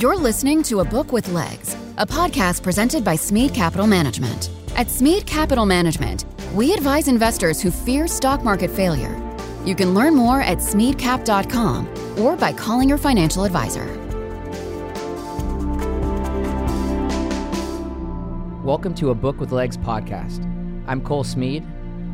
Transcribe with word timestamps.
You're 0.00 0.16
listening 0.16 0.62
to 0.62 0.80
A 0.80 0.84
Book 0.84 1.12
with 1.12 1.28
Legs, 1.28 1.74
a 1.98 2.06
podcast 2.06 2.62
presented 2.62 3.04
by 3.04 3.16
Smead 3.16 3.52
Capital 3.52 3.86
Management. 3.86 4.48
At 4.74 4.88
Smead 4.88 5.26
Capital 5.26 5.66
Management, 5.66 6.24
we 6.54 6.72
advise 6.72 7.06
investors 7.06 7.60
who 7.60 7.70
fear 7.70 8.06
stock 8.06 8.42
market 8.42 8.70
failure. 8.70 9.14
You 9.66 9.74
can 9.74 9.92
learn 9.92 10.14
more 10.14 10.40
at 10.40 10.56
smeadcap.com 10.56 12.18
or 12.18 12.34
by 12.34 12.50
calling 12.50 12.88
your 12.88 12.96
financial 12.96 13.44
advisor. 13.44 13.84
Welcome 18.64 18.94
to 18.94 19.10
a 19.10 19.14
Book 19.14 19.38
with 19.38 19.52
Legs 19.52 19.76
podcast. 19.76 20.42
I'm 20.86 21.02
Cole 21.02 21.24
Smead. 21.24 21.62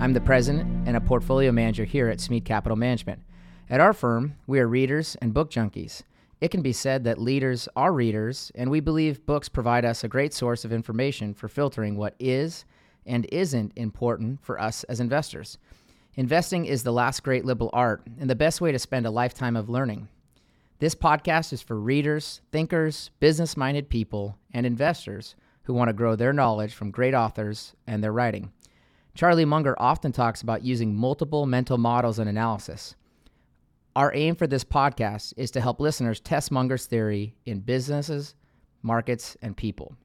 I'm 0.00 0.12
the 0.12 0.20
president 0.20 0.88
and 0.88 0.96
a 0.96 1.00
portfolio 1.00 1.52
manager 1.52 1.84
here 1.84 2.08
at 2.08 2.20
Smead 2.20 2.44
Capital 2.44 2.74
Management. 2.74 3.20
At 3.70 3.78
our 3.78 3.92
firm, 3.92 4.34
we 4.48 4.58
are 4.58 4.66
readers 4.66 5.16
and 5.22 5.32
book 5.32 5.52
junkies. 5.52 6.02
It 6.40 6.50
can 6.50 6.60
be 6.60 6.72
said 6.72 7.04
that 7.04 7.20
leaders 7.20 7.68
are 7.76 7.92
readers, 7.92 8.52
and 8.54 8.70
we 8.70 8.80
believe 8.80 9.24
books 9.24 9.48
provide 9.48 9.84
us 9.86 10.04
a 10.04 10.08
great 10.08 10.34
source 10.34 10.64
of 10.64 10.72
information 10.72 11.32
for 11.32 11.48
filtering 11.48 11.96
what 11.96 12.14
is 12.18 12.66
and 13.06 13.26
isn't 13.32 13.72
important 13.76 14.44
for 14.44 14.60
us 14.60 14.84
as 14.84 15.00
investors. 15.00 15.56
Investing 16.14 16.66
is 16.66 16.82
the 16.82 16.92
last 16.92 17.22
great 17.22 17.44
liberal 17.44 17.70
art 17.72 18.02
and 18.18 18.28
the 18.28 18.34
best 18.34 18.60
way 18.60 18.70
to 18.72 18.78
spend 18.78 19.06
a 19.06 19.10
lifetime 19.10 19.56
of 19.56 19.70
learning. 19.70 20.08
This 20.78 20.94
podcast 20.94 21.54
is 21.54 21.62
for 21.62 21.80
readers, 21.80 22.42
thinkers, 22.52 23.10
business 23.18 23.56
minded 23.56 23.88
people, 23.88 24.36
and 24.52 24.66
investors 24.66 25.36
who 25.62 25.72
want 25.72 25.88
to 25.88 25.94
grow 25.94 26.16
their 26.16 26.34
knowledge 26.34 26.74
from 26.74 26.90
great 26.90 27.14
authors 27.14 27.74
and 27.86 28.04
their 28.04 28.12
writing. 28.12 28.52
Charlie 29.14 29.46
Munger 29.46 29.74
often 29.78 30.12
talks 30.12 30.42
about 30.42 30.62
using 30.62 30.94
multiple 30.94 31.46
mental 31.46 31.78
models 31.78 32.18
and 32.18 32.28
analysis. 32.28 32.94
Our 33.96 34.14
aim 34.14 34.34
for 34.34 34.46
this 34.46 34.62
podcast 34.62 35.32
is 35.38 35.50
to 35.52 35.60
help 35.62 35.80
listeners 35.80 36.20
test 36.20 36.52
Munger's 36.52 36.84
theory 36.84 37.34
in 37.46 37.60
businesses, 37.60 38.34
markets, 38.82 39.38
and 39.40 39.56
people. 39.56 39.96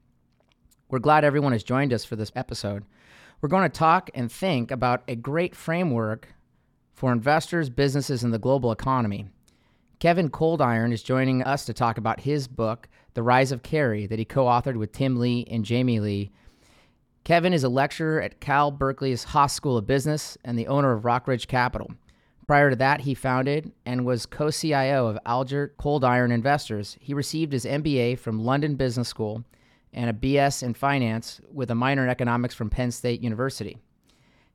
We're 0.87 0.99
glad 0.99 1.25
everyone 1.25 1.51
has 1.51 1.61
joined 1.61 1.91
us 1.91 2.05
for 2.05 2.15
this 2.15 2.31
episode. 2.33 2.85
We're 3.41 3.49
going 3.49 3.69
to 3.69 3.77
talk 3.77 4.09
and 4.13 4.31
think 4.31 4.71
about 4.71 5.03
a 5.09 5.17
great 5.17 5.57
framework 5.57 6.29
for 6.93 7.11
investors, 7.11 7.69
businesses, 7.69 8.23
and 8.23 8.33
the 8.33 8.39
global 8.39 8.71
economy. 8.71 9.25
Kevin 9.99 10.29
Coldiron 10.29 10.93
is 10.93 11.03
joining 11.03 11.43
us 11.43 11.65
to 11.65 11.73
talk 11.73 11.97
about 11.97 12.21
his 12.21 12.47
book, 12.47 12.87
The 13.13 13.23
Rise 13.23 13.51
of 13.51 13.61
Carry, 13.61 14.05
that 14.05 14.19
he 14.19 14.23
co 14.23 14.45
authored 14.45 14.77
with 14.77 14.93
Tim 14.93 15.17
Lee 15.17 15.45
and 15.51 15.65
Jamie 15.65 15.99
Lee. 15.99 16.31
Kevin 17.25 17.51
is 17.51 17.65
a 17.65 17.69
lecturer 17.69 18.21
at 18.21 18.39
Cal 18.39 18.71
Berkeley's 18.71 19.25
Haas 19.25 19.51
School 19.51 19.75
of 19.75 19.85
Business 19.85 20.37
and 20.45 20.57
the 20.57 20.67
owner 20.67 20.93
of 20.93 21.03
Rockridge 21.03 21.47
Capital. 21.47 21.91
Prior 22.51 22.69
to 22.69 22.75
that, 22.75 22.99
he 22.99 23.13
founded 23.13 23.71
and 23.85 24.05
was 24.05 24.25
co 24.25 24.51
CIO 24.51 25.07
of 25.07 25.17
Algert 25.25 25.77
Coldiron 25.77 26.33
Investors. 26.33 26.97
He 26.99 27.13
received 27.13 27.53
his 27.53 27.63
MBA 27.63 28.19
from 28.19 28.43
London 28.43 28.75
Business 28.75 29.07
School 29.07 29.45
and 29.93 30.09
a 30.09 30.13
BS 30.13 30.61
in 30.61 30.73
finance 30.73 31.39
with 31.49 31.71
a 31.71 31.75
minor 31.75 32.03
in 32.03 32.09
economics 32.09 32.53
from 32.53 32.69
Penn 32.69 32.91
State 32.91 33.21
University. 33.21 33.77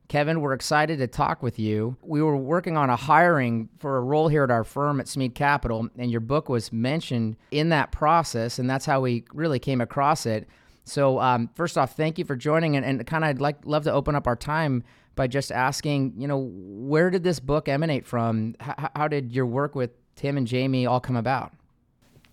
Kevin, 0.09 0.41
we're 0.41 0.53
excited 0.53 0.99
to 0.99 1.07
talk 1.07 1.41
with 1.41 1.57
you. 1.57 1.97
We 2.03 2.21
were 2.21 2.37
working 2.37 2.77
on 2.77 2.91
a 2.91 2.95
hiring 2.95 3.67
for 3.79 3.97
a 3.97 4.01
role 4.01 4.27
here 4.27 4.43
at 4.43 4.51
our 4.51 4.63
firm 4.63 4.99
at 4.99 5.07
Smead 5.07 5.33
Capital, 5.33 5.89
and 5.97 6.11
your 6.11 6.21
book 6.21 6.49
was 6.49 6.71
mentioned 6.71 7.35
in 7.49 7.69
that 7.69 7.91
process, 7.91 8.59
and 8.59 8.69
that's 8.69 8.85
how 8.85 9.01
we 9.01 9.25
really 9.33 9.57
came 9.57 9.81
across 9.81 10.27
it. 10.27 10.47
So, 10.83 11.19
um, 11.19 11.49
first 11.55 11.79
off, 11.79 11.97
thank 11.97 12.19
you 12.19 12.25
for 12.25 12.35
joining, 12.35 12.75
and, 12.75 12.85
and 12.85 13.07
kind 13.07 13.23
of 13.23 13.29
I'd 13.31 13.41
like 13.41 13.65
love 13.65 13.85
to 13.85 13.91
open 13.91 14.13
up 14.13 14.27
our 14.27 14.35
time 14.35 14.83
by 15.17 15.27
just 15.27 15.51
asking, 15.51 16.13
you 16.17 16.27
know, 16.27 16.49
where 16.53 17.09
did 17.09 17.23
this 17.23 17.41
book 17.41 17.67
emanate 17.67 18.05
from? 18.05 18.55
H- 18.61 18.89
how 18.95 19.09
did 19.09 19.33
your 19.33 19.45
work 19.45 19.75
with 19.75 19.91
Tim 20.15 20.37
and 20.37 20.47
Jamie 20.47 20.85
all 20.85 21.01
come 21.01 21.17
about? 21.17 21.51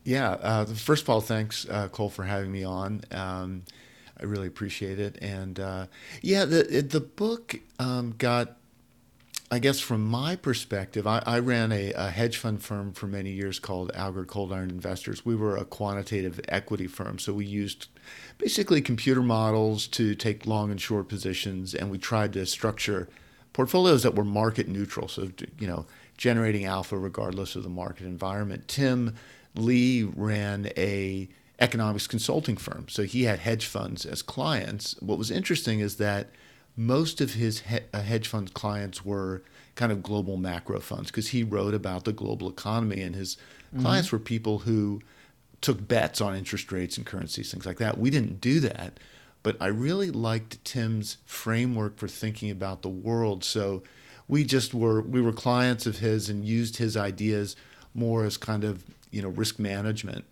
Yeah, 0.04 0.32
uh, 0.32 0.66
first 0.66 1.02
of 1.02 1.10
all, 1.10 1.20
thanks, 1.20 1.66
uh, 1.68 1.88
Cole, 1.88 2.10
for 2.10 2.22
having 2.22 2.52
me 2.52 2.62
on. 2.62 3.00
Um, 3.10 3.64
I 4.20 4.24
really 4.24 4.46
appreciate 4.46 5.00
it. 5.00 5.18
And 5.20 5.58
uh, 5.58 5.86
yeah, 6.22 6.44
the 6.44 6.86
the 6.88 7.00
book 7.00 7.56
um, 7.78 8.14
got 8.16 8.56
I 9.54 9.60
guess 9.60 9.78
from 9.78 10.04
my 10.04 10.34
perspective, 10.34 11.06
I, 11.06 11.22
I 11.24 11.38
ran 11.38 11.70
a, 11.70 11.92
a, 11.92 12.10
hedge 12.10 12.38
fund 12.38 12.60
firm 12.60 12.92
for 12.92 13.06
many 13.06 13.30
years 13.30 13.60
called 13.60 13.92
Algert 13.94 14.26
Coldiron 14.26 14.68
Investors. 14.68 15.24
We 15.24 15.36
were 15.36 15.56
a 15.56 15.64
quantitative 15.64 16.40
equity 16.48 16.88
firm, 16.88 17.20
so 17.20 17.32
we 17.32 17.46
used 17.46 17.86
basically 18.36 18.82
computer 18.82 19.22
models 19.22 19.86
to 19.86 20.16
take 20.16 20.44
long 20.44 20.72
and 20.72 20.80
short 20.80 21.06
positions, 21.06 21.72
and 21.72 21.88
we 21.88 21.98
tried 21.98 22.32
to 22.32 22.44
structure 22.46 23.08
portfolios 23.52 24.02
that 24.02 24.16
were 24.16 24.24
market 24.24 24.66
neutral, 24.66 25.06
so 25.06 25.30
you 25.60 25.68
know, 25.68 25.86
generating 26.16 26.64
alpha 26.64 26.98
regardless 26.98 27.54
of 27.54 27.62
the 27.62 27.68
market 27.68 28.06
environment. 28.06 28.66
Tim 28.66 29.14
Lee 29.54 30.02
ran 30.02 30.72
a 30.76 31.28
economics 31.60 32.08
consulting 32.08 32.56
firm, 32.56 32.86
so 32.88 33.04
he 33.04 33.22
had 33.22 33.38
hedge 33.38 33.66
funds 33.66 34.04
as 34.04 34.20
clients. 34.20 34.96
What 34.98 35.16
was 35.16 35.30
interesting 35.30 35.78
is 35.78 35.98
that 35.98 36.30
most 36.76 37.20
of 37.20 37.34
his 37.34 37.60
he- 37.60 37.78
uh, 37.92 38.02
hedge 38.02 38.28
fund 38.28 38.54
clients 38.54 39.04
were 39.04 39.42
kind 39.74 39.90
of 39.92 40.02
global 40.02 40.36
macro 40.36 40.80
funds 40.80 41.10
because 41.10 41.28
he 41.28 41.42
wrote 41.42 41.74
about 41.74 42.04
the 42.04 42.12
global 42.12 42.48
economy 42.48 43.00
and 43.00 43.14
his 43.14 43.36
mm-hmm. 43.72 43.82
clients 43.82 44.12
were 44.12 44.18
people 44.18 44.60
who 44.60 45.00
took 45.60 45.86
bets 45.88 46.20
on 46.20 46.36
interest 46.36 46.70
rates 46.70 46.96
and 46.96 47.06
currencies 47.06 47.50
things 47.50 47.66
like 47.66 47.78
that. 47.78 47.98
We 47.98 48.10
didn't 48.10 48.40
do 48.40 48.60
that 48.60 48.98
but 49.44 49.56
i 49.60 49.66
really 49.66 50.10
liked 50.10 50.64
tim's 50.64 51.18
framework 51.24 51.96
for 51.96 52.08
thinking 52.08 52.50
about 52.50 52.82
the 52.82 52.88
world. 52.88 53.44
So 53.44 53.84
we 54.26 54.42
just 54.42 54.74
were 54.74 55.02
we 55.02 55.20
were 55.20 55.32
clients 55.32 55.86
of 55.86 55.98
his 55.98 56.28
and 56.28 56.44
used 56.44 56.78
his 56.78 56.96
ideas 56.96 57.54
more 57.94 58.24
as 58.24 58.36
kind 58.36 58.64
of 58.64 58.82
you 59.12 59.22
know 59.22 59.28
risk 59.28 59.60
management 59.60 60.24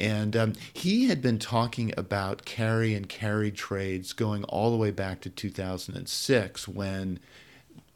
and 0.00 0.34
um, 0.34 0.52
he 0.72 1.08
had 1.08 1.20
been 1.20 1.38
talking 1.38 1.92
about 1.96 2.46
carry 2.46 2.94
and 2.94 3.06
carry 3.06 3.50
trades 3.50 4.14
going 4.14 4.44
all 4.44 4.70
the 4.70 4.78
way 4.78 4.90
back 4.90 5.20
to 5.20 5.30
2006 5.30 6.66
when 6.66 7.20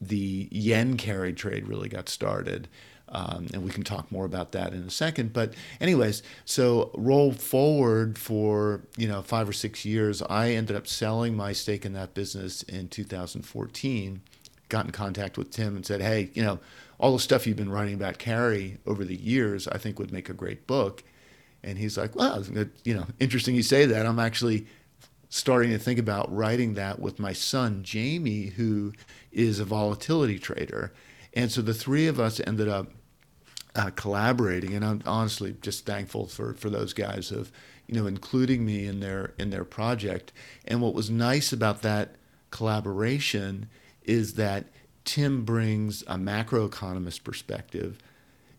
the 0.00 0.46
yen 0.50 0.98
carry 0.98 1.32
trade 1.32 1.66
really 1.66 1.88
got 1.88 2.10
started. 2.10 2.68
Um, 3.08 3.46
and 3.54 3.62
we 3.62 3.70
can 3.70 3.84
talk 3.84 4.12
more 4.12 4.26
about 4.26 4.52
that 4.52 4.74
in 4.74 4.82
a 4.82 4.90
second. 4.90 5.32
But 5.32 5.54
anyways, 5.80 6.22
so 6.44 6.90
roll 6.94 7.32
forward 7.32 8.18
for 8.18 8.82
you 8.96 9.08
know 9.08 9.22
five 9.22 9.48
or 9.48 9.52
six 9.52 9.84
years, 9.84 10.20
I 10.22 10.50
ended 10.50 10.76
up 10.76 10.86
selling 10.86 11.34
my 11.34 11.52
stake 11.52 11.86
in 11.86 11.94
that 11.94 12.12
business 12.12 12.62
in 12.64 12.88
2014. 12.88 14.20
Got 14.68 14.86
in 14.86 14.90
contact 14.90 15.38
with 15.38 15.50
Tim 15.50 15.76
and 15.76 15.86
said, 15.86 16.00
"Hey, 16.00 16.30
you 16.34 16.42
know, 16.42 16.58
all 16.98 17.12
the 17.12 17.20
stuff 17.20 17.46
you've 17.46 17.56
been 17.56 17.70
writing 17.70 17.94
about 17.94 18.18
carry 18.18 18.78
over 18.84 19.04
the 19.04 19.16
years, 19.16 19.68
I 19.68 19.78
think 19.78 19.98
would 19.98 20.12
make 20.12 20.28
a 20.28 20.34
great 20.34 20.66
book." 20.66 21.04
And 21.64 21.78
he's 21.78 21.96
like, 21.96 22.14
well, 22.14 22.44
you 22.84 22.94
know, 22.94 23.06
interesting 23.18 23.54
you 23.54 23.62
say 23.62 23.86
that. 23.86 24.04
I'm 24.04 24.18
actually 24.18 24.66
starting 25.30 25.70
to 25.70 25.78
think 25.78 25.98
about 25.98 26.32
writing 26.32 26.74
that 26.74 27.00
with 27.00 27.18
my 27.18 27.32
son, 27.32 27.82
Jamie, 27.82 28.46
who 28.46 28.92
is 29.32 29.58
a 29.58 29.64
volatility 29.64 30.38
trader. 30.38 30.92
And 31.32 31.50
so 31.50 31.62
the 31.62 31.74
three 31.74 32.06
of 32.06 32.20
us 32.20 32.40
ended 32.46 32.68
up 32.68 32.92
uh, 33.74 33.90
collaborating. 33.96 34.74
And 34.74 34.84
I'm 34.84 35.02
honestly 35.06 35.56
just 35.62 35.86
thankful 35.86 36.26
for, 36.26 36.52
for 36.54 36.70
those 36.70 36.92
guys 36.92 37.32
of, 37.32 37.50
you 37.88 37.94
know, 37.94 38.06
including 38.06 38.64
me 38.64 38.86
in 38.86 39.00
their, 39.00 39.32
in 39.38 39.50
their 39.50 39.64
project. 39.64 40.32
And 40.66 40.80
what 40.80 40.94
was 40.94 41.10
nice 41.10 41.52
about 41.52 41.82
that 41.82 42.14
collaboration 42.50 43.68
is 44.04 44.34
that 44.34 44.66
Tim 45.04 45.44
brings 45.44 46.02
a 46.02 46.16
macroeconomist 46.16 47.24
perspective 47.24 47.98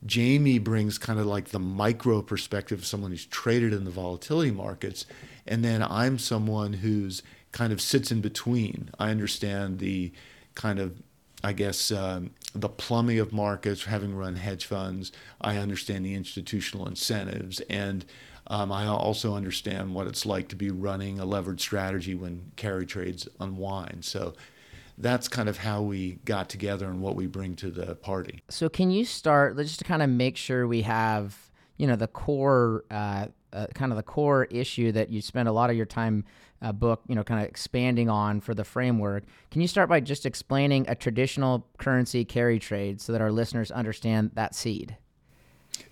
Jamie 0.05 0.59
brings 0.59 0.97
kind 0.97 1.19
of 1.19 1.25
like 1.25 1.49
the 1.49 1.59
micro 1.59 2.21
perspective 2.21 2.79
of 2.79 2.85
someone 2.85 3.11
who's 3.11 3.25
traded 3.25 3.73
in 3.73 3.85
the 3.85 3.91
volatility 3.91 4.51
markets. 4.51 5.05
And 5.47 5.63
then 5.63 5.81
I'm 5.81 6.19
someone 6.19 6.73
who's 6.73 7.23
kind 7.51 7.73
of 7.73 7.81
sits 7.81 8.11
in 8.11 8.21
between. 8.21 8.89
I 8.99 9.09
understand 9.09 9.79
the 9.79 10.11
kind 10.53 10.79
of, 10.79 11.01
I 11.43 11.53
guess, 11.53 11.91
um, 11.91 12.31
the 12.53 12.69
plumbing 12.69 13.19
of 13.19 13.33
markets, 13.33 13.85
having 13.85 14.15
run 14.15 14.35
hedge 14.35 14.65
funds. 14.65 15.11
I 15.41 15.57
understand 15.57 16.05
the 16.05 16.13
institutional 16.13 16.87
incentives. 16.87 17.59
And 17.61 18.05
um, 18.47 18.71
I 18.71 18.85
also 18.85 19.35
understand 19.35 19.95
what 19.95 20.07
it's 20.07 20.25
like 20.25 20.49
to 20.49 20.55
be 20.55 20.69
running 20.69 21.19
a 21.19 21.25
levered 21.25 21.59
strategy 21.59 22.13
when 22.13 22.51
carry 22.55 22.85
trades 22.85 23.27
unwind. 23.39 24.05
So 24.05 24.33
that's 24.97 25.27
kind 25.27 25.49
of 25.49 25.57
how 25.57 25.81
we 25.81 26.19
got 26.25 26.49
together 26.49 26.87
and 26.87 27.01
what 27.01 27.15
we 27.15 27.27
bring 27.27 27.55
to 27.57 27.69
the 27.69 27.95
party. 27.95 28.43
So, 28.49 28.69
can 28.69 28.91
you 28.91 29.05
start 29.05 29.57
just 29.57 29.79
to 29.79 29.85
kind 29.85 30.01
of 30.01 30.09
make 30.09 30.37
sure 30.37 30.67
we 30.67 30.83
have, 30.83 31.51
you 31.77 31.87
know, 31.87 31.95
the 31.95 32.07
core, 32.07 32.85
uh, 32.89 33.27
uh, 33.53 33.67
kind 33.73 33.91
of 33.91 33.97
the 33.97 34.03
core 34.03 34.45
issue 34.45 34.91
that 34.91 35.09
you 35.09 35.21
spend 35.21 35.47
a 35.47 35.51
lot 35.51 35.69
of 35.69 35.75
your 35.75 35.85
time 35.85 36.25
uh, 36.61 36.71
book, 36.71 37.01
you 37.07 37.15
know, 37.15 37.23
kind 37.23 37.41
of 37.41 37.47
expanding 37.47 38.09
on 38.09 38.41
for 38.41 38.53
the 38.53 38.63
framework. 38.63 39.23
Can 39.51 39.61
you 39.61 39.67
start 39.67 39.89
by 39.89 39.99
just 39.99 40.25
explaining 40.25 40.85
a 40.89 40.95
traditional 40.95 41.67
currency 41.77 42.25
carry 42.25 42.59
trade 42.59 43.01
so 43.01 43.11
that 43.11 43.21
our 43.21 43.31
listeners 43.31 43.71
understand 43.71 44.31
that 44.33 44.55
seed? 44.55 44.97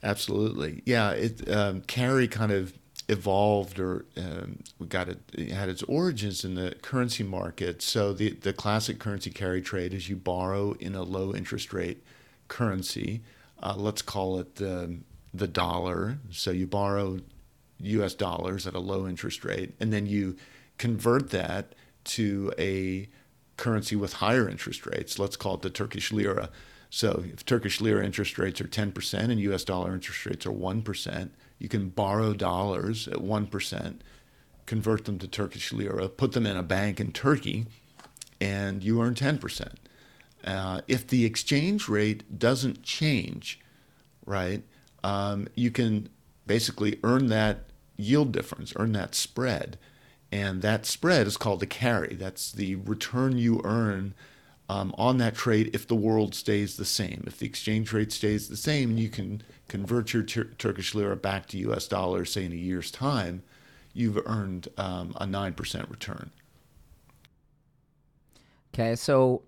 Absolutely. 0.01 0.81
Yeah. 0.85 1.11
It 1.11 1.49
um, 1.49 1.81
carry 1.81 2.27
kind 2.27 2.51
of 2.51 2.73
evolved 3.09 3.79
or 3.79 4.05
um, 4.17 4.59
got 4.87 5.09
it, 5.09 5.19
it, 5.33 5.51
had 5.51 5.69
its 5.69 5.83
origins 5.83 6.45
in 6.45 6.55
the 6.55 6.75
currency 6.81 7.23
market. 7.23 7.81
So 7.81 8.13
the 8.13 8.31
the 8.31 8.53
classic 8.53 8.99
currency 8.99 9.29
carry 9.29 9.61
trade 9.61 9.93
is 9.93 10.09
you 10.09 10.15
borrow 10.15 10.73
in 10.73 10.95
a 10.95 11.03
low 11.03 11.33
interest 11.33 11.73
rate 11.73 12.03
currency. 12.47 13.21
Uh, 13.61 13.75
let's 13.77 14.01
call 14.01 14.39
it 14.39 14.55
the 14.55 14.99
the 15.33 15.47
dollar. 15.47 16.19
So 16.31 16.51
you 16.51 16.67
borrow 16.67 17.19
US 17.79 18.13
dollars 18.13 18.65
at 18.67 18.75
a 18.75 18.79
low 18.79 19.07
interest 19.07 19.43
rate, 19.43 19.73
and 19.79 19.91
then 19.91 20.05
you 20.05 20.37
convert 20.77 21.29
that 21.31 21.75
to 22.05 22.53
a 22.57 23.09
currency 23.57 23.95
with 23.95 24.13
higher 24.13 24.49
interest 24.49 24.85
rates. 24.85 25.19
Let's 25.19 25.35
call 25.35 25.55
it 25.55 25.61
the 25.61 25.69
Turkish 25.69 26.11
lira. 26.11 26.49
So 26.89 27.23
if 27.25 27.45
Turkish 27.45 27.81
lira 27.81 28.05
interest 28.05 28.37
rates 28.37 28.61
are 28.61 28.67
10% 28.67 29.13
and 29.13 29.39
US 29.39 29.63
dollar 29.63 29.93
interest 29.93 30.25
rates 30.25 30.45
are 30.45 30.51
1%, 30.51 31.29
you 31.59 31.69
can 31.69 31.89
borrow 31.89 32.33
dollars 32.33 33.07
at 33.07 33.17
1%, 33.17 33.95
convert 34.65 35.05
them 35.05 35.19
to 35.19 35.27
Turkish 35.27 35.71
lira, 35.71 36.09
put 36.09 36.33
them 36.33 36.45
in 36.45 36.57
a 36.57 36.63
bank 36.63 36.99
in 36.99 37.11
Turkey, 37.11 37.65
and 38.41 38.83
you 38.83 39.01
earn 39.01 39.15
10%. 39.15 39.73
Uh, 40.43 40.81
if 40.87 41.07
the 41.07 41.25
exchange 41.25 41.87
rate 41.87 42.37
doesn't 42.37 42.83
change, 42.83 43.59
right, 44.25 44.63
um, 45.03 45.47
you 45.55 45.71
can 45.71 46.09
basically 46.45 46.99
earn 47.03 47.27
that 47.27 47.65
yield 47.95 48.31
difference, 48.31 48.73
earn 48.75 48.91
that 48.93 49.15
spread. 49.15 49.77
And 50.31 50.61
that 50.61 50.85
spread 50.85 51.27
is 51.27 51.37
called 51.37 51.59
the 51.59 51.67
carry. 51.67 52.15
That's 52.15 52.51
the 52.51 52.75
return 52.75 53.37
you 53.37 53.61
earn 53.63 54.13
um, 54.69 54.93
on 54.97 55.17
that 55.17 55.35
trade 55.35 55.69
if 55.73 55.87
the 55.87 55.95
world 55.95 56.33
stays 56.33 56.77
the 56.77 56.85
same. 56.85 57.23
If 57.27 57.39
the 57.39 57.45
exchange 57.45 57.91
rate 57.91 58.11
stays 58.11 58.47
the 58.47 58.57
same, 58.57 58.91
and 58.91 58.99
you 58.99 59.09
can 59.09 59.41
convert 59.67 60.13
your 60.13 60.23
tur- 60.23 60.51
Turkish 60.57 60.95
lira 60.95 61.15
back 61.15 61.47
to 61.47 61.57
US 61.69 61.87
dollars, 61.87 62.31
say 62.31 62.45
in 62.45 62.51
a 62.51 62.55
year's 62.55 62.91
time, 62.91 63.43
you've 63.93 64.19
earned 64.25 64.67
um, 64.77 65.13
a 65.17 65.25
9% 65.25 65.89
return. 65.89 66.31
Okay, 68.73 68.95
so 68.95 69.43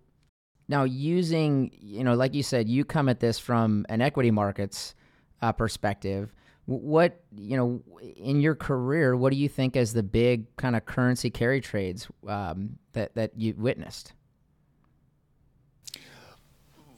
now 0.68 0.84
using, 0.84 1.72
you 1.80 2.04
know, 2.04 2.14
like 2.14 2.36
you 2.36 2.44
said, 2.44 2.70
you 2.70 2.86
come 2.86 3.10
at 3.10 3.20
this 3.20 3.40
from 3.40 3.86
an 3.90 4.02
equity 4.02 4.32
markets 4.32 4.94
uh, 5.42 5.52
perspective. 5.52 6.34
What, 6.66 7.24
you 7.36 7.58
know, 7.58 7.82
in 8.18 8.42
your 8.42 8.56
career, 8.56 9.16
what 9.16 9.32
do 9.32 9.38
you 9.38 9.50
think 9.50 9.76
as 9.76 9.94
the 9.94 10.04
big 10.04 10.56
kind 10.58 10.76
of 10.76 10.86
currency 10.86 11.30
carry 11.30 11.62
trades 11.62 12.08
um, 12.28 12.78
that, 12.94 13.16
that 13.16 13.32
you 13.38 13.54
witnessed? 13.58 14.14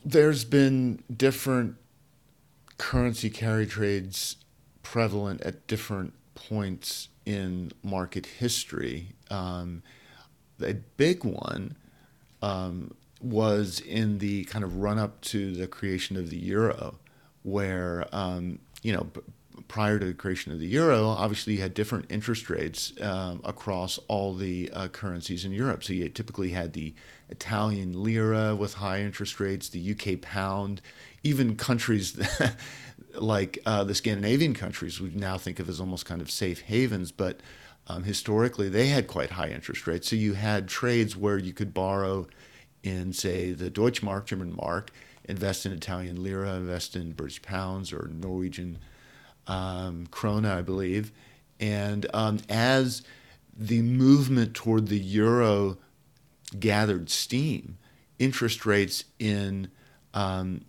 There's 0.09 0.45
been 0.45 1.03
different 1.13 1.75
currency 2.77 3.29
carry 3.29 3.67
trades 3.67 4.37
prevalent 4.81 5.41
at 5.41 5.67
different 5.67 6.13
points 6.33 7.09
in 7.25 7.73
market 7.83 8.25
history. 8.25 9.09
Um, 9.29 9.83
a 10.63 10.75
big 10.95 11.25
one 11.25 11.75
um, 12.41 12.95
was 13.21 13.81
in 13.81 14.19
the 14.19 14.45
kind 14.45 14.63
of 14.63 14.77
run 14.77 14.97
up 14.97 15.19
to 15.23 15.51
the 15.51 15.67
creation 15.67 16.15
of 16.15 16.29
the 16.29 16.37
euro, 16.37 16.99
where 17.43 18.07
um, 18.13 18.59
you 18.83 18.93
know 18.93 19.07
prior 19.67 19.99
to 19.99 20.05
the 20.05 20.13
creation 20.13 20.51
of 20.51 20.59
the 20.59 20.67
euro, 20.67 21.07
obviously 21.07 21.53
you 21.53 21.61
had 21.61 21.73
different 21.73 22.05
interest 22.09 22.49
rates 22.49 22.93
um, 23.01 23.41
across 23.43 23.97
all 24.07 24.33
the 24.33 24.69
uh, 24.73 24.87
currencies 24.87 25.45
in 25.45 25.51
Europe. 25.51 25.83
So 25.83 25.93
you 25.93 26.07
typically 26.09 26.49
had 26.49 26.73
the 26.73 26.93
Italian 27.29 28.01
lira 28.01 28.55
with 28.55 28.75
high 28.75 29.01
interest 29.01 29.39
rates, 29.39 29.69
the 29.69 29.91
UK 29.91 30.21
pound, 30.21 30.81
even 31.23 31.55
countries 31.55 32.17
like 33.15 33.59
uh, 33.65 33.83
the 33.83 33.95
Scandinavian 33.95 34.53
countries 34.53 35.01
we 35.01 35.09
now 35.09 35.37
think 35.37 35.59
of 35.59 35.67
as 35.69 35.79
almost 35.79 36.05
kind 36.05 36.21
of 36.21 36.31
safe 36.31 36.61
havens, 36.61 37.11
but 37.11 37.41
um, 37.87 38.03
historically 38.03 38.69
they 38.69 38.87
had 38.87 39.07
quite 39.07 39.31
high 39.31 39.49
interest 39.49 39.87
rates. 39.87 40.09
So 40.09 40.15
you 40.15 40.33
had 40.33 40.67
trades 40.67 41.15
where 41.15 41.37
you 41.37 41.53
could 41.53 41.73
borrow 41.73 42.27
in, 42.83 43.11
say, 43.11 43.51
the 43.51 43.69
Deutschmark, 43.69 44.25
German 44.25 44.55
mark, 44.55 44.91
invest 45.25 45.65
in 45.65 45.71
Italian 45.73 46.23
lira, 46.23 46.55
invest 46.55 46.95
in 46.95 47.11
British 47.11 47.41
pounds 47.41 47.91
or 47.91 48.09
Norwegian 48.13 48.79
um, 49.47 50.07
krona, 50.11 50.57
I 50.57 50.61
believe. 50.61 51.11
And 51.59 52.05
um, 52.13 52.39
as 52.49 53.03
the 53.55 53.81
movement 53.81 54.53
toward 54.53 54.87
the 54.87 54.99
euro 54.99 55.77
gathered 56.59 57.09
steam, 57.09 57.77
interest 58.19 58.65
rates 58.65 59.03
in 59.19 59.69
um, 60.13 60.61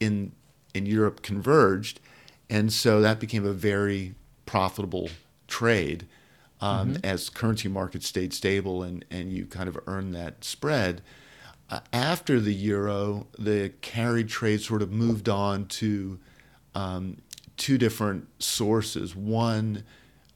in 0.00 0.32
in 0.72 0.86
Europe 0.86 1.22
converged, 1.22 2.00
and 2.48 2.72
so 2.72 3.00
that 3.00 3.20
became 3.20 3.44
a 3.44 3.52
very 3.52 4.14
profitable 4.46 5.10
trade 5.46 6.06
um, 6.60 6.94
mm-hmm. 6.94 7.04
as 7.04 7.28
currency 7.28 7.68
markets 7.68 8.06
stayed 8.06 8.32
stable 8.32 8.82
and 8.82 9.04
and 9.10 9.32
you 9.32 9.46
kind 9.46 9.68
of 9.68 9.78
earned 9.86 10.14
that 10.14 10.44
spread. 10.44 11.02
Uh, 11.70 11.80
after 11.92 12.40
the 12.40 12.52
euro, 12.52 13.26
the 13.38 13.72
carried 13.80 14.28
trade 14.28 14.60
sort 14.60 14.82
of 14.82 14.92
moved 14.92 15.28
on 15.28 15.64
to 15.66 16.18
um, 16.74 17.16
two 17.56 17.78
different 17.78 18.28
sources. 18.42 19.14
One, 19.14 19.84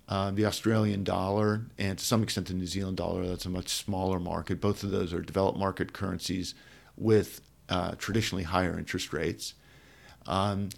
uh, 0.09 0.31
the 0.31 0.47
Australian 0.47 1.05
dollar, 1.05 1.67
and 1.79 1.99
to 1.99 2.05
some 2.05 2.23
extent 2.23 2.49
the 2.49 2.55
New 2.55 2.67
Zealand 2.67 2.97
dollar. 2.97 3.26
That's 3.26 3.47
a 3.47 3.50
much 3.50 3.69
smaller 3.69 4.19
market. 4.19 4.61
Both 4.61 4.82
of 4.82 4.91
those 4.91 5.12
are 5.12 5.20
developed 5.20 5.59
market 5.59 5.93
currencies 5.93 6.55
with 6.97 7.41
uh, 7.69 7.93
traditionally 7.99 8.44
higher 8.44 8.79
interest 8.79 9.12
rates. 9.12 9.55
Um, 10.26 10.70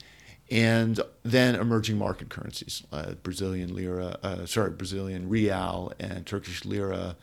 and 0.51 0.99
then 1.23 1.55
emerging 1.55 1.97
market 1.97 2.29
currencies, 2.29 2.83
uh, 2.93 3.13
Brazilian 3.23 3.73
lira, 3.75 4.19
uh, 4.23 4.47
sorry, 4.47 4.71
Brazilian 4.71 5.29
real 5.29 5.93
and 6.01 6.27
Turkish 6.27 6.65
lira, 6.65 7.17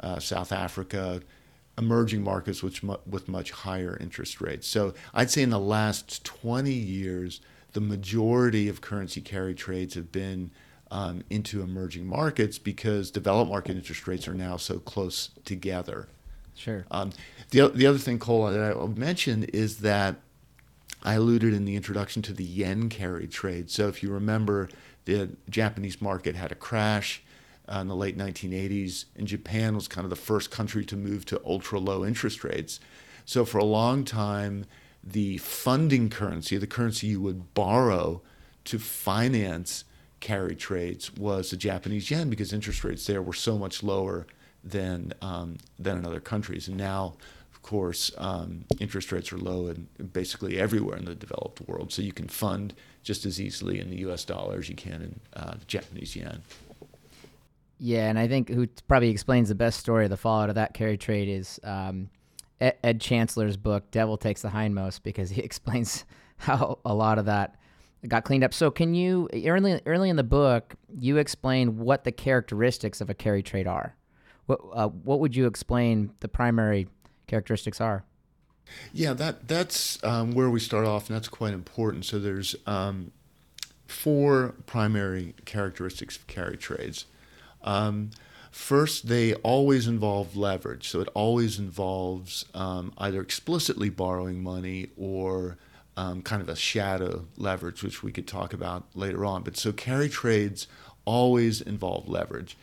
uh, 0.00 0.20
South 0.20 0.52
Africa, 0.52 1.20
emerging 1.76 2.22
markets 2.22 2.62
which 2.62 2.84
mu- 2.84 2.96
with 3.04 3.28
much 3.28 3.50
higher 3.50 3.96
interest 4.00 4.40
rates. 4.40 4.68
So 4.68 4.94
I'd 5.12 5.30
say 5.30 5.42
in 5.42 5.50
the 5.50 5.58
last 5.58 6.24
20 6.24 6.72
years, 6.72 7.40
the 7.72 7.80
majority 7.80 8.68
of 8.68 8.80
currency 8.80 9.20
carry 9.20 9.54
trades 9.54 9.94
have 9.94 10.10
been 10.10 10.50
um, 10.90 11.22
into 11.28 11.60
emerging 11.62 12.06
markets 12.06 12.58
because 12.58 13.10
developed 13.10 13.50
market 13.50 13.76
interest 13.76 14.06
rates 14.06 14.26
are 14.26 14.34
now 14.34 14.56
so 14.56 14.78
close 14.78 15.30
together. 15.44 16.08
Sure. 16.54 16.86
Um, 16.90 17.12
the, 17.50 17.68
the 17.68 17.86
other 17.86 17.98
thing, 17.98 18.18
Cole, 18.18 18.50
that 18.50 18.60
I 18.60 18.74
will 18.74 18.88
mention 18.88 19.44
is 19.44 19.78
that 19.78 20.16
I 21.02 21.14
alluded 21.14 21.54
in 21.54 21.64
the 21.64 21.76
introduction 21.76 22.22
to 22.22 22.32
the 22.32 22.44
yen 22.44 22.88
carry 22.88 23.28
trade. 23.28 23.70
So 23.70 23.86
if 23.86 24.02
you 24.02 24.10
remember, 24.10 24.68
the 25.04 25.30
Japanese 25.48 26.02
market 26.02 26.34
had 26.34 26.50
a 26.50 26.56
crash 26.56 27.22
uh, 27.68 27.78
in 27.80 27.88
the 27.88 27.94
late 27.94 28.18
1980s, 28.18 29.04
and 29.16 29.26
Japan 29.26 29.74
was 29.74 29.86
kind 29.86 30.04
of 30.04 30.10
the 30.10 30.16
first 30.16 30.50
country 30.50 30.84
to 30.86 30.96
move 30.96 31.24
to 31.26 31.40
ultra 31.46 31.78
low 31.78 32.04
interest 32.04 32.42
rates. 32.42 32.80
So 33.24 33.44
for 33.44 33.58
a 33.58 33.64
long 33.64 34.04
time, 34.04 34.64
the 35.12 35.38
funding 35.38 36.10
currency, 36.10 36.56
the 36.56 36.66
currency 36.66 37.08
you 37.08 37.20
would 37.20 37.54
borrow 37.54 38.22
to 38.64 38.78
finance 38.78 39.84
carry 40.20 40.54
trades, 40.54 41.14
was 41.14 41.50
the 41.50 41.56
Japanese 41.56 42.10
yen 42.10 42.28
because 42.28 42.52
interest 42.52 42.84
rates 42.84 43.06
there 43.06 43.22
were 43.22 43.32
so 43.32 43.56
much 43.56 43.82
lower 43.82 44.26
than 44.62 45.12
um, 45.22 45.58
than 45.78 45.98
in 45.98 46.06
other 46.06 46.20
countries. 46.20 46.68
And 46.68 46.76
now, 46.76 47.14
of 47.52 47.62
course, 47.62 48.10
um, 48.18 48.64
interest 48.80 49.12
rates 49.12 49.32
are 49.32 49.38
low 49.38 49.68
in 49.68 49.88
basically 50.12 50.58
everywhere 50.58 50.96
in 50.96 51.04
the 51.04 51.14
developed 51.14 51.66
world, 51.68 51.92
so 51.92 52.02
you 52.02 52.12
can 52.12 52.28
fund 52.28 52.74
just 53.02 53.24
as 53.24 53.40
easily 53.40 53.80
in 53.80 53.90
the 53.90 53.98
U.S. 53.98 54.24
dollar 54.24 54.58
as 54.58 54.68
you 54.68 54.74
can 54.74 55.02
in 55.02 55.20
uh, 55.34 55.52
the 55.52 55.64
Japanese 55.66 56.14
yen. 56.14 56.42
Yeah, 57.80 58.08
and 58.08 58.18
I 58.18 58.26
think 58.26 58.48
who 58.48 58.66
probably 58.88 59.10
explains 59.10 59.48
the 59.48 59.54
best 59.54 59.78
story 59.78 60.04
of 60.04 60.10
the 60.10 60.16
fallout 60.16 60.48
of 60.48 60.56
that 60.56 60.74
carry 60.74 60.98
trade 60.98 61.28
is 61.28 61.60
um, 61.62 62.10
Ed 62.60 63.00
Chancellor's 63.00 63.56
book, 63.56 63.90
Devil 63.90 64.16
Takes 64.16 64.42
the 64.42 64.48
Hindmost, 64.48 65.02
because 65.02 65.30
he 65.30 65.40
explains 65.42 66.04
how 66.38 66.78
a 66.84 66.94
lot 66.94 67.18
of 67.18 67.26
that 67.26 67.56
got 68.06 68.24
cleaned 68.24 68.44
up. 68.44 68.54
So, 68.54 68.70
can 68.70 68.94
you 68.94 69.28
early 69.32 69.80
early 69.86 70.08
in 70.10 70.16
the 70.16 70.24
book 70.24 70.74
you 70.98 71.16
explain 71.16 71.78
what 71.78 72.04
the 72.04 72.12
characteristics 72.12 73.00
of 73.00 73.10
a 73.10 73.14
carry 73.14 73.42
trade 73.42 73.66
are? 73.66 73.96
What 74.46 74.60
uh, 74.72 74.88
what 74.88 75.20
would 75.20 75.34
you 75.34 75.46
explain 75.46 76.12
the 76.20 76.28
primary 76.28 76.88
characteristics 77.26 77.80
are? 77.80 78.04
Yeah, 78.92 79.14
that 79.14 79.48
that's 79.48 80.02
um, 80.04 80.32
where 80.32 80.50
we 80.50 80.60
start 80.60 80.86
off, 80.86 81.08
and 81.08 81.16
that's 81.16 81.28
quite 81.28 81.54
important. 81.54 82.04
So, 82.04 82.18
there's 82.18 82.54
um, 82.66 83.12
four 83.86 84.54
primary 84.66 85.34
characteristics 85.44 86.16
of 86.16 86.26
carry 86.26 86.56
trades. 86.56 87.06
Um, 87.62 88.10
First, 88.50 89.08
they 89.08 89.34
always 89.34 89.86
involve 89.86 90.36
leverage. 90.36 90.88
So 90.88 91.00
it 91.00 91.08
always 91.14 91.58
involves 91.58 92.44
um, 92.54 92.92
either 92.98 93.20
explicitly 93.20 93.90
borrowing 93.90 94.42
money 94.42 94.88
or 94.96 95.58
um, 95.96 96.22
kind 96.22 96.40
of 96.40 96.48
a 96.48 96.56
shadow 96.56 97.26
leverage, 97.36 97.82
which 97.82 98.02
we 98.02 98.12
could 98.12 98.26
talk 98.26 98.52
about 98.52 98.84
later 98.94 99.24
on. 99.24 99.42
But 99.42 99.56
so 99.56 99.72
carry 99.72 100.08
trades 100.08 100.66
always 101.04 101.60
involve 101.60 102.08
leverage. 102.08 102.56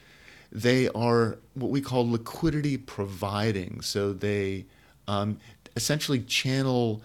They 0.51 0.87
are 0.89 1.37
what 1.53 1.69
we 1.69 1.81
call 1.81 2.09
liquidity 2.09 2.77
providing. 2.77 3.81
So 3.81 4.13
they 4.13 4.65
um, 5.07 5.39
essentially 5.75 6.21
channel 6.21 7.01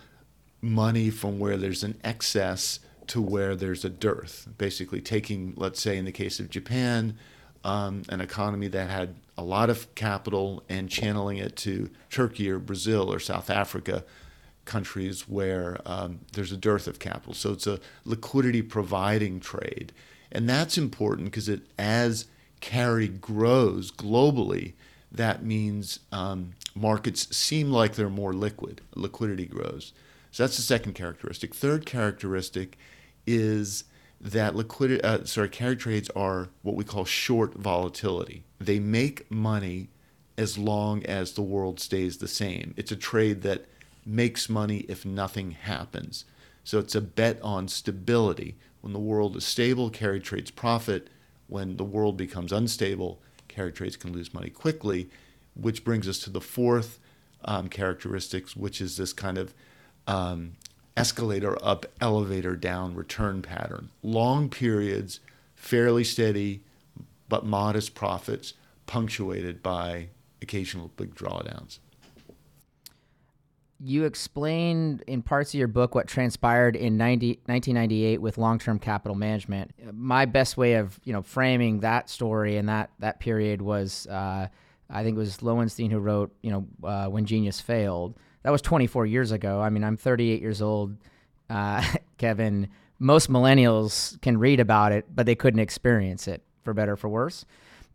money 0.63 1.11
from 1.11 1.39
where 1.39 1.57
there's 1.57 1.83
an 1.83 1.99
excess 2.05 2.81
to 3.09 3.21
where 3.21 3.57
there's 3.57 3.85
a 3.85 3.89
dearth. 3.91 4.49
Basically, 4.57 5.01
taking, 5.01 5.55
let's 5.57 5.83
say, 5.83 5.99
in 5.99 6.05
the 6.05 6.13
case 6.13 6.39
of 6.39 6.49
Japan, 6.49 7.19
um, 7.65 8.03
an 8.09 8.21
economy 8.21 8.69
that 8.69 8.89
had 8.89 9.15
a 9.37 9.43
lot 9.43 9.71
of 9.71 9.95
capital 9.95 10.63
and 10.69 10.89
channeling 10.89 11.39
it 11.39 11.57
to 11.57 11.91
Turkey 12.11 12.51
or 12.51 12.59
Brazil 12.59 13.13
or 13.13 13.19
South 13.19 13.51
Africa, 13.51 14.05
countries 14.65 15.29
where 15.29 15.79
um, 15.87 16.21
there's 16.33 16.53
a 16.53 16.57
dearth 16.57 16.87
of 16.87 16.99
capital. 16.99 17.35
So 17.35 17.53
it's 17.53 17.67
a 17.67 17.81
liquidity 18.05 18.63
providing 18.63 19.41
trade. 19.41 19.93
And 20.33 20.49
that's 20.49 20.79
important 20.79 21.27
because 21.27 21.49
it 21.49 21.63
as 21.79 22.27
carry 22.61 23.09
grows 23.09 23.91
globally, 23.91 24.75
that 25.11 25.43
means 25.43 26.01
um, 26.13 26.53
markets 26.75 27.35
seem 27.37 27.71
like 27.71 27.95
they're 27.95 28.09
more 28.09 28.33
liquid. 28.33 28.81
Liquidity 28.95 29.47
grows. 29.47 29.93
So 30.31 30.45
that's 30.45 30.57
the 30.57 30.63
second 30.63 30.95
characteristic. 30.95 31.55
Third 31.55 31.85
characteristic 31.85 32.79
is 33.27 33.85
that 34.21 34.55
liquidity, 34.55 35.03
uh, 35.03 35.25
sorry, 35.25 35.49
carry 35.49 35.77
trades 35.77 36.11
are 36.15 36.49
what 36.63 36.77
we 36.77 36.85
call 36.85 37.05
short 37.05 37.55
volatility. 37.55 38.45
They 38.61 38.79
make 38.79 39.31
money 39.31 39.89
as 40.37 40.59
long 40.59 41.05
as 41.05 41.33
the 41.33 41.43
world 41.43 41.81
stays 41.81 42.19
the 42.19 42.29
same. 42.29 42.75
It's 42.77 42.93
a 42.93 42.97
trade 42.97 43.43
that 43.43 43.67
makes 44.05 44.49
money 44.49 44.79
if 44.89 45.05
nothing 45.05 45.53
happens. 45.53 46.25
So 46.65 46.79
it's 46.79 46.95
a 46.95 47.01
bet 47.01 47.41
on 47.43 47.69
stability. 47.69 48.57
When 48.81 48.93
the 48.93 48.99
world 48.99 49.37
is 49.37 49.45
stable, 49.45 49.91
carry 49.91 50.21
trades 50.21 50.51
profit. 50.51 51.09
When 51.47 51.77
the 51.77 51.85
world 51.85 52.17
becomes 52.17 52.53
unstable, 52.53 53.21
carry 53.49 53.73
trades 53.73 53.97
can 53.97 54.13
lose 54.13 54.33
money 54.33 54.51
quickly, 54.51 55.11
which 55.55 55.85
brings 55.85 56.09
us 56.09 56.19
to 56.21 56.31
the 56.31 56.41
fourth 56.41 56.99
um, 57.45 57.69
characteristics, 57.69 58.55
which 58.55 58.81
is 58.81 58.97
this 58.97 59.13
kind 59.13 59.37
of 59.39 59.55
um, 60.07 60.53
escalator 60.97 61.57
up, 61.65 61.87
elevator 62.01 62.57
down 62.57 62.95
return 62.95 63.43
pattern. 63.43 63.91
Long 64.03 64.49
periods, 64.49 65.21
fairly 65.55 66.05
steady, 66.05 66.63
but 67.29 67.45
modest 67.45 67.95
profits, 67.95 68.55
punctuated 68.87 69.63
by 69.63 70.09
occasional 70.43 70.91
big 70.97 71.15
drawdowns. 71.15 71.79
You 73.83 74.05
explained 74.05 75.03
in 75.07 75.23
parts 75.23 75.55
of 75.55 75.59
your 75.59 75.69
book 75.69 75.95
what 75.95 76.07
transpired 76.07 76.77
in 76.77 76.99
90, 76.99 77.41
1998 77.47 78.21
with 78.21 78.37
long-term 78.37 78.79
capital 78.79 79.17
management. 79.17 79.71
My 79.93 80.27
best 80.27 80.59
way 80.59 80.75
of 80.75 81.01
you 81.05 81.15
know 81.15 81.23
framing 81.23 81.81
that 81.81 82.11
story 82.11 82.59
and 82.59 82.69
that 82.69 82.91
that 82.99 83.21
period 83.21 83.63
was, 83.63 84.07
uh, 84.09 84.49
I 84.91 85.03
think 85.03 85.17
it 85.17 85.19
was 85.19 85.43
Lowenstein 85.43 85.91
who 85.91 85.99
wrote 85.99 86.31
you 86.43 86.51
know 86.51 86.67
uh, 86.87 87.07
when 87.07 87.25
genius 87.25 87.59
failed 87.59 88.17
that 88.43 88.51
was 88.51 88.63
24 88.63 89.07
years 89.07 89.33
ago. 89.33 89.61
I 89.61 89.71
mean, 89.71 89.85
I'm 89.85 89.97
38 89.97 90.41
years 90.41 90.63
old, 90.63 90.97
uh, 91.49 91.85
Kevin. 92.19 92.69
Most 92.99 93.31
millennials 93.31 94.21
can 94.21 94.39
read 94.39 94.61
about 94.61 94.93
it, 94.93 95.07
but 95.15 95.27
they 95.27 95.35
couldn't 95.35 95.61
experience 95.61 96.29
it, 96.29 96.43
for 96.63 96.75
better 96.75 96.93
or 96.93 96.97
for 96.97 97.09
worse. 97.09 97.45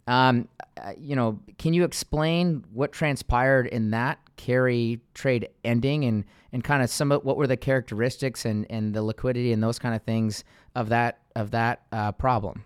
Um, 0.08 0.48
uh, 0.78 0.94
you 0.98 1.16
know, 1.16 1.40
can 1.58 1.74
you 1.74 1.84
explain 1.84 2.64
what 2.74 2.92
transpired 2.92 3.68
in 3.68 3.92
that 3.92 4.20
carry 4.36 5.02
trade 5.14 5.50
ending 5.64 6.06
and, 6.06 6.26
and 6.52 6.64
kind 6.64 6.84
of 6.84 6.90
some 6.90 7.12
of 7.12 7.24
what 7.24 7.38
were 7.38 7.48
the 7.48 7.58
characteristics 7.58 8.46
and, 8.46 8.68
and 8.70 8.94
the 8.94 9.02
liquidity 9.02 9.52
and 9.52 9.64
those 9.64 9.80
kind 9.80 9.96
of 9.96 10.04
things 10.04 10.44
of 10.76 10.90
that 10.90 11.20
of 11.36 11.52
that 11.52 11.82
uh, 11.92 12.12
problem? 12.12 12.64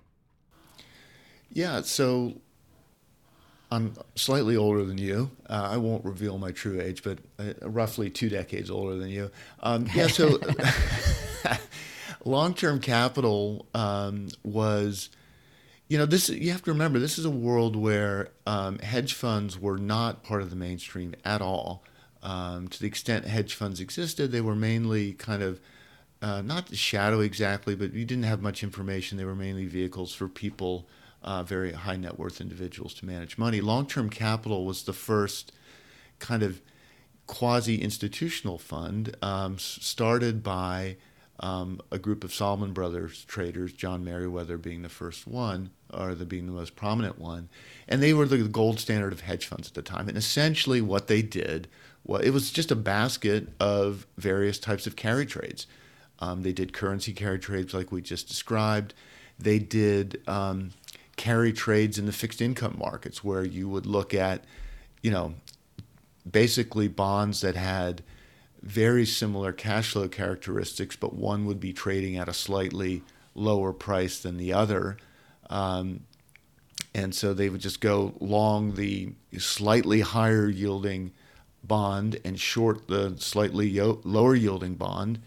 Yeah, 1.51 1.81
so 1.81 2.36
I'm 3.71 3.93
slightly 4.15 4.55
older 4.55 4.83
than 4.83 4.97
you. 4.97 5.29
Uh, 5.47 5.69
I 5.71 5.77
won't 5.77 6.03
reveal 6.03 6.38
my 6.38 6.51
true 6.51 6.81
age, 6.81 7.03
but 7.03 7.19
uh, 7.38 7.53
roughly 7.67 8.09
two 8.09 8.29
decades 8.29 8.71
older 8.71 8.95
than 8.95 9.09
you. 9.09 9.29
Um, 9.61 9.88
yeah, 9.93 10.07
so 10.07 10.39
long 12.25 12.53
term 12.53 12.79
capital 12.79 13.67
um, 13.75 14.29
was, 14.43 15.09
you 15.88 15.97
know, 15.97 16.07
this, 16.07 16.29
you 16.29 16.51
have 16.51 16.63
to 16.63 16.71
remember, 16.71 16.97
this 16.97 17.19
is 17.19 17.25
a 17.25 17.29
world 17.29 17.75
where 17.75 18.29
um, 18.47 18.79
hedge 18.79 19.13
funds 19.13 19.59
were 19.59 19.77
not 19.77 20.23
part 20.23 20.41
of 20.41 20.49
the 20.49 20.55
mainstream 20.55 21.13
at 21.23 21.41
all. 21.41 21.83
Um, 22.21 22.67
to 22.67 22.79
the 22.79 22.88
extent 22.88 23.25
hedge 23.25 23.53
funds 23.53 23.79
existed, 23.79 24.31
they 24.31 24.41
were 24.41 24.55
mainly 24.55 25.13
kind 25.13 25.41
of 25.41 25.61
uh, 26.21 26.41
not 26.41 26.75
shadow 26.75 27.21
exactly, 27.21 27.75
but 27.75 27.93
you 27.93 28.03
didn't 28.03 28.25
have 28.25 28.41
much 28.41 28.63
information. 28.63 29.17
They 29.17 29.25
were 29.25 29.35
mainly 29.35 29.65
vehicles 29.67 30.13
for 30.13 30.27
people 30.27 30.88
uh, 31.23 31.43
very 31.43 31.73
high 31.73 31.97
net 31.97 32.17
worth 32.17 32.41
individuals 32.41 32.93
to 32.95 33.05
manage 33.05 33.38
money. 33.38 33.61
Long 33.61 33.85
term 33.85 34.09
capital 34.09 34.65
was 34.65 34.83
the 34.83 34.93
first 34.93 35.51
kind 36.19 36.43
of 36.43 36.61
quasi 37.27 37.81
institutional 37.81 38.57
fund 38.57 39.15
um, 39.21 39.57
started 39.59 40.41
by 40.41 40.97
um, 41.39 41.79
a 41.91 41.99
group 41.99 42.23
of 42.23 42.33
Salomon 42.33 42.73
Brothers 42.73 43.23
traders, 43.25 43.71
John 43.71 44.03
Meriwether 44.03 44.57
being 44.57 44.81
the 44.81 44.89
first 44.89 45.25
one, 45.25 45.69
or 45.93 46.15
the 46.15 46.25
being 46.25 46.47
the 46.47 46.51
most 46.51 46.75
prominent 46.75 47.17
one, 47.17 47.49
and 47.88 48.03
they 48.03 48.13
were 48.13 48.25
the 48.25 48.39
gold 48.47 48.79
standard 48.79 49.13
of 49.13 49.21
hedge 49.21 49.45
funds 49.45 49.67
at 49.67 49.73
the 49.73 49.81
time. 49.81 50.09
And 50.09 50.17
essentially, 50.17 50.81
what 50.81 51.07
they 51.07 51.21
did 51.21 51.67
well, 52.03 52.21
it 52.21 52.31
was 52.31 52.51
just 52.51 52.71
a 52.71 52.75
basket 52.75 53.49
of 53.59 54.07
various 54.17 54.57
types 54.57 54.88
of 54.88 54.95
carry 54.95 55.25
trades. 55.25 55.67
Um, 56.19 56.41
they 56.41 56.53
did 56.53 56.73
currency 56.73 57.13
carry 57.13 57.39
trades 57.39 57.73
like 57.73 57.91
we 57.91 58.01
just 58.01 58.27
described. 58.27 58.93
They 59.38 59.59
did 59.59 60.21
um, 60.27 60.71
carry 61.19 61.51
trades 61.51 61.99
in 61.99 62.05
the 62.05 62.13
fixed 62.13 62.41
income 62.41 62.77
markets 62.79 63.25
where 63.25 63.43
you 63.43 63.67
would 63.67 63.85
look 63.85 64.13
at, 64.13 64.45
you 65.03 65.11
know, 65.11 65.33
basically 66.29 66.88
bonds 66.88 67.41
that 67.41 67.57
had 67.57 68.01
very 68.61 69.05
similar 69.05 69.51
cash 69.51 69.91
flow 69.91 70.07
characteristics, 70.07 70.95
but 70.95 71.13
one 71.13 71.45
would 71.45 71.59
be 71.59 71.73
trading 71.73 72.15
at 72.15 72.29
a 72.29 72.33
slightly 72.33 73.03
lower 73.35 73.73
price 73.73 74.17
than 74.19 74.38
the 74.38 74.53
other. 74.53 74.95
Um, 75.49 76.05
and 76.95 77.13
so 77.13 77.33
they 77.33 77.49
would 77.49 77.59
just 77.59 77.81
go 77.81 78.13
long 78.21 78.75
the 78.75 79.11
slightly 79.38 79.99
higher 79.99 80.47
yielding 80.47 81.11
bond 81.65 82.17
and 82.23 82.39
short 82.39 82.88
the 82.88 83.15
slightly 83.17 83.67
yo- 83.67 83.99
lower 84.05 84.35
yielding 84.35 84.75
bond. 84.75 85.19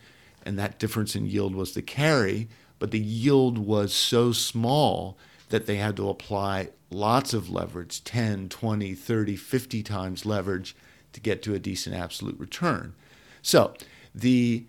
And 0.46 0.58
that 0.58 0.78
difference 0.78 1.14
in 1.14 1.26
yield 1.26 1.54
was 1.54 1.74
the 1.74 1.82
carry, 1.82 2.48
but 2.78 2.92
the 2.92 2.98
yield 2.98 3.58
was 3.58 3.92
so 3.92 4.32
small 4.32 5.18
that 5.52 5.66
they 5.66 5.76
had 5.76 5.94
to 5.98 6.08
apply 6.08 6.70
lots 6.90 7.34
of 7.34 7.50
leverage 7.50 8.02
10, 8.04 8.48
20, 8.48 8.94
30, 8.94 9.36
50 9.36 9.82
times 9.82 10.24
leverage 10.24 10.74
to 11.12 11.20
get 11.20 11.42
to 11.42 11.54
a 11.54 11.58
decent 11.58 11.94
absolute 11.94 12.38
return. 12.40 12.94
So 13.42 13.74
the 14.14 14.64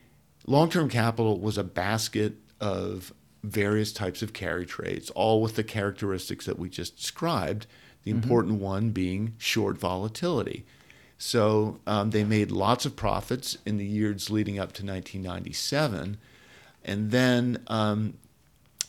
long 0.45 0.69
term 0.69 0.89
capital 0.89 1.39
was 1.39 1.57
a 1.57 1.63
basket 1.63 2.33
of 2.59 3.13
various 3.45 3.93
types 3.93 4.21
of 4.21 4.33
carry 4.33 4.65
trades, 4.65 5.09
all 5.11 5.41
with 5.41 5.55
the 5.55 5.63
characteristics 5.63 6.45
that 6.47 6.59
we 6.59 6.67
just 6.67 6.97
described, 6.97 7.65
the 8.03 8.11
mm-hmm. 8.11 8.21
important 8.21 8.59
one 8.59 8.89
being 8.89 9.35
short 9.37 9.77
volatility. 9.77 10.65
So 11.17 11.79
um, 11.87 12.09
they 12.09 12.25
made 12.25 12.51
lots 12.51 12.85
of 12.85 12.97
profits 12.97 13.57
in 13.65 13.77
the 13.77 13.85
years 13.85 14.29
leading 14.29 14.59
up 14.59 14.73
to 14.73 14.85
1997. 14.85 16.17
And 16.83 17.11
then 17.11 17.63
um, 17.67 18.15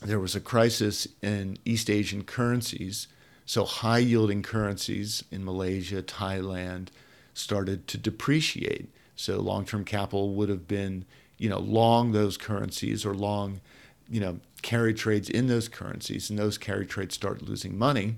there 0.05 0.21
was 0.21 0.35
a 0.35 0.41
crisis 0.41 1.09
in 1.23 1.59
East 1.65 1.89
Asian 1.89 2.25
currencies. 2.25 3.09
So 3.47 3.65
high 3.65 3.99
yielding 3.99 4.43
currencies 4.43 5.25
in 5.31 5.45
Malaysia, 5.45 6.03
Thailand 6.03 6.89
started 7.33 7.89
to 7.89 7.99
depreciate. 7.99 8.89
So 9.17 9.41
long 9.41 9.65
term 9.65 9.85
capital 9.85 10.35
would 10.35 10.49
have 10.49 10.69
been, 10.69 11.05
you 11.39 11.49
know, 11.49 11.59
long 11.59 12.13
those 12.13 12.37
currencies 12.37 13.05
or 13.05 13.15
long, 13.15 13.61
you 14.09 14.21
know, 14.21 14.41
carry 14.63 14.95
trades 14.95 15.29
in 15.29 15.47
those 15.47 15.69
currencies, 15.69 16.31
and 16.31 16.39
those 16.39 16.59
carry 16.59 16.87
trades 16.87 17.15
started 17.15 17.49
losing 17.49 17.79
money. 17.79 18.17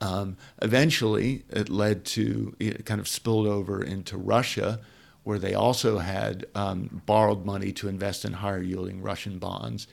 Um, 0.00 0.36
eventually, 0.62 1.44
it 1.50 1.68
led 1.68 2.04
to 2.06 2.54
it 2.58 2.86
kind 2.86 3.00
of 3.00 3.08
spilled 3.08 3.46
over 3.46 3.82
into 3.82 4.16
Russia, 4.16 4.80
where 5.24 5.38
they 5.38 5.54
also 5.54 5.98
had 5.98 6.46
um, 6.54 7.02
borrowed 7.06 7.44
money 7.44 7.72
to 7.72 7.88
invest 7.88 8.24
in 8.24 8.34
higher 8.34 8.62
yielding 8.62 9.02
Russian 9.02 9.38
bonds. 9.38 9.86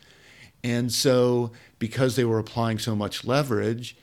And 0.63 0.91
so, 0.91 1.51
because 1.79 2.15
they 2.15 2.25
were 2.25 2.39
applying 2.39 2.79
so 2.79 2.95
much 2.95 3.25
leverage, 3.25 3.95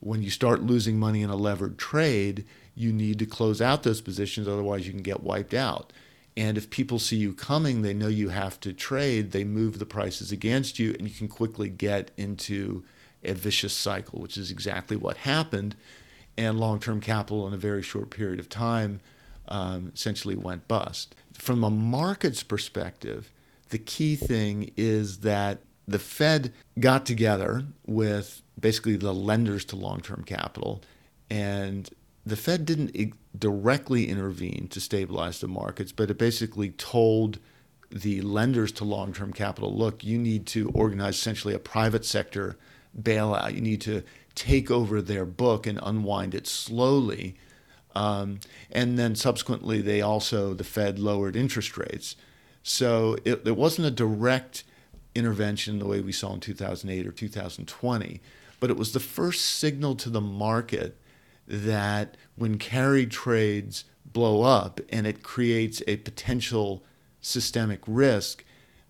when 0.00 0.22
you 0.22 0.30
start 0.30 0.62
losing 0.62 0.98
money 0.98 1.22
in 1.22 1.30
a 1.30 1.36
levered 1.36 1.78
trade, 1.78 2.44
you 2.74 2.92
need 2.92 3.18
to 3.18 3.26
close 3.26 3.60
out 3.60 3.82
those 3.82 4.00
positions, 4.00 4.48
otherwise, 4.48 4.86
you 4.86 4.92
can 4.92 5.02
get 5.02 5.22
wiped 5.22 5.54
out. 5.54 5.92
And 6.36 6.56
if 6.56 6.70
people 6.70 6.98
see 6.98 7.16
you 7.16 7.34
coming, 7.34 7.82
they 7.82 7.92
know 7.92 8.08
you 8.08 8.30
have 8.30 8.58
to 8.60 8.72
trade, 8.72 9.32
they 9.32 9.44
move 9.44 9.78
the 9.78 9.86
prices 9.86 10.32
against 10.32 10.78
you, 10.78 10.94
and 10.98 11.06
you 11.06 11.14
can 11.14 11.28
quickly 11.28 11.68
get 11.68 12.10
into 12.16 12.84
a 13.22 13.34
vicious 13.34 13.74
cycle, 13.74 14.20
which 14.20 14.36
is 14.36 14.50
exactly 14.50 14.96
what 14.96 15.18
happened. 15.18 15.76
And 16.38 16.58
long 16.58 16.80
term 16.80 17.00
capital 17.00 17.46
in 17.46 17.52
a 17.52 17.58
very 17.58 17.82
short 17.82 18.10
period 18.10 18.40
of 18.40 18.48
time 18.48 19.00
um, 19.48 19.92
essentially 19.94 20.34
went 20.34 20.66
bust. 20.66 21.14
From 21.34 21.62
a 21.62 21.70
market's 21.70 22.42
perspective, 22.42 23.30
the 23.68 23.78
key 23.78 24.16
thing 24.16 24.72
is 24.76 25.18
that 25.18 25.60
the 25.86 25.98
Fed 25.98 26.52
got 26.78 27.04
together 27.04 27.64
with 27.86 28.42
basically 28.58 28.96
the 28.96 29.12
lenders 29.12 29.64
to 29.66 29.76
long 29.76 30.00
term 30.00 30.24
capital, 30.24 30.82
and 31.30 31.88
the 32.24 32.36
Fed 32.36 32.64
didn't 32.64 33.14
directly 33.36 34.08
intervene 34.08 34.68
to 34.70 34.80
stabilize 34.80 35.40
the 35.40 35.48
markets, 35.48 35.92
but 35.92 36.10
it 36.10 36.18
basically 36.18 36.70
told 36.70 37.38
the 37.90 38.20
lenders 38.22 38.72
to 38.72 38.84
long 38.84 39.12
term 39.12 39.32
capital 39.32 39.76
look, 39.76 40.02
you 40.02 40.18
need 40.18 40.46
to 40.46 40.70
organize 40.70 41.16
essentially 41.16 41.54
a 41.54 41.58
private 41.58 42.04
sector 42.04 42.56
bailout. 43.00 43.54
You 43.54 43.60
need 43.60 43.80
to 43.82 44.02
take 44.34 44.70
over 44.70 45.02
their 45.02 45.26
book 45.26 45.66
and 45.66 45.78
unwind 45.82 46.34
it 46.34 46.46
slowly. 46.46 47.36
Um, 47.94 48.40
and 48.70 48.98
then 48.98 49.14
subsequently, 49.14 49.82
they 49.82 50.00
also, 50.00 50.54
the 50.54 50.64
Fed 50.64 50.98
lowered 50.98 51.36
interest 51.36 51.76
rates. 51.76 52.16
So 52.62 53.18
it, 53.24 53.46
it 53.46 53.56
wasn't 53.56 53.88
a 53.88 53.90
direct 53.90 54.64
intervention 55.14 55.78
the 55.78 55.86
way 55.86 56.00
we 56.00 56.12
saw 56.12 56.32
in 56.34 56.40
2008 56.40 57.06
or 57.06 57.12
2020, 57.12 58.20
but 58.60 58.70
it 58.70 58.76
was 58.76 58.92
the 58.92 59.00
first 59.00 59.42
signal 59.42 59.94
to 59.96 60.10
the 60.10 60.20
market 60.20 60.98
that 61.46 62.16
when 62.36 62.58
carry 62.58 63.06
trades 63.06 63.84
blow 64.04 64.42
up 64.42 64.80
and 64.90 65.06
it 65.06 65.22
creates 65.22 65.82
a 65.86 65.96
potential 65.98 66.84
systemic 67.20 67.80
risk, 67.86 68.44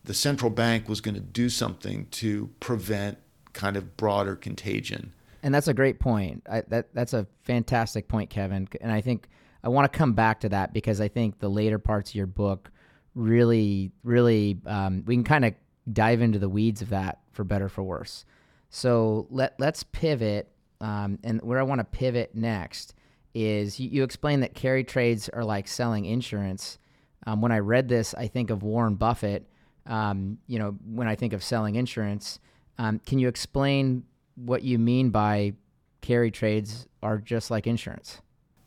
the 0.04 0.14
central 0.14 0.50
bank 0.50 0.88
was 0.88 1.00
going 1.00 1.14
to 1.14 1.20
do 1.20 1.48
something 1.48 2.06
to 2.10 2.50
prevent 2.60 3.18
kind 3.52 3.76
of 3.76 3.96
broader 3.96 4.36
contagion. 4.36 5.12
And 5.42 5.54
that's 5.54 5.68
a 5.68 5.74
great 5.74 5.98
point. 5.98 6.42
I, 6.50 6.62
that 6.68 6.94
that's 6.94 7.14
a 7.14 7.26
fantastic 7.42 8.08
point, 8.08 8.30
Kevin. 8.30 8.68
And 8.80 8.92
I 8.92 9.00
think 9.00 9.28
I 9.64 9.68
want 9.68 9.92
to 9.92 9.96
come 9.96 10.12
back 10.12 10.40
to 10.40 10.48
that 10.50 10.72
because 10.72 11.00
I 11.00 11.08
think 11.08 11.38
the 11.38 11.48
later 11.48 11.78
parts 11.78 12.10
of 12.10 12.14
your 12.14 12.26
book 12.26 12.70
really, 13.14 13.90
really, 14.04 14.58
um, 14.66 15.02
we 15.06 15.14
can 15.14 15.24
kind 15.24 15.44
of 15.44 15.54
dive 15.90 16.20
into 16.20 16.38
the 16.38 16.48
weeds 16.48 16.82
of 16.82 16.90
that 16.90 17.20
for 17.32 17.44
better 17.44 17.68
for 17.68 17.82
worse. 17.82 18.24
So 18.70 19.26
let 19.30 19.54
let's 19.58 19.82
pivot, 19.82 20.50
um, 20.80 21.18
and 21.22 21.40
where 21.42 21.58
I 21.58 21.62
want 21.62 21.80
to 21.80 21.84
pivot 21.84 22.34
next 22.34 22.94
is 23.34 23.80
you, 23.80 23.88
you 23.88 24.02
explain 24.02 24.40
that 24.40 24.54
carry 24.54 24.84
trades 24.84 25.28
are 25.28 25.44
like 25.44 25.68
selling 25.68 26.04
insurance. 26.04 26.78
Um, 27.26 27.40
when 27.40 27.52
I 27.52 27.58
read 27.58 27.88
this, 27.88 28.14
I 28.14 28.26
think 28.28 28.50
of 28.50 28.62
Warren 28.62 28.94
Buffett. 28.94 29.48
Um, 29.86 30.38
you 30.46 30.58
know, 30.58 30.76
when 30.86 31.08
I 31.08 31.14
think 31.16 31.32
of 31.32 31.42
selling 31.42 31.74
insurance, 31.74 32.38
um, 32.78 33.00
can 33.04 33.18
you 33.18 33.28
explain 33.28 34.04
what 34.36 34.62
you 34.62 34.78
mean 34.78 35.10
by 35.10 35.54
carry 36.00 36.30
trades 36.30 36.86
are 37.02 37.18
just 37.18 37.50
like 37.50 37.66
insurance? 37.66 38.20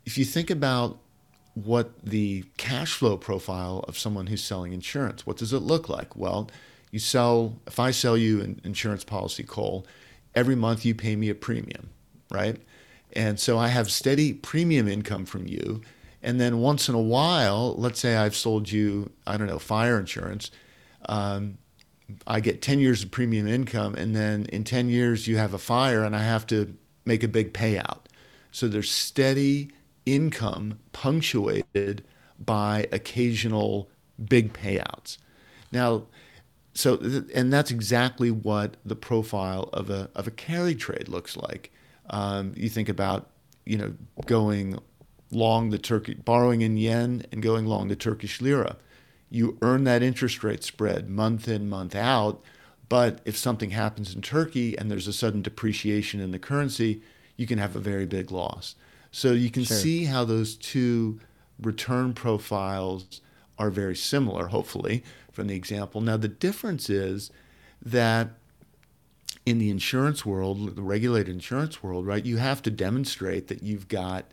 If 0.05 0.17
you 0.17 0.25
think 0.25 0.50
about 0.50 1.00
what 1.55 2.03
the 2.03 2.43
cash 2.57 2.93
flow 2.93 3.17
profile 3.17 3.84
of 3.88 3.98
someone 3.98 4.27
who's 4.27 4.43
selling 4.43 4.74
insurance, 4.74 5.25
what 5.25 5.38
does 5.38 5.53
it 5.53 5.60
look 5.60 5.89
like? 5.89 6.15
Well, 6.15 6.50
you 6.92 7.00
sell, 7.00 7.60
if 7.68 7.80
I 7.80 7.92
sell 7.92 8.18
you 8.18 8.42
an 8.42 8.62
insurance 8.63 9.04
policy, 9.04 9.44
Cole, 9.44 9.86
every 10.34 10.56
month 10.56 10.86
you 10.86 10.96
pay 10.96 11.15
me 11.15 11.30
a 11.30 11.36
premium, 11.36 11.89
right? 12.32 12.62
And 13.13 13.39
so 13.39 13.58
I 13.58 13.70
have 13.70 13.92
steady 13.92 14.34
premium 14.34 14.88
income 14.88 15.25
from 15.25 15.48
you. 15.48 15.82
And 16.22 16.39
then 16.39 16.60
once 16.60 16.89
in 16.89 16.96
a 16.96 17.01
while, 17.01 17.75
let's 17.77 18.00
say 18.00 18.18
I've 18.18 18.36
sold 18.36 18.72
you, 18.72 19.12
I 19.27 19.38
don't 19.38 19.48
know, 19.48 19.60
fire 19.60 20.00
insurance. 20.00 20.51
Um, 21.08 21.58
I 22.27 22.39
get 22.39 22.62
10 22.62 22.80
years 22.80 23.04
of 23.04 23.12
premium 23.12 23.48
income, 23.48 23.96
and 23.96 24.15
then 24.15 24.46
in 24.48 24.63
10 24.63 24.89
years, 24.89 25.27
you 25.27 25.38
have 25.38 25.54
a 25.54 25.58
fire, 25.58 26.04
and 26.04 26.15
I 26.15 26.24
have 26.24 26.46
to 26.48 26.75
make 27.06 27.24
a 27.24 27.27
big 27.27 27.54
payout. 27.54 28.01
So 28.51 28.68
there's 28.68 28.92
steady 28.92 29.72
income 30.06 30.80
punctuated 30.94 32.04
by 32.39 32.88
occasional 32.92 33.89
big 34.24 34.54
payouts. 34.54 35.18
Now, 35.72 36.04
so 36.75 37.00
and 37.34 37.51
that's 37.51 37.72
exactly 37.72 38.29
what 38.29 38.77
the 38.86 38.96
profile 38.96 39.70
of 39.74 39.89
a 39.89 40.10
of 40.15 40.27
a 40.27 40.32
carry 40.32 40.75
trade 40.75 41.10
looks 41.10 41.36
like. 41.36 41.72
Um, 42.10 42.53
you 42.55 42.70
think 42.70 42.89
about 42.89 43.29
you 43.65 43.77
know 43.77 43.94
going 44.25 44.77
long 45.32 45.72
the 45.72 45.79
Turkey 45.79 46.13
borrowing 46.13 46.62
in 46.62 46.77
yen 46.77 47.25
and 47.32 47.41
going 47.41 47.65
long 47.65 47.88
the 47.88 47.96
Turkish 47.96 48.41
lira 48.41 48.77
you 49.29 49.58
earn 49.62 49.84
that 49.84 50.01
interest 50.01 50.44
rate 50.44 50.63
spread 50.63 51.10
month 51.10 51.48
in, 51.48 51.70
month 51.70 51.96
out. 51.96 52.41
But 52.88 53.20
if 53.25 53.36
something 53.36 53.72
happens 53.72 54.15
in 54.15 54.22
Turkey 54.22 54.77
and 54.77 54.89
there's 54.89 55.08
a 55.08 55.13
sudden 55.13 55.41
depreciation 55.41 56.22
in 56.22 56.32
the 56.32 56.39
currency, 56.39 57.01
you 57.36 57.48
can 57.48 57.58
have 57.58 57.75
a 57.75 57.79
very 57.79 58.05
big 58.05 58.32
loss. 58.32 58.75
So 59.12 59.32
you 59.32 59.50
can 59.50 59.63
sure. 59.63 59.75
see 59.75 60.05
how 60.05 60.24
those 60.24 60.55
two 60.55 61.20
return 61.60 62.13
profiles 62.13 63.22
are 63.57 63.69
very 63.69 63.95
similar, 63.95 64.47
hopefully, 64.47 65.03
from 65.31 65.47
the 65.47 65.55
example. 65.55 66.01
Now, 66.01 66.17
the 66.17 66.27
difference 66.27 66.89
is 66.89 67.31
that 67.81 68.29
in 69.45 69.59
the 69.59 69.69
insurance 69.69 70.25
world, 70.25 70.75
the 70.75 70.81
regulated 70.81 71.33
insurance 71.33 71.83
world, 71.83 72.05
right, 72.05 72.25
you 72.25 72.37
have 72.37 72.61
to 72.63 72.72
demonstrate 72.72 73.48
that 73.48 73.63
you've 73.63 73.87
got 73.87 74.25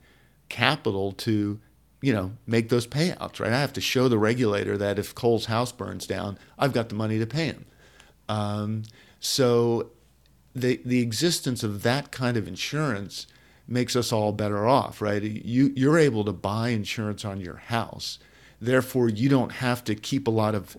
capital 0.49 1.13
to 1.13 1.61
you 2.03 2.13
know, 2.13 2.33
make 2.47 2.69
those 2.69 2.87
payouts, 2.87 3.39
right? 3.39 3.53
I 3.53 3.61
have 3.61 3.73
to 3.75 3.81
show 3.81 4.09
the 4.09 4.19
regulator 4.19 4.77
that 4.77 4.99
if 4.99 5.15
Cole's 5.15 5.47
house 5.47 5.71
burns 5.71 6.05
down, 6.07 6.37
I've 6.59 6.73
got 6.73 6.89
the 6.89 6.97
money 6.97 7.19
to 7.21 7.27
pay 7.27 7.47
him. 7.47 7.65
Um, 8.29 8.83
so 9.21 9.91
the 10.55 10.81
the 10.85 11.01
existence 11.01 11.63
of 11.63 11.83
that 11.85 12.11
kind 12.11 12.37
of 12.37 12.49
insurance 12.49 13.29
makes 13.69 13.95
us 13.95 14.13
all 14.13 14.33
better 14.33 14.67
off, 14.67 15.01
right? 15.01 15.23
You 15.23 15.73
you're 15.77 15.99
able 15.99 16.25
to 16.25 16.33
buy 16.33 16.71
insurance 16.71 17.25
on 17.25 17.41
your 17.41 17.57
house. 17.57 18.19
Therefore, 18.63 19.09
you 19.09 19.29
don't 19.29 19.51
have 19.51 19.83
to 19.85 19.97
keep 19.97 20.29
a 20.29 20.31
lot 20.31 20.55
of 20.55 20.77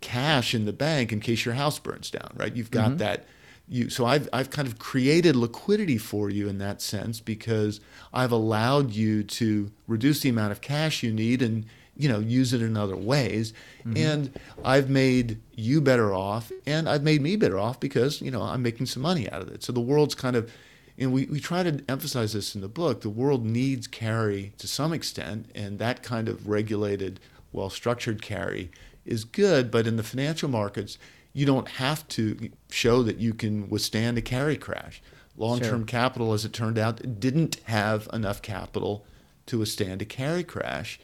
cash 0.00 0.54
in 0.54 0.64
the 0.64 0.72
bank 0.72 1.12
in 1.12 1.20
case 1.20 1.44
your 1.44 1.54
house 1.54 1.78
burns 1.78 2.10
down, 2.10 2.32
right? 2.34 2.56
You've 2.56 2.70
got 2.70 2.88
mm-hmm. 2.88 2.96
that 2.98 3.26
you 3.68 3.90
so 3.90 4.06
I've 4.06 4.30
I've 4.32 4.48
kind 4.48 4.66
of 4.66 4.78
created 4.78 5.36
liquidity 5.36 5.98
for 5.98 6.30
you 6.30 6.48
in 6.48 6.56
that 6.58 6.80
sense 6.80 7.20
because 7.20 7.80
I've 8.14 8.32
allowed 8.32 8.92
you 8.92 9.22
to 9.24 9.70
reduce 9.86 10.20
the 10.20 10.30
amount 10.30 10.52
of 10.52 10.62
cash 10.62 11.02
you 11.02 11.12
need 11.12 11.42
and 11.42 11.66
you 11.96 12.08
know 12.08 12.18
use 12.18 12.54
it 12.54 12.62
in 12.62 12.78
other 12.78 12.96
ways 12.96 13.52
mm-hmm. 13.80 13.96
and 13.98 14.40
I've 14.64 14.88
made 14.88 15.38
you 15.54 15.82
better 15.82 16.14
off 16.14 16.50
and 16.64 16.88
I've 16.88 17.02
made 17.02 17.20
me 17.20 17.36
better 17.36 17.58
off 17.58 17.78
because 17.78 18.22
you 18.22 18.30
know 18.30 18.40
I'm 18.40 18.62
making 18.62 18.86
some 18.86 19.02
money 19.02 19.30
out 19.30 19.42
of 19.42 19.48
it 19.48 19.62
so 19.62 19.72
the 19.72 19.80
world's 19.80 20.14
kind 20.14 20.34
of 20.34 20.50
and 20.98 21.12
we, 21.12 21.26
we 21.26 21.38
try 21.38 21.62
to 21.62 21.82
emphasize 21.88 22.32
this 22.32 22.54
in 22.54 22.60
the 22.60 22.68
book 22.68 23.00
the 23.00 23.10
world 23.10 23.44
needs 23.44 23.86
carry 23.86 24.52
to 24.58 24.66
some 24.66 24.92
extent 24.92 25.50
and 25.54 25.78
that 25.78 26.02
kind 26.02 26.28
of 26.28 26.48
regulated 26.48 27.20
well 27.52 27.70
structured 27.70 28.20
carry 28.20 28.70
is 29.04 29.24
good 29.24 29.70
but 29.70 29.86
in 29.86 29.96
the 29.96 30.02
financial 30.02 30.48
markets 30.48 30.98
you 31.38 31.46
don't 31.46 31.68
have 31.68 32.06
to 32.08 32.50
show 32.68 33.02
that 33.04 33.18
you 33.18 33.32
can 33.32 33.68
withstand 33.68 34.18
a 34.18 34.22
carry 34.22 34.56
crash. 34.56 35.00
Long 35.36 35.60
term 35.60 35.82
sure. 35.82 35.86
capital, 35.86 36.32
as 36.32 36.44
it 36.44 36.52
turned 36.52 36.78
out, 36.78 37.20
didn't 37.20 37.60
have 37.64 38.08
enough 38.12 38.42
capital 38.42 39.06
to 39.46 39.60
withstand 39.60 40.02
a 40.02 40.04
carry 40.04 40.42
crash. 40.42 40.98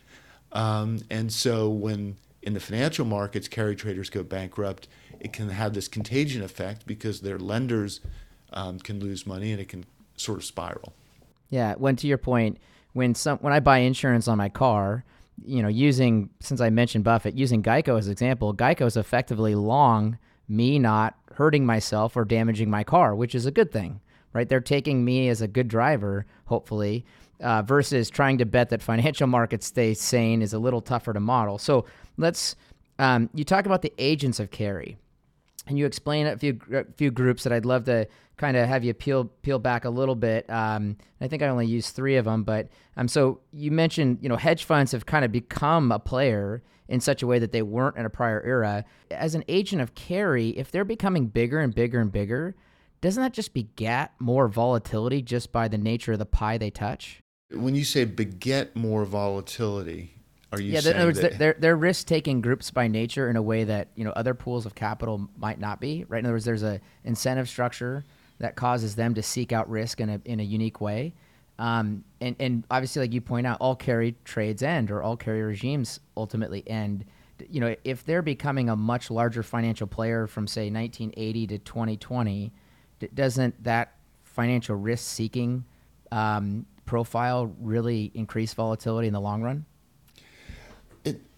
Um, 0.51 1.03
and 1.09 1.33
so 1.33 1.69
when 1.69 2.17
in 2.43 2.55
the 2.55 2.59
financial 2.59 3.05
markets, 3.05 3.47
carry 3.47 3.77
traders 3.77 4.11
go 4.11 4.25
bankrupt, 4.25 4.89
it 5.21 5.33
can 5.33 5.51
have 5.51 5.73
this 5.73 5.87
contagion 5.87 6.43
effect 6.43 6.85
because 6.85 7.21
their 7.21 7.39
lenders 7.39 8.01
um, 8.55 8.79
can 8.79 9.01
lose 9.01 9.27
money 9.27 9.53
and 9.53 9.61
it 9.61 9.69
can 9.69 9.85
sort 10.17 10.39
of 10.39 10.45
spiral. 10.45 10.93
Yeah, 11.51 11.75
when 11.75 11.97
to 11.97 12.07
your 12.07 12.19
point, 12.19 12.59
when 12.93 13.15
some 13.15 13.39
when 13.39 13.53
I 13.53 13.61
buy 13.61 13.79
insurance 13.79 14.29
on 14.29 14.39
my 14.39 14.49
car, 14.49 15.05
you 15.45 15.63
know, 15.63 15.69
using 15.69 16.31
since 16.41 16.61
I 16.61 16.71
mentioned 16.71 17.05
Buffett, 17.05 17.37
using 17.37 17.63
Geico 17.63 17.99
as 17.99 18.07
an 18.07 18.13
example, 18.13 18.55
Geico 18.55 18.87
is 18.87 18.97
effectively 18.97 19.55
long 19.55 20.19
me 20.49 20.79
not 20.79 21.17
hurting 21.35 21.67
myself 21.67 22.17
or 22.17 22.25
damaging 22.25 22.71
my 22.71 22.85
car, 22.85 23.15
which 23.15 23.35
is 23.35 23.47
a 23.47 23.51
good 23.51 23.73
thing, 23.73 24.01
right? 24.33 24.49
They're 24.49 24.61
taking 24.61 25.05
me 25.05 25.29
as 25.29 25.41
a 25.41 25.49
good 25.49 25.69
driver, 25.69 26.27
hopefully, 26.47 27.05
uh, 27.41 27.63
versus 27.63 28.11
trying 28.11 28.39
to 28.39 28.45
bet 28.45 28.71
that 28.71 28.83
financial 28.83 29.27
markets 29.39 29.67
stay 29.67 29.95
sane 29.95 30.43
is 30.43 30.53
a 30.53 30.59
little 30.59 30.81
tougher 30.81 31.13
to 31.13 31.21
model. 31.21 31.59
So 31.59 31.87
let's 32.17 32.57
um, 32.99 33.29
you 33.35 33.45
talk 33.45 33.67
about 33.67 33.83
the 33.83 33.93
agents 33.99 34.39
of 34.39 34.51
carry, 34.51 34.97
and 35.67 35.79
you 35.79 35.87
explain 35.87 36.27
a 36.27 36.37
few 36.37 36.59
a 36.73 36.85
few 36.97 37.11
groups 37.11 37.45
that 37.45 37.53
I'd 37.53 37.65
love 37.65 37.85
to 37.85 38.07
kind 38.37 38.57
of 38.57 38.69
have 38.69 38.85
you 38.85 38.95
peel 38.95 39.27
peel 39.43 39.59
back 39.59 39.85
a 39.85 39.91
little 39.91 40.15
bit. 40.15 40.49
Um, 40.51 40.97
I 41.21 41.29
think 41.29 41.43
I 41.43 41.49
only 41.49 41.67
used 41.67 41.95
three 41.95 42.17
of 42.17 42.25
them, 42.25 42.45
but 42.45 42.69
um, 42.97 43.09
so 43.09 43.41
you 43.53 43.71
mentioned 43.71 44.19
you 44.21 44.29
know 44.29 44.37
hedge 44.37 44.65
funds 44.65 44.93
have 44.93 45.07
kind 45.07 45.25
of 45.25 45.33
become 45.33 45.93
a 45.93 45.99
player 45.99 46.63
in 46.89 47.01
such 47.01 47.23
a 47.23 47.27
way 47.27 47.39
that 47.39 47.53
they 47.53 47.63
weren't 47.63 47.97
in 47.97 48.05
a 48.05 48.11
prior 48.11 48.43
era. 48.43 48.85
As 49.11 49.35
an 49.35 49.45
agent 49.49 49.81
of 49.81 49.95
carry, 49.95 50.51
if 50.51 50.71
they're 50.71 50.85
becoming 50.85 51.29
bigger 51.29 51.61
and 51.61 51.75
bigger 51.75 52.01
and 52.01 52.13
bigger, 52.13 52.55
doesn't 53.01 53.23
that 53.23 53.33
just 53.33 53.55
beget 53.55 54.13
more 54.19 54.49
volatility 54.49 55.23
just 55.23 55.53
by 55.53 55.69
the 55.69 55.79
nature 55.79 56.13
of 56.13 56.19
the 56.19 56.27
pie 56.27 56.59
they 56.59 56.71
touch? 56.71 57.21
When 57.51 57.75
you 57.75 57.85
say 57.85 58.05
beget 58.05 58.75
more 58.75 59.05
volatility, 59.05 60.14
are 60.55 60.63
you 60.63 60.73
yeah, 60.73 60.81
in 60.81 60.97
other 60.97 61.07
words, 61.07 61.21
that... 61.21 61.39
they're, 61.39 61.57
they're 61.59 61.77
risk-taking 61.77 62.41
groups 62.41 62.71
by 62.71 62.89
nature 62.89 63.29
in 63.29 63.37
a 63.37 63.43
way 63.43 63.65
that 63.65 63.89
you 63.95 64.05
know 64.05 64.13
other 64.13 64.35
pools 64.35 64.67
of 64.67 64.75
capital 64.75 65.29
might 65.37 65.59
not 65.59 65.81
be. 65.81 66.05
Right? 66.09 66.19
In 66.19 66.27
other 66.27 66.35
words, 66.35 66.45
there's 66.45 66.63
a 66.63 66.81
incentive 67.05 67.49
structure 67.49 68.05
that 68.39 68.57
causes 68.57 68.97
them 68.97 69.15
to 69.15 69.23
seek 69.23 69.53
out 69.53 69.69
risk 69.69 70.01
in 70.01 70.09
a 70.09 70.21
in 70.25 70.41
a 70.41 70.43
unique 70.43 70.81
way. 70.81 71.15
Um, 71.59 72.05
and 72.21 72.37
and 72.41 72.65
obviously, 72.71 73.03
like 73.03 73.13
you 73.13 73.21
point 73.21 73.47
out, 73.47 73.59
all 73.61 73.77
carry 73.77 74.17
trades 74.25 74.63
end 74.63 74.91
or 74.91 75.03
all 75.03 75.17
carry 75.17 75.43
regimes 75.43 76.01
ultimately 76.17 76.69
end. 76.69 77.05
You 77.49 77.61
know, 77.61 77.75
if 77.85 78.05
they're 78.05 78.23
becoming 78.23 78.69
a 78.69 78.77
much 78.77 79.11
larger 79.11 79.43
financial 79.43 79.87
player 79.87 80.27
from 80.27 80.47
say 80.47 80.71
1980 80.71 81.47
to 81.49 81.59
2020, 81.59 82.53
doesn't 83.13 83.65
that 83.65 83.95
financial 84.23 84.77
risk 84.77 85.05
seeking 85.05 85.65
um, 86.13 86.67
profile 86.87 87.53
really 87.61 88.11
increase 88.15 88.55
volatility 88.55 89.09
in 89.09 89.15
the 89.15 89.21
long 89.21 89.43
run? 89.43 89.65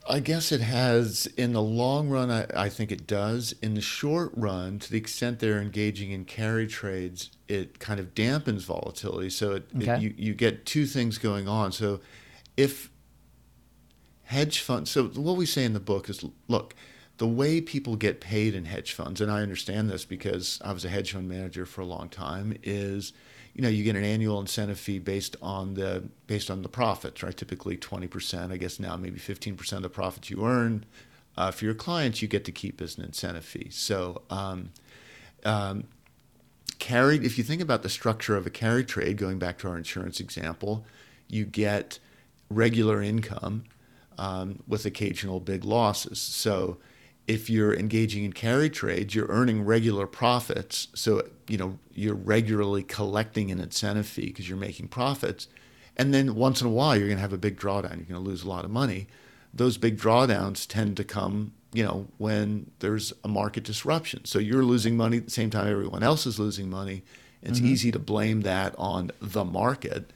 I 0.08 0.20
guess 0.20 0.52
it 0.52 0.60
has. 0.60 1.26
In 1.36 1.52
the 1.52 1.62
long 1.62 2.08
run, 2.08 2.30
I, 2.30 2.46
I, 2.54 2.68
think 2.68 2.92
it 2.92 3.06
does. 3.06 3.54
In 3.62 3.74
the 3.74 3.80
short 3.80 4.32
run, 4.34 4.78
to 4.78 4.90
the 4.90 4.98
extent 4.98 5.38
they're 5.38 5.60
engaging 5.60 6.12
in 6.12 6.24
carry 6.24 6.66
trades, 6.66 7.30
it 7.48 7.78
kind 7.78 7.98
of 7.98 8.14
dampens 8.14 8.62
volatility. 8.62 9.30
So 9.30 9.52
it, 9.52 9.68
okay. 9.76 9.94
it, 9.94 10.00
you, 10.00 10.14
you 10.16 10.34
get 10.34 10.66
two 10.66 10.86
things 10.86 11.18
going 11.18 11.48
on. 11.48 11.72
So 11.72 12.00
if 12.56 12.90
hedge 14.24 14.60
funds, 14.60 14.90
so 14.90 15.04
what 15.04 15.36
we 15.36 15.46
say 15.46 15.64
in 15.64 15.72
the 15.72 15.80
book 15.80 16.08
is 16.08 16.24
look, 16.48 16.74
the 17.18 17.26
way 17.26 17.60
people 17.60 17.96
get 17.96 18.20
paid 18.20 18.54
in 18.54 18.66
hedge 18.66 18.92
funds, 18.92 19.20
and 19.20 19.30
I 19.30 19.40
understand 19.40 19.88
this 19.88 20.04
because 20.04 20.60
I 20.62 20.72
was 20.72 20.84
a 20.84 20.88
hedge 20.88 21.12
fund 21.12 21.28
manager 21.28 21.64
for 21.64 21.80
a 21.80 21.86
long 21.86 22.08
time, 22.08 22.56
is 22.62 23.12
you 23.56 23.62
know 23.62 23.70
you 23.70 23.84
get 23.84 23.96
an 23.96 24.04
annual 24.04 24.38
incentive 24.38 24.78
fee 24.78 24.98
based 24.98 25.34
on 25.40 25.74
the 25.74 26.04
based 26.26 26.50
on 26.50 26.60
the 26.60 26.68
profits, 26.68 27.22
right? 27.22 27.34
Typically 27.34 27.78
20%, 27.78 28.52
I 28.52 28.58
guess 28.58 28.78
now 28.78 28.96
maybe 28.96 29.18
15% 29.18 29.72
of 29.72 29.82
the 29.82 29.88
profits 29.88 30.28
you 30.28 30.44
earn. 30.44 30.84
Uh, 31.38 31.50
for 31.50 31.64
your 31.64 31.74
clients, 31.74 32.20
you 32.20 32.28
get 32.28 32.44
to 32.44 32.52
keep 32.52 32.82
as 32.82 32.98
an 32.98 33.04
incentive 33.04 33.46
fee. 33.46 33.68
So, 33.70 34.22
um, 34.28 34.70
um, 35.44 35.84
carried, 36.78 37.24
if 37.24 37.38
you 37.38 37.44
think 37.44 37.62
about 37.62 37.82
the 37.82 37.88
structure 37.88 38.36
of 38.36 38.46
a 38.46 38.50
carry 38.50 38.84
trade, 38.84 39.16
going 39.16 39.38
back 39.38 39.56
to 39.58 39.68
our 39.68 39.76
insurance 39.78 40.20
example, 40.20 40.84
you 41.26 41.46
get 41.46 41.98
regular 42.50 43.02
income 43.02 43.64
um, 44.18 44.62
with 44.68 44.84
occasional 44.84 45.40
big 45.40 45.64
losses. 45.64 46.18
So 46.18 46.76
if 47.26 47.50
you're 47.50 47.74
engaging 47.74 48.24
in 48.24 48.32
carry 48.32 48.70
trades, 48.70 49.14
you're 49.14 49.26
earning 49.28 49.64
regular 49.64 50.06
profits. 50.06 50.88
So, 50.94 51.22
you 51.48 51.58
know, 51.58 51.78
you're 51.92 52.14
regularly 52.14 52.82
collecting 52.82 53.50
an 53.50 53.58
incentive 53.58 54.06
fee 54.06 54.26
because 54.26 54.48
you're 54.48 54.58
making 54.58 54.88
profits. 54.88 55.48
And 55.96 56.14
then 56.14 56.34
once 56.34 56.60
in 56.60 56.66
a 56.66 56.70
while, 56.70 56.96
you're 56.96 57.08
going 57.08 57.18
to 57.18 57.22
have 57.22 57.32
a 57.32 57.38
big 57.38 57.58
drawdown. 57.58 57.96
You're 57.96 58.06
going 58.06 58.24
to 58.24 58.30
lose 58.30 58.44
a 58.44 58.48
lot 58.48 58.64
of 58.64 58.70
money. 58.70 59.08
Those 59.52 59.76
big 59.78 59.98
drawdowns 59.98 60.66
tend 60.68 60.96
to 60.98 61.04
come, 61.04 61.52
you 61.72 61.82
know, 61.82 62.06
when 62.18 62.70
there's 62.78 63.12
a 63.24 63.28
market 63.28 63.64
disruption. 63.64 64.24
So 64.24 64.38
you're 64.38 64.64
losing 64.64 64.96
money 64.96 65.16
at 65.16 65.24
the 65.24 65.30
same 65.30 65.50
time 65.50 65.66
everyone 65.66 66.02
else 66.02 66.26
is 66.26 66.38
losing 66.38 66.70
money. 66.70 67.02
It's 67.42 67.58
mm-hmm. 67.58 67.68
easy 67.68 67.92
to 67.92 67.98
blame 67.98 68.42
that 68.42 68.74
on 68.78 69.10
the 69.20 69.44
market. 69.44 70.12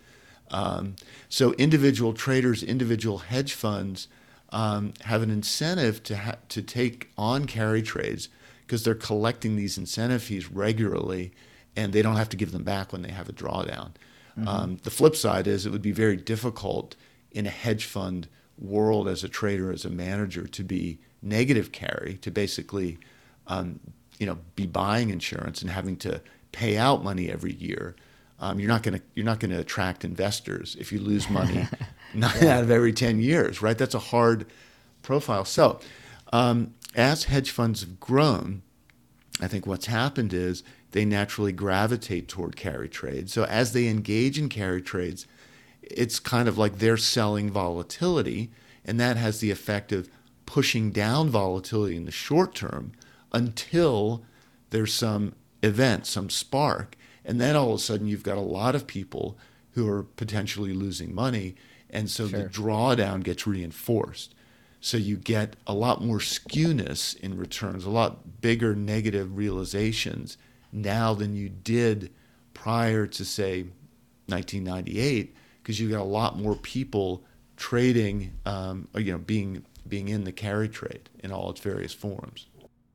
Um, 0.51 0.97
so 1.29 1.53
individual 1.55 2.13
traders, 2.13 2.63
individual 2.63 3.19
hedge 3.19 3.55
funds 3.55 4.09
um, 4.53 4.95
have 5.03 5.23
an 5.23 5.31
incentive 5.31 6.03
to 6.05 6.17
ha- 6.17 6.39
to 6.49 6.63
take 6.63 7.11
on 7.17 7.47
carry 7.47 7.83
trades 7.83 8.29
because 8.67 8.85
they're 8.85 8.95
collecting 8.95 9.57
these 9.57 9.79
incentive 9.79 10.23
fees 10.23 10.51
regularly, 10.51 11.33
and 11.77 11.93
they 11.93 12.03
don't 12.03 12.17
have 12.17 12.29
to 12.31 12.37
give 12.37 12.53
them 12.53 12.63
back 12.63 12.93
when 12.93 13.03
they 13.03 13.11
have 13.11 13.29
a 13.29 13.33
drawdown. 13.33 13.93
Mm-hmm. 14.39 14.49
Um, 14.49 14.77
the 14.83 14.91
flip 14.91 15.17
side 15.17 15.47
is 15.47 15.67
it 15.67 15.71
would 15.71 15.83
be 15.83 15.93
very 15.93 16.17
difficult 16.17 16.97
in 17.33 17.47
a 17.47 17.51
hedge 17.51 17.85
fund 17.85 18.29
world 18.59 19.09
as 19.09 19.25
a 19.25 19.29
trader, 19.29 19.73
as 19.73 19.85
a 19.85 19.91
manager, 19.91 20.47
to 20.47 20.63
be 20.63 20.99
negative 21.23 21.73
carry, 21.73 22.19
to 22.23 22.31
basically, 22.31 22.99
um, 23.47 23.81
you 24.19 24.27
know, 24.27 24.39
be 24.55 24.67
buying 24.67 25.11
insurance 25.11 25.63
and 25.63 25.71
having 25.71 25.97
to 25.97 26.21
pay 26.53 26.77
out 26.77 27.03
money 27.03 27.31
every 27.31 27.55
year 27.55 27.95
um, 28.41 28.59
you're 28.59 28.69
not 28.69 28.83
going 28.83 28.99
to 28.99 29.05
you're 29.15 29.27
not 29.27 29.39
going 29.39 29.51
to 29.51 29.61
attract 29.61 30.05
investors 30.05 30.77
if 30.81 30.93
you 30.93 30.99
lose 30.99 31.29
money 31.41 31.67
nine 32.15 32.33
yeah. 32.43 32.49
out 32.57 32.65
of 32.65 32.71
every 32.71 32.93
ten 32.93 33.21
years, 33.21 33.63
right? 33.63 33.79
That's 33.79 33.95
a 33.95 34.01
hard 34.01 34.47
profile. 35.03 35.45
So, 35.45 35.81
um, 36.33 36.75
as 36.95 37.25
hedge 37.25 37.51
funds 37.51 37.81
have 37.81 38.01
grown, 38.01 38.63
I 39.41 39.47
think 39.47 39.67
what's 39.67 39.87
happened 39.87 40.33
is 40.33 40.63
they 40.93 41.05
naturally 41.05 41.53
gravitate 41.53 42.29
toward 42.29 42.57
carry 42.57 42.89
trades. 42.89 43.33
So 43.33 43.45
as 43.45 43.73
they 43.73 43.87
engage 43.89 44.39
in 44.39 44.49
carry 44.49 44.83
trades, 44.83 45.27
it's 45.83 46.19
kind 46.19 46.49
of 46.49 46.59
like 46.59 46.79
they're 46.79 46.97
selling 46.97 47.51
volatility, 47.51 48.51
and 48.85 48.99
that 48.99 49.17
has 49.17 49.41
the 49.41 49.51
effect 49.51 49.93
of 49.93 50.09
pushing 50.47 50.91
down 50.91 51.29
volatility 51.29 51.97
in 51.97 52.07
the 52.07 52.11
short 52.11 52.55
term 52.55 52.93
until 53.33 54.25
there's 54.71 54.93
some 54.93 55.35
event, 55.63 56.07
some 56.07 56.29
spark 56.29 56.97
and 57.31 57.41
then 57.41 57.55
all 57.55 57.69
of 57.69 57.77
a 57.77 57.79
sudden, 57.79 58.09
you've 58.09 58.25
got 58.25 58.37
a 58.37 58.41
lot 58.41 58.75
of 58.75 58.89
people 58.89 59.39
who 59.75 59.89
are 59.89 60.03
potentially 60.03 60.73
losing 60.73 61.15
money. 61.15 61.55
And 61.89 62.11
so 62.11 62.27
sure. 62.27 62.41
the 62.41 62.49
drawdown 62.49 63.23
gets 63.23 63.47
reinforced. 63.47 64.35
So 64.81 64.97
you 64.97 65.17
get 65.17 65.55
a 65.65 65.73
lot 65.73 66.03
more 66.03 66.19
skewness 66.19 67.17
in 67.21 67.39
returns, 67.39 67.85
a 67.85 67.91
lot 67.91 68.41
bigger 68.41 68.75
negative 68.75 69.37
realizations 69.37 70.39
now 70.73 71.15
than 71.15 71.37
you 71.37 71.49
did 71.49 72.13
prior 72.53 73.07
to, 73.07 73.25
say, 73.25 73.63
1998, 74.27 75.33
because 75.63 75.79
you've 75.79 75.93
got 75.93 76.01
a 76.01 76.03
lot 76.03 76.37
more 76.37 76.57
people 76.57 77.23
trading, 77.57 78.33
um, 78.45 78.89
or, 78.93 79.01
you 79.01 79.13
know, 79.13 79.19
being 79.19 79.65
being 79.87 80.09
in 80.09 80.25
the 80.25 80.33
carry 80.33 80.69
trade 80.69 81.09
in 81.21 81.31
all 81.31 81.49
its 81.49 81.61
various 81.61 81.93
forms 81.93 82.49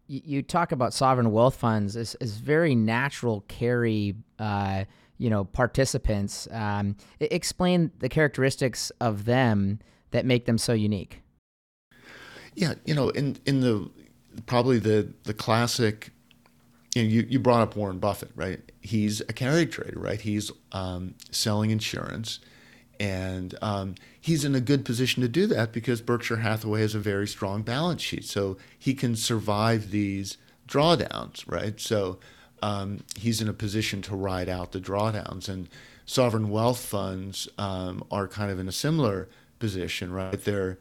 you 0.08 0.42
talk 0.42 0.72
about 0.72 0.94
sovereign 0.94 1.32
wealth 1.32 1.56
funds 1.56 1.96
as, 1.96 2.16
as 2.16 2.38
very 2.38 2.76
natural 2.76 3.44
carry, 3.48 4.16
uh, 4.40 4.86
you 5.18 5.30
know, 5.30 5.46
participants. 5.46 6.48
Um, 6.52 6.96
explain 7.20 7.92
the 8.00 8.10
characteristics 8.10 8.92
of 9.00 9.26
them 9.26 9.80
that 10.12 10.26
make 10.26 10.46
them 10.46 10.58
so 10.58 10.74
unique. 10.74 11.22
Yeah, 12.56 12.76
you 12.86 12.94
know, 12.94 13.10
in 13.10 13.38
in 13.46 13.62
the 13.62 13.90
probably 14.46 14.80
the 14.80 15.14
the 15.24 15.34
classic. 15.34 16.12
You, 16.94 17.04
know, 17.04 17.10
you, 17.10 17.26
you 17.28 17.40
brought 17.40 17.62
up 17.62 17.76
Warren 17.76 18.00
Buffett, 18.00 18.32
right? 18.38 18.62
He's 18.80 19.20
a 19.20 19.34
carry 19.34 19.66
trader, 19.66 20.00
right? 20.00 20.22
He's 20.22 20.50
um, 20.72 21.16
selling 21.30 21.72
insurance 21.72 22.40
and 23.00 23.56
um, 23.62 23.96
he's 24.20 24.46
in 24.46 24.56
a 24.56 24.62
good 24.62 24.86
position 24.86 25.22
to 25.22 25.28
do 25.28 25.48
that 25.48 25.72
because 25.72 26.02
Berkshire 26.02 26.38
Hathaway 26.38 26.82
has 26.82 26.96
a 26.96 27.00
very 27.00 27.28
strong 27.28 27.62
balance 27.62 28.02
sheet. 28.02 28.26
So 28.26 28.58
he 28.78 28.94
can 28.94 29.16
survive 29.16 29.92
these 29.92 30.38
drawdowns, 30.68 31.50
right? 31.50 31.80
So 31.80 32.20
um, 32.66 33.04
he's 33.16 33.42
in 33.42 33.48
a 33.48 33.54
position 33.54 34.02
to 34.02 34.16
ride 34.16 34.50
out 34.50 34.72
the 34.72 34.80
drawdowns. 34.80 35.48
And 35.48 35.70
sovereign 36.06 36.50
wealth 36.50 36.84
funds 36.84 37.48
um, 37.60 38.04
are 38.10 38.28
kind 38.28 38.52
of 38.52 38.58
in 38.60 38.68
a 38.68 38.72
similar 38.72 39.30
position, 39.60 40.12
right? 40.12 40.44
They're 40.44 40.80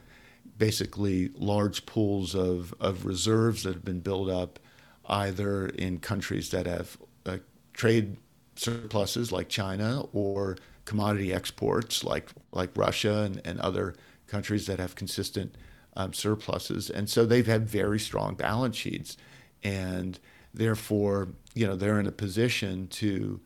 basically 0.56 1.30
large 1.34 1.84
pools 1.84 2.34
of, 2.34 2.72
of 2.80 3.04
reserves 3.04 3.64
that 3.64 3.74
have 3.74 3.84
been 3.84 4.00
built 4.00 4.30
up 4.30 4.58
either 5.06 5.66
in 5.66 5.98
countries 5.98 6.50
that 6.50 6.66
have 6.66 6.96
uh, 7.26 7.36
trade 7.74 8.16
surpluses 8.56 9.30
like 9.30 9.50
China 9.50 10.04
or 10.14 10.56
commodity 10.86 11.34
exports 11.34 12.04
like 12.04 12.28
like 12.52 12.70
Russia 12.76 13.22
and, 13.26 13.42
and 13.44 13.60
other 13.60 13.94
countries 14.26 14.66
that 14.66 14.78
have 14.78 14.94
consistent 14.94 15.54
um, 15.96 16.12
surpluses, 16.12 16.88
and 16.88 17.10
so 17.10 17.26
they've 17.26 17.46
had 17.46 17.68
very 17.68 17.98
strong 17.98 18.34
balance 18.34 18.76
sheets, 18.76 19.16
and 19.62 20.18
therefore 20.54 21.28
you 21.54 21.66
know 21.66 21.76
they're 21.76 22.00
in 22.00 22.06
a 22.06 22.12
position 22.12 22.86
to, 22.88 23.40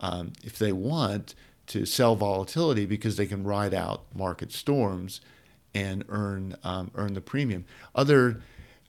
um, 0.00 0.32
if 0.44 0.58
they 0.58 0.72
want, 0.72 1.34
to 1.68 1.86
sell 1.86 2.16
volatility 2.16 2.86
because 2.86 3.16
they 3.16 3.26
can 3.26 3.44
ride 3.44 3.74
out 3.74 4.04
market 4.14 4.52
storms 4.52 5.20
and 5.74 6.04
earn 6.08 6.56
um, 6.64 6.90
earn 6.94 7.14
the 7.14 7.20
premium. 7.20 7.64
Other, 7.94 8.40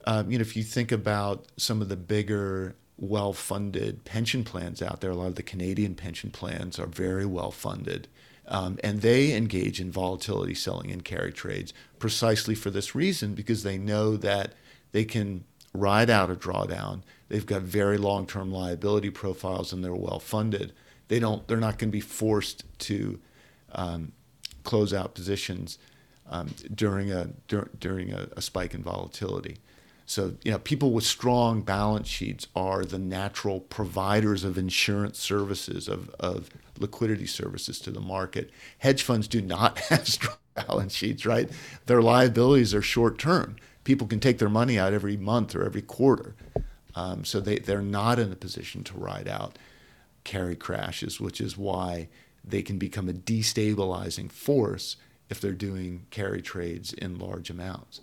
um, 0.06 0.30
you 0.30 0.38
know, 0.38 0.42
if 0.42 0.56
you 0.56 0.62
think 0.62 0.92
about 0.92 1.46
some 1.56 1.80
of 1.80 1.88
the 1.88 1.96
bigger 1.96 2.74
well 3.00 3.32
funded 3.32 4.04
pension 4.04 4.44
plans 4.44 4.82
out 4.82 5.00
there. 5.00 5.10
A 5.10 5.14
lot 5.14 5.28
of 5.28 5.34
the 5.34 5.42
Canadian 5.42 5.94
pension 5.94 6.30
plans 6.30 6.78
are 6.78 6.86
very 6.86 7.26
well 7.26 7.50
funded. 7.50 8.06
Um, 8.46 8.78
and 8.82 9.00
they 9.00 9.34
engage 9.34 9.80
in 9.80 9.90
volatility 9.90 10.54
selling 10.54 10.90
and 10.90 11.04
carry 11.04 11.32
trades 11.32 11.72
precisely 11.98 12.54
for 12.54 12.70
this 12.70 12.94
reason 12.94 13.34
because 13.34 13.62
they 13.62 13.78
know 13.78 14.16
that 14.16 14.52
they 14.92 15.04
can 15.04 15.44
ride 15.72 16.10
out 16.10 16.30
a 16.30 16.34
drawdown. 16.34 17.02
They've 17.30 17.46
got 17.46 17.62
very 17.62 17.96
long 17.96 18.26
term 18.26 18.52
liability 18.52 19.08
profiles 19.08 19.72
and 19.72 19.82
they're 19.82 19.94
well 19.94 20.18
funded. 20.18 20.72
They 21.08 21.20
don't, 21.20 21.46
they're 21.48 21.56
not 21.56 21.78
going 21.78 21.88
to 21.88 21.92
be 21.92 22.00
forced 22.00 22.64
to 22.80 23.20
um, 23.72 24.12
close 24.64 24.92
out 24.92 25.14
positions 25.14 25.78
um, 26.28 26.48
during, 26.74 27.10
a, 27.10 27.30
dur- 27.48 27.70
during 27.78 28.12
a, 28.12 28.28
a 28.36 28.42
spike 28.42 28.74
in 28.74 28.82
volatility. 28.82 29.58
So, 30.06 30.34
you 30.42 30.50
know, 30.50 30.58
people 30.58 30.90
with 30.90 31.04
strong 31.04 31.62
balance 31.62 32.08
sheets 32.08 32.48
are 32.56 32.84
the 32.84 32.98
natural 32.98 33.60
providers 33.60 34.42
of 34.42 34.58
insurance 34.58 35.20
services, 35.20 35.86
of, 35.86 36.10
of 36.18 36.50
liquidity 36.80 37.26
services 37.26 37.78
to 37.80 37.92
the 37.92 38.00
market. 38.00 38.50
Hedge 38.78 39.04
funds 39.04 39.28
do 39.28 39.40
not 39.40 39.78
have 39.88 40.08
strong 40.08 40.36
balance 40.56 40.94
sheets, 40.94 41.24
right? 41.24 41.48
Their 41.86 42.02
liabilities 42.02 42.74
are 42.74 42.82
short 42.82 43.18
term. 43.20 43.54
People 43.84 44.08
can 44.08 44.18
take 44.18 44.38
their 44.38 44.48
money 44.48 44.76
out 44.76 44.92
every 44.92 45.16
month 45.16 45.54
or 45.54 45.64
every 45.64 45.82
quarter. 45.82 46.34
Um, 46.94 47.24
so 47.24 47.40
they, 47.40 47.58
they're 47.58 47.82
not 47.82 48.18
in 48.18 48.32
a 48.32 48.36
position 48.36 48.84
to 48.84 48.98
ride 48.98 49.28
out 49.28 49.58
carry 50.24 50.56
crashes, 50.56 51.20
which 51.20 51.40
is 51.40 51.56
why 51.56 52.08
they 52.44 52.62
can 52.62 52.78
become 52.78 53.08
a 53.08 53.12
destabilizing 53.12 54.30
force 54.30 54.96
if 55.28 55.40
they're 55.40 55.52
doing 55.52 56.06
carry 56.10 56.42
trades 56.42 56.92
in 56.92 57.18
large 57.18 57.50
amounts 57.50 58.00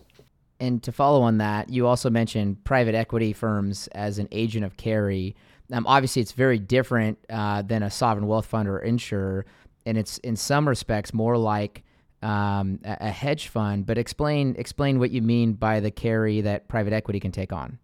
and 0.60 0.82
to 0.84 0.92
follow 0.92 1.22
on 1.22 1.38
that, 1.38 1.70
you 1.70 1.88
also 1.88 2.10
mentioned 2.10 2.64
private 2.64 2.96
equity 2.96 3.34
firms 3.34 3.88
as 3.88 4.20
an 4.20 4.28
agent 4.32 4.66
of 4.66 4.78
carry. 4.78 5.36
Um, 5.72 5.86
obviously, 5.86 6.22
it's 6.22 6.32
very 6.32 6.60
different 6.60 7.20
uh, 7.30 7.62
than 7.62 7.84
a 7.84 7.92
sovereign 7.92 8.28
wealth 8.28 8.46
fund 8.46 8.68
or 8.68 8.80
insurer, 8.80 9.46
and 9.86 9.98
it's 9.98 10.18
in 10.20 10.36
some 10.36 10.68
respects 10.68 11.14
more 11.14 11.38
like 11.38 11.84
um, 12.22 12.80
a, 12.84 13.12
hedge 13.12 13.50
fund. 13.50 13.86
But 13.86 13.98
explain 13.98 14.56
explain 14.58 15.00
what 15.00 15.12
you 15.12 15.22
mean 15.22 15.54
by 15.54 15.80
the 15.80 15.92
carry 15.92 16.42
that 16.42 16.68
private 16.68 16.94
equity 16.94 17.20
can 17.20 17.32
take 17.32 17.54
on. 17.54 17.78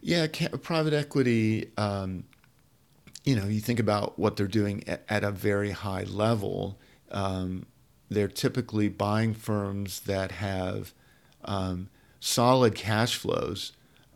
Yeah, 0.00 0.26
private 0.62 0.92
equity. 0.94 1.70
Um, 1.76 2.24
you 3.24 3.36
know, 3.36 3.46
you 3.46 3.60
think 3.60 3.78
about 3.78 4.18
what 4.18 4.36
they're 4.36 4.46
doing 4.46 4.82
at, 4.88 5.04
at 5.08 5.24
a 5.24 5.30
very 5.30 5.72
high 5.72 6.04
level. 6.04 6.78
Um, 7.10 7.66
they're 8.08 8.28
typically 8.28 8.88
buying 8.88 9.34
firms 9.34 10.00
that 10.00 10.32
have 10.32 10.92
um, 11.44 11.88
solid 12.18 12.74
cash 12.74 13.16
flows, 13.16 13.72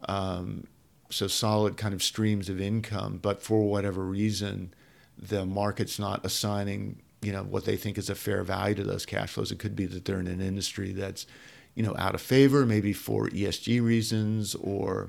um, 0.09 0.67
so 1.11 1.27
solid 1.27 1.77
kind 1.77 1.95
of 1.95 2.03
streams 2.03 2.49
of 2.49 2.61
income, 2.61 3.19
but 3.21 3.43
for 3.43 3.63
whatever 3.69 4.05
reason, 4.05 4.73
the 5.17 5.47
market's 5.47 5.99
not 5.99 6.25
assigning 6.25 7.01
you 7.25 7.33
know 7.33 7.43
what 7.43 7.65
they 7.65 7.77
think 7.77 7.97
is 7.97 8.11
a 8.11 8.15
fair 8.15 8.43
value 8.43 8.75
to 8.75 8.85
those 8.85 9.07
cash 9.07 9.31
flows. 9.31 9.51
It 9.51 9.59
could 9.59 9.75
be 9.75 9.87
that 9.87 10.05
they're 10.05 10.21
in 10.21 10.27
an 10.27 10.43
industry 10.43 10.93
that's 10.93 11.27
you 11.75 11.83
know 11.83 11.95
out 11.99 12.15
of 12.15 12.21
favor, 12.21 12.67
maybe 12.67 12.93
for 12.93 13.29
ESG 13.29 13.83
reasons 13.83 14.55
or 14.57 15.09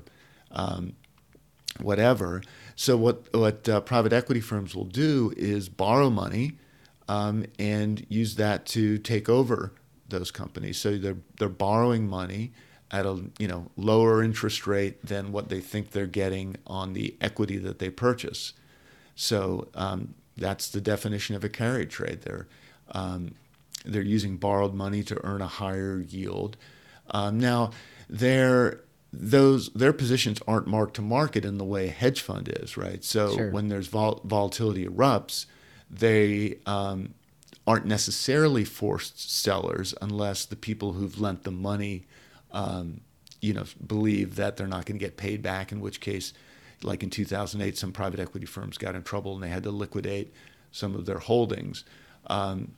um, 0.52 0.94
whatever. 1.80 2.42
So 2.74 2.96
what 2.96 3.32
what 3.34 3.68
uh, 3.68 3.80
private 3.80 4.12
equity 4.12 4.40
firms 4.40 4.74
will 4.74 4.84
do 4.84 5.32
is 5.36 5.68
borrow 5.68 6.10
money 6.10 6.58
um, 7.08 7.46
and 7.58 8.04
use 8.08 8.36
that 8.36 8.66
to 8.66 8.98
take 8.98 9.28
over 9.28 9.72
those 10.08 10.30
companies. 10.30 10.78
So 10.78 10.96
they're 10.96 11.18
they're 11.38 11.48
borrowing 11.48 12.08
money 12.08 12.52
at 12.90 13.04
a 13.06 13.24
you 13.38 13.48
know 13.48 13.70
lower 13.76 14.22
interest 14.22 14.66
rate 14.66 15.04
than 15.04 15.32
what 15.32 15.48
they 15.48 15.60
think 15.60 15.90
they're 15.90 16.06
getting 16.06 16.56
on 16.66 16.92
the 16.92 17.16
equity 17.20 17.58
that 17.58 17.78
they 17.78 17.90
purchase. 17.90 18.52
So 19.14 19.68
um, 19.74 20.14
that's 20.36 20.68
the 20.68 20.80
definition 20.80 21.34
of 21.34 21.44
a 21.44 21.48
carry 21.48 21.86
trade. 21.86 22.22
They're 22.22 22.46
um, 22.92 23.34
they're 23.84 24.02
using 24.02 24.36
borrowed 24.36 24.74
money 24.74 25.02
to 25.04 25.24
earn 25.24 25.40
a 25.40 25.46
higher 25.46 26.00
yield. 26.00 26.56
Um, 27.10 27.38
now, 27.38 27.70
their 28.08 28.80
those 29.12 29.70
their 29.70 29.92
positions 29.92 30.40
aren't 30.46 30.66
marked 30.66 30.94
to 30.94 31.02
market 31.02 31.44
in 31.44 31.58
the 31.58 31.64
way 31.64 31.88
a 31.88 31.90
hedge 31.90 32.20
fund 32.20 32.52
is, 32.60 32.76
right? 32.76 33.02
So 33.02 33.34
sure. 33.34 33.50
when 33.50 33.68
there's 33.68 33.86
vol- 33.88 34.20
volatility 34.24 34.86
erupts, 34.86 35.46
they 35.90 36.58
um, 36.66 37.14
aren't 37.66 37.86
necessarily 37.86 38.64
forced 38.64 39.30
sellers 39.30 39.94
unless 40.02 40.44
the 40.44 40.56
people 40.56 40.92
who've 40.92 41.20
lent 41.20 41.44
the 41.44 41.50
money, 41.50 42.06
um, 42.52 43.00
you 43.40 43.52
know, 43.52 43.64
believe 43.84 44.36
that 44.36 44.56
they're 44.56 44.66
not 44.66 44.86
going 44.86 44.98
to 44.98 45.04
get 45.04 45.16
paid 45.16 45.42
back. 45.42 45.72
In 45.72 45.80
which 45.80 46.00
case, 46.00 46.32
like 46.82 47.02
in 47.02 47.10
2008, 47.10 47.78
some 47.78 47.92
private 47.92 48.20
equity 48.20 48.46
firms 48.46 48.78
got 48.78 48.94
in 48.94 49.02
trouble 49.02 49.34
and 49.34 49.42
they 49.42 49.48
had 49.48 49.62
to 49.62 49.70
liquidate 49.70 50.32
some 50.72 50.94
of 50.94 51.06
their 51.06 51.18
holdings. 51.18 51.84
Um, 52.26 52.72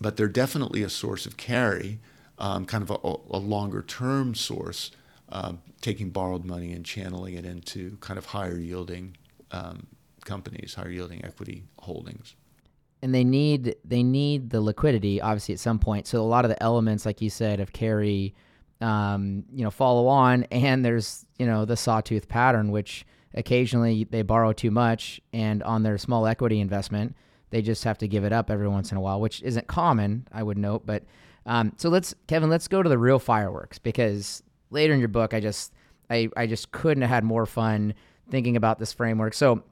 but 0.00 0.16
they're 0.16 0.28
definitely 0.28 0.82
a 0.82 0.90
source 0.90 1.24
of 1.26 1.36
carry, 1.36 2.00
um, 2.38 2.66
kind 2.66 2.82
of 2.82 2.90
a, 2.90 3.36
a 3.36 3.38
longer 3.38 3.82
term 3.82 4.34
source, 4.34 4.90
um, 5.30 5.60
taking 5.80 6.10
borrowed 6.10 6.44
money 6.44 6.72
and 6.72 6.84
channeling 6.84 7.34
it 7.34 7.44
into 7.44 7.96
kind 7.98 8.18
of 8.18 8.26
higher 8.26 8.58
yielding 8.58 9.16
um, 9.52 9.86
companies, 10.24 10.74
higher 10.74 10.90
yielding 10.90 11.24
equity 11.24 11.64
holdings. 11.80 12.36
And 13.02 13.14
they 13.14 13.24
need 13.24 13.76
they 13.84 14.02
need 14.02 14.50
the 14.50 14.60
liquidity, 14.60 15.20
obviously, 15.20 15.54
at 15.54 15.60
some 15.60 15.78
point. 15.78 16.06
So 16.06 16.20
a 16.20 16.24
lot 16.24 16.44
of 16.44 16.48
the 16.48 16.60
elements, 16.62 17.04
like 17.04 17.20
you 17.20 17.30
said, 17.30 17.60
of 17.60 17.72
carry 17.72 18.34
um, 18.80 19.44
you 19.52 19.64
know, 19.64 19.70
follow 19.70 20.06
on. 20.06 20.44
And 20.50 20.84
there's, 20.84 21.26
you 21.38 21.46
know, 21.46 21.64
the 21.64 21.76
sawtooth 21.76 22.28
pattern, 22.28 22.70
which 22.70 23.04
occasionally 23.34 24.04
they 24.04 24.22
borrow 24.22 24.52
too 24.52 24.70
much 24.70 25.20
and 25.32 25.62
on 25.62 25.82
their 25.82 25.98
small 25.98 26.26
equity 26.26 26.60
investment, 26.60 27.14
they 27.50 27.62
just 27.62 27.84
have 27.84 27.98
to 27.98 28.08
give 28.08 28.24
it 28.24 28.32
up 28.32 28.50
every 28.50 28.68
once 28.68 28.90
in 28.90 28.96
a 28.96 29.00
while, 29.00 29.20
which 29.20 29.42
isn't 29.42 29.66
common, 29.66 30.26
I 30.32 30.42
would 30.42 30.58
note. 30.58 30.86
But 30.86 31.04
um, 31.44 31.72
so 31.76 31.88
let's, 31.88 32.14
Kevin, 32.26 32.50
let's 32.50 32.68
go 32.68 32.82
to 32.82 32.88
the 32.88 32.98
real 32.98 33.18
fireworks 33.18 33.78
because 33.78 34.42
later 34.70 34.92
in 34.92 34.98
your 34.98 35.08
book, 35.08 35.34
I 35.34 35.40
just, 35.40 35.72
I, 36.10 36.28
I 36.36 36.46
just 36.46 36.70
couldn't 36.70 37.02
have 37.02 37.10
had 37.10 37.24
more 37.24 37.46
fun 37.46 37.94
thinking 38.30 38.56
about 38.56 38.78
this 38.78 38.92
framework. 38.92 39.34
So 39.34 39.62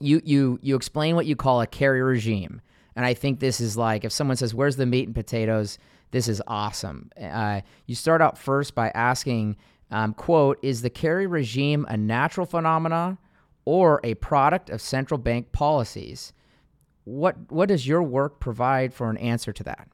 you, 0.00 0.20
you, 0.24 0.58
you 0.62 0.76
explain 0.76 1.14
what 1.14 1.26
you 1.26 1.36
call 1.36 1.60
a 1.60 1.66
carry 1.66 2.02
regime. 2.02 2.60
And 2.96 3.06
I 3.06 3.14
think 3.14 3.40
this 3.40 3.60
is 3.60 3.76
like 3.76 4.04
if 4.04 4.12
someone 4.12 4.36
says, 4.36 4.54
Where's 4.54 4.76
the 4.76 4.86
meat 4.86 5.06
and 5.06 5.14
potatoes? 5.14 5.78
This 6.10 6.26
is 6.26 6.42
awesome. 6.46 7.10
Uh, 7.20 7.60
you 7.86 7.94
start 7.94 8.22
out 8.22 8.38
first 8.38 8.74
by 8.74 8.88
asking, 8.90 9.56
um, 9.90 10.14
quote, 10.14 10.58
is 10.62 10.82
the 10.82 10.90
carry 10.90 11.26
regime 11.26 11.86
a 11.88 11.96
natural 11.96 12.46
phenomenon 12.46 13.18
or 13.64 14.00
a 14.02 14.14
product 14.14 14.70
of 14.70 14.80
central 14.80 15.18
bank 15.18 15.52
policies? 15.52 16.32
What, 17.04 17.36
what 17.50 17.68
does 17.68 17.86
your 17.86 18.02
work 18.02 18.40
provide 18.40 18.92
for 18.92 19.10
an 19.10 19.16
answer 19.18 19.52
to 19.52 19.62
that? 19.64 19.88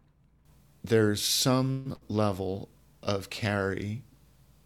There's 0.82 1.22
some 1.22 1.96
level 2.08 2.68
of 3.02 3.30
carry 3.30 4.02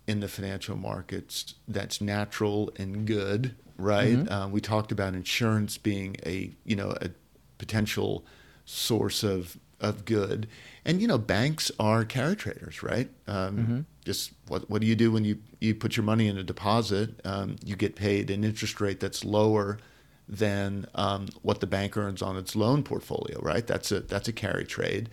in 0.08 0.20
the 0.20 0.28
financial 0.28 0.74
markets 0.74 1.54
that's 1.68 2.00
natural 2.00 2.72
and 2.76 3.06
good, 3.06 3.54
right? 3.76 4.16
Mm-hmm. 4.16 4.32
Um, 4.32 4.50
we 4.50 4.60
talked 4.60 4.90
about 4.90 5.14
insurance 5.14 5.76
being 5.76 6.16
a 6.26 6.50
you 6.64 6.74
know 6.74 6.94
a 7.00 7.10
potential 7.58 8.24
source 8.64 9.22
of 9.22 9.58
of 9.80 10.04
good. 10.04 10.48
And 10.84 11.00
you 11.02 11.06
know, 11.06 11.18
banks 11.18 11.70
are 11.78 12.04
carry 12.04 12.34
traders, 12.34 12.82
right? 12.82 13.10
Um, 13.26 13.56
mm-hmm. 13.56 13.80
Just 14.04 14.32
what 14.48 14.68
what 14.70 14.80
do 14.80 14.86
you 14.86 14.96
do 14.96 15.12
when 15.12 15.24
you 15.24 15.38
you 15.60 15.74
put 15.74 15.96
your 15.96 16.04
money 16.04 16.26
in 16.26 16.38
a 16.38 16.42
deposit? 16.42 17.20
Um, 17.24 17.56
you 17.62 17.76
get 17.76 17.94
paid 17.94 18.30
an 18.30 18.42
interest 18.44 18.80
rate 18.80 19.00
that's 19.00 19.24
lower 19.24 19.78
than 20.26 20.86
um, 20.94 21.28
what 21.42 21.60
the 21.60 21.66
bank 21.66 21.96
earns 21.96 22.22
on 22.22 22.36
its 22.36 22.56
loan 22.56 22.82
portfolio, 22.82 23.40
right? 23.42 23.66
That's 23.66 23.92
a 23.92 24.00
that's 24.00 24.26
a 24.26 24.32
carry 24.32 24.64
trade. 24.64 25.10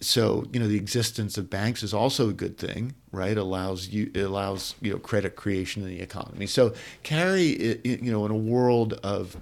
So 0.00 0.46
you 0.52 0.60
know 0.60 0.68
the 0.68 0.76
existence 0.76 1.36
of 1.38 1.50
banks 1.50 1.82
is 1.82 1.92
also 1.92 2.28
a 2.28 2.32
good 2.32 2.56
thing, 2.56 2.94
right? 3.10 3.36
Allows 3.36 3.88
you 3.88 4.10
it 4.14 4.22
allows 4.22 4.74
you 4.80 4.92
know 4.92 4.98
credit 4.98 5.34
creation 5.34 5.82
in 5.82 5.88
the 5.88 6.00
economy. 6.00 6.46
So 6.46 6.72
carry, 7.02 7.80
you 7.84 8.12
know, 8.12 8.24
in 8.24 8.30
a 8.30 8.36
world 8.36 8.94
of 9.02 9.36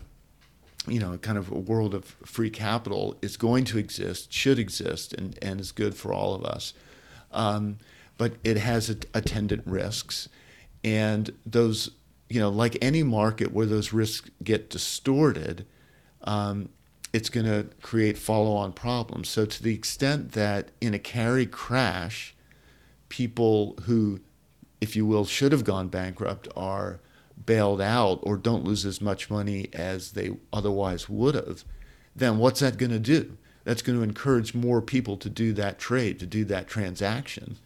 you 0.88 1.00
know, 1.00 1.16
kind 1.18 1.36
of 1.38 1.50
a 1.50 1.58
world 1.58 1.94
of 1.94 2.04
free 2.24 2.50
capital 2.50 3.16
is 3.20 3.36
going 3.36 3.64
to 3.64 3.78
exist, 3.78 4.32
should 4.32 4.58
exist, 4.58 5.12
and, 5.12 5.38
and 5.42 5.60
is 5.60 5.72
good 5.72 5.94
for 5.94 6.12
all 6.12 6.34
of 6.34 6.44
us. 6.44 6.74
Um, 7.32 7.78
but 8.18 8.34
it 8.44 8.56
has 8.56 8.88
attendant 8.88 9.62
risks. 9.66 10.28
And 10.84 11.32
those, 11.44 11.90
you 12.28 12.40
know, 12.40 12.48
like 12.48 12.78
any 12.80 13.02
market 13.02 13.52
where 13.52 13.66
those 13.66 13.92
risks 13.92 14.30
get 14.42 14.70
distorted, 14.70 15.66
um, 16.22 16.68
it's 17.16 17.30
going 17.30 17.46
to 17.46 17.66
create 17.80 18.18
follow 18.18 18.54
on 18.54 18.74
problems. 18.74 19.30
So, 19.30 19.46
to 19.46 19.62
the 19.62 19.72
extent 19.72 20.32
that 20.32 20.68
in 20.82 20.92
a 20.92 20.98
carry 20.98 21.46
crash, 21.46 22.34
people 23.08 23.74
who, 23.84 24.20
if 24.82 24.94
you 24.94 25.06
will, 25.06 25.24
should 25.24 25.50
have 25.52 25.64
gone 25.64 25.88
bankrupt 25.88 26.46
are 26.54 27.00
bailed 27.46 27.80
out 27.80 28.20
or 28.22 28.36
don't 28.36 28.64
lose 28.64 28.84
as 28.84 29.00
much 29.00 29.30
money 29.30 29.70
as 29.72 30.12
they 30.12 30.32
otherwise 30.52 31.08
would 31.08 31.34
have, 31.34 31.64
then 32.14 32.36
what's 32.36 32.60
that 32.60 32.76
going 32.76 32.92
to 32.92 32.98
do? 32.98 33.38
That's 33.64 33.80
going 33.80 33.98
to 33.98 34.04
encourage 34.04 34.54
more 34.54 34.82
people 34.82 35.16
to 35.16 35.30
do 35.30 35.54
that 35.54 35.78
trade, 35.78 36.18
to 36.18 36.26
do 36.26 36.44
that 36.44 36.68
transaction, 36.68 37.56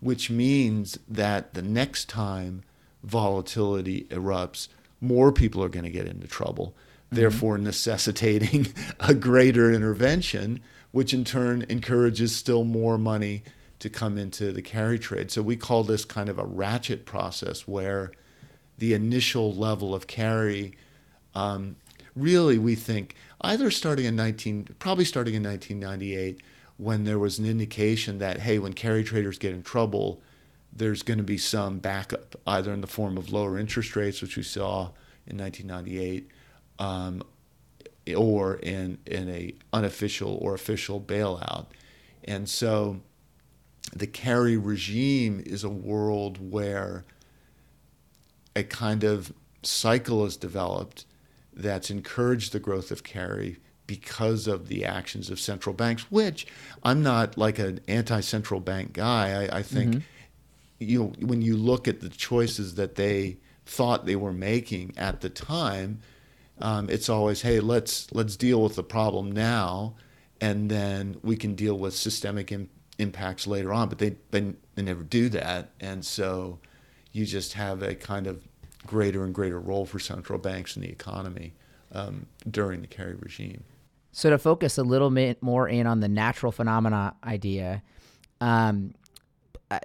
which 0.00 0.30
means 0.30 0.98
that 1.06 1.54
the 1.54 1.62
next 1.62 2.08
time 2.08 2.64
volatility 3.04 4.08
erupts, 4.10 4.66
more 5.00 5.30
people 5.30 5.62
are 5.62 5.68
going 5.68 5.84
to 5.84 5.90
get 5.90 6.08
into 6.08 6.26
trouble. 6.26 6.74
Therefore 7.10 7.58
necessitating 7.58 8.68
a 9.00 9.14
greater 9.14 9.72
intervention, 9.72 10.60
which 10.90 11.12
in 11.14 11.24
turn 11.24 11.64
encourages 11.68 12.34
still 12.34 12.64
more 12.64 12.98
money 12.98 13.42
to 13.78 13.90
come 13.90 14.16
into 14.16 14.52
the 14.52 14.62
carry 14.62 14.98
trade. 14.98 15.30
So 15.30 15.42
we 15.42 15.56
call 15.56 15.84
this 15.84 16.04
kind 16.04 16.28
of 16.28 16.38
a 16.38 16.44
ratchet 16.44 17.04
process 17.04 17.68
where 17.68 18.12
the 18.78 18.94
initial 18.94 19.52
level 19.54 19.94
of 19.94 20.06
carry, 20.06 20.76
um, 21.34 21.76
really, 22.14 22.58
we 22.58 22.74
think 22.74 23.14
either 23.42 23.70
starting 23.70 24.06
in 24.06 24.16
19, 24.16 24.68
probably 24.78 25.04
starting 25.04 25.34
in 25.34 25.42
1998, 25.42 26.42
when 26.78 27.04
there 27.04 27.18
was 27.18 27.38
an 27.38 27.46
indication 27.46 28.18
that, 28.18 28.40
hey, 28.40 28.58
when 28.58 28.72
carry 28.72 29.02
traders 29.02 29.38
get 29.38 29.52
in 29.52 29.62
trouble, 29.62 30.20
there's 30.72 31.02
going 31.02 31.18
to 31.18 31.24
be 31.24 31.38
some 31.38 31.78
backup, 31.78 32.36
either 32.46 32.72
in 32.72 32.82
the 32.82 32.86
form 32.86 33.16
of 33.16 33.32
lower 33.32 33.58
interest 33.58 33.96
rates, 33.96 34.20
which 34.20 34.36
we 34.36 34.42
saw 34.42 34.90
in 35.26 35.38
1998, 35.38 36.28
um, 36.78 37.22
or 38.16 38.56
in 38.56 38.98
in 39.06 39.28
a 39.28 39.54
unofficial 39.72 40.38
or 40.40 40.54
official 40.54 41.00
bailout. 41.00 41.66
And 42.24 42.48
so, 42.48 43.00
the 43.94 44.06
carry 44.06 44.56
regime 44.56 45.42
is 45.44 45.64
a 45.64 45.68
world 45.68 46.50
where 46.50 47.04
a 48.54 48.62
kind 48.62 49.04
of 49.04 49.32
cycle 49.62 50.24
is 50.24 50.36
developed 50.36 51.04
that's 51.52 51.90
encouraged 51.90 52.52
the 52.52 52.60
growth 52.60 52.90
of 52.90 53.02
carry 53.02 53.58
because 53.86 54.46
of 54.46 54.68
the 54.68 54.84
actions 54.84 55.30
of 55.30 55.38
central 55.38 55.74
banks, 55.74 56.10
which 56.10 56.46
I'm 56.82 57.02
not 57.02 57.38
like 57.38 57.58
an 57.58 57.80
anti 57.88 58.20
central 58.20 58.60
bank 58.60 58.92
guy. 58.92 59.44
I, 59.44 59.58
I 59.58 59.62
think 59.62 59.90
mm-hmm. 59.90 60.00
you 60.78 60.98
know, 60.98 61.26
when 61.26 61.42
you 61.42 61.56
look 61.56 61.86
at 61.86 62.00
the 62.00 62.08
choices 62.08 62.74
that 62.74 62.96
they 62.96 63.38
thought 63.64 64.06
they 64.06 64.16
were 64.16 64.32
making 64.32 64.94
at 64.96 65.20
the 65.20 65.30
time, 65.30 66.00
um, 66.60 66.88
it's 66.88 67.08
always, 67.08 67.42
hey, 67.42 67.60
let's 67.60 68.12
let's 68.12 68.36
deal 68.36 68.62
with 68.62 68.76
the 68.76 68.82
problem 68.82 69.32
now, 69.32 69.94
and 70.40 70.70
then 70.70 71.16
we 71.22 71.36
can 71.36 71.54
deal 71.54 71.78
with 71.78 71.94
systemic 71.94 72.52
Im- 72.52 72.70
impacts 72.98 73.46
later 73.46 73.72
on. 73.72 73.88
But 73.88 73.98
they, 73.98 74.16
they 74.30 74.54
they 74.74 74.82
never 74.82 75.02
do 75.02 75.28
that, 75.30 75.70
and 75.80 76.04
so 76.04 76.58
you 77.12 77.26
just 77.26 77.54
have 77.54 77.82
a 77.82 77.94
kind 77.94 78.26
of 78.26 78.46
greater 78.86 79.24
and 79.24 79.34
greater 79.34 79.58
role 79.58 79.84
for 79.84 79.98
central 79.98 80.38
banks 80.38 80.76
in 80.76 80.82
the 80.82 80.88
economy 80.88 81.54
um, 81.92 82.26
during 82.50 82.80
the 82.80 82.86
carry 82.86 83.14
regime. 83.14 83.64
So 84.12 84.30
to 84.30 84.38
focus 84.38 84.78
a 84.78 84.82
little 84.82 85.10
bit 85.10 85.42
more 85.42 85.68
in 85.68 85.86
on 85.86 86.00
the 86.00 86.08
natural 86.08 86.52
phenomena 86.52 87.14
idea, 87.24 87.82
um, 88.40 88.94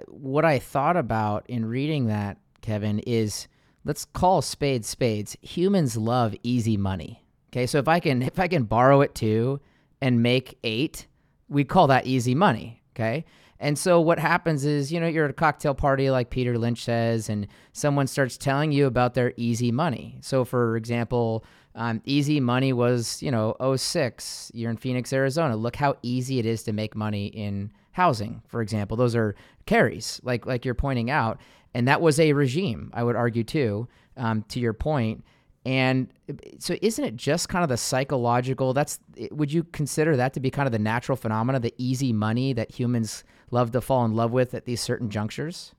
what 0.08 0.44
I 0.44 0.58
thought 0.58 0.96
about 0.96 1.44
in 1.48 1.66
reading 1.66 2.06
that, 2.06 2.38
Kevin, 2.60 3.00
is 3.00 3.48
let's 3.84 4.04
call 4.04 4.42
spades 4.42 4.88
spades. 4.88 5.36
Humans 5.42 5.96
love 5.96 6.34
easy 6.42 6.76
money. 6.76 7.24
Okay, 7.52 7.66
so 7.66 7.78
if 7.78 7.88
I 7.88 8.00
can 8.00 8.22
if 8.22 8.38
I 8.38 8.48
can 8.48 8.64
borrow 8.64 9.00
it 9.02 9.14
too 9.14 9.60
and 10.00 10.22
make 10.22 10.58
eight, 10.64 11.06
we 11.48 11.64
call 11.64 11.86
that 11.88 12.06
easy 12.06 12.34
money. 12.34 12.82
Okay. 12.94 13.24
And 13.58 13.78
so 13.78 14.00
what 14.00 14.18
happens 14.18 14.64
is, 14.64 14.92
you 14.92 14.98
know, 14.98 15.06
you're 15.06 15.26
at 15.26 15.30
a 15.30 15.34
cocktail 15.34 15.72
party 15.72 16.10
like 16.10 16.30
Peter 16.30 16.58
Lynch 16.58 16.82
says, 16.82 17.28
and 17.28 17.46
someone 17.72 18.08
starts 18.08 18.36
telling 18.36 18.72
you 18.72 18.86
about 18.86 19.14
their 19.14 19.32
easy 19.36 19.70
money. 19.70 20.18
So 20.20 20.44
for 20.44 20.76
example, 20.76 21.44
um, 21.76 22.02
easy 22.04 22.40
money 22.40 22.72
was, 22.72 23.22
you 23.22 23.30
know, 23.30 23.54
06. 23.76 24.50
You're 24.52 24.70
in 24.70 24.76
Phoenix, 24.76 25.12
Arizona. 25.12 25.54
Look 25.54 25.76
how 25.76 25.96
easy 26.02 26.40
it 26.40 26.44
is 26.44 26.64
to 26.64 26.72
make 26.72 26.96
money 26.96 27.26
in 27.26 27.70
housing, 27.92 28.42
for 28.48 28.62
example. 28.62 28.96
Those 28.96 29.14
are 29.14 29.36
carries, 29.64 30.20
like 30.24 30.44
like 30.44 30.64
you're 30.64 30.74
pointing 30.74 31.10
out, 31.10 31.38
and 31.74 31.88
that 31.88 32.00
was 32.00 32.20
a 32.20 32.32
regime. 32.32 32.90
I 32.92 33.02
would 33.02 33.16
argue 33.16 33.44
too, 33.44 33.88
um, 34.16 34.44
to 34.48 34.60
your 34.60 34.72
point. 34.72 35.24
And 35.64 36.12
so, 36.58 36.76
isn't 36.82 37.04
it 37.04 37.16
just 37.16 37.48
kind 37.48 37.62
of 37.62 37.68
the 37.68 37.76
psychological? 37.76 38.72
That's 38.72 38.98
would 39.30 39.52
you 39.52 39.62
consider 39.64 40.16
that 40.16 40.32
to 40.34 40.40
be 40.40 40.50
kind 40.50 40.66
of 40.66 40.72
the 40.72 40.78
natural 40.78 41.16
phenomena, 41.16 41.60
the 41.60 41.74
easy 41.78 42.12
money 42.12 42.52
that 42.52 42.72
humans 42.72 43.22
love 43.50 43.70
to 43.72 43.80
fall 43.80 44.04
in 44.04 44.14
love 44.14 44.32
with 44.32 44.54
at 44.54 44.64
these 44.64 44.80
certain 44.80 45.08
junctures? 45.08 45.72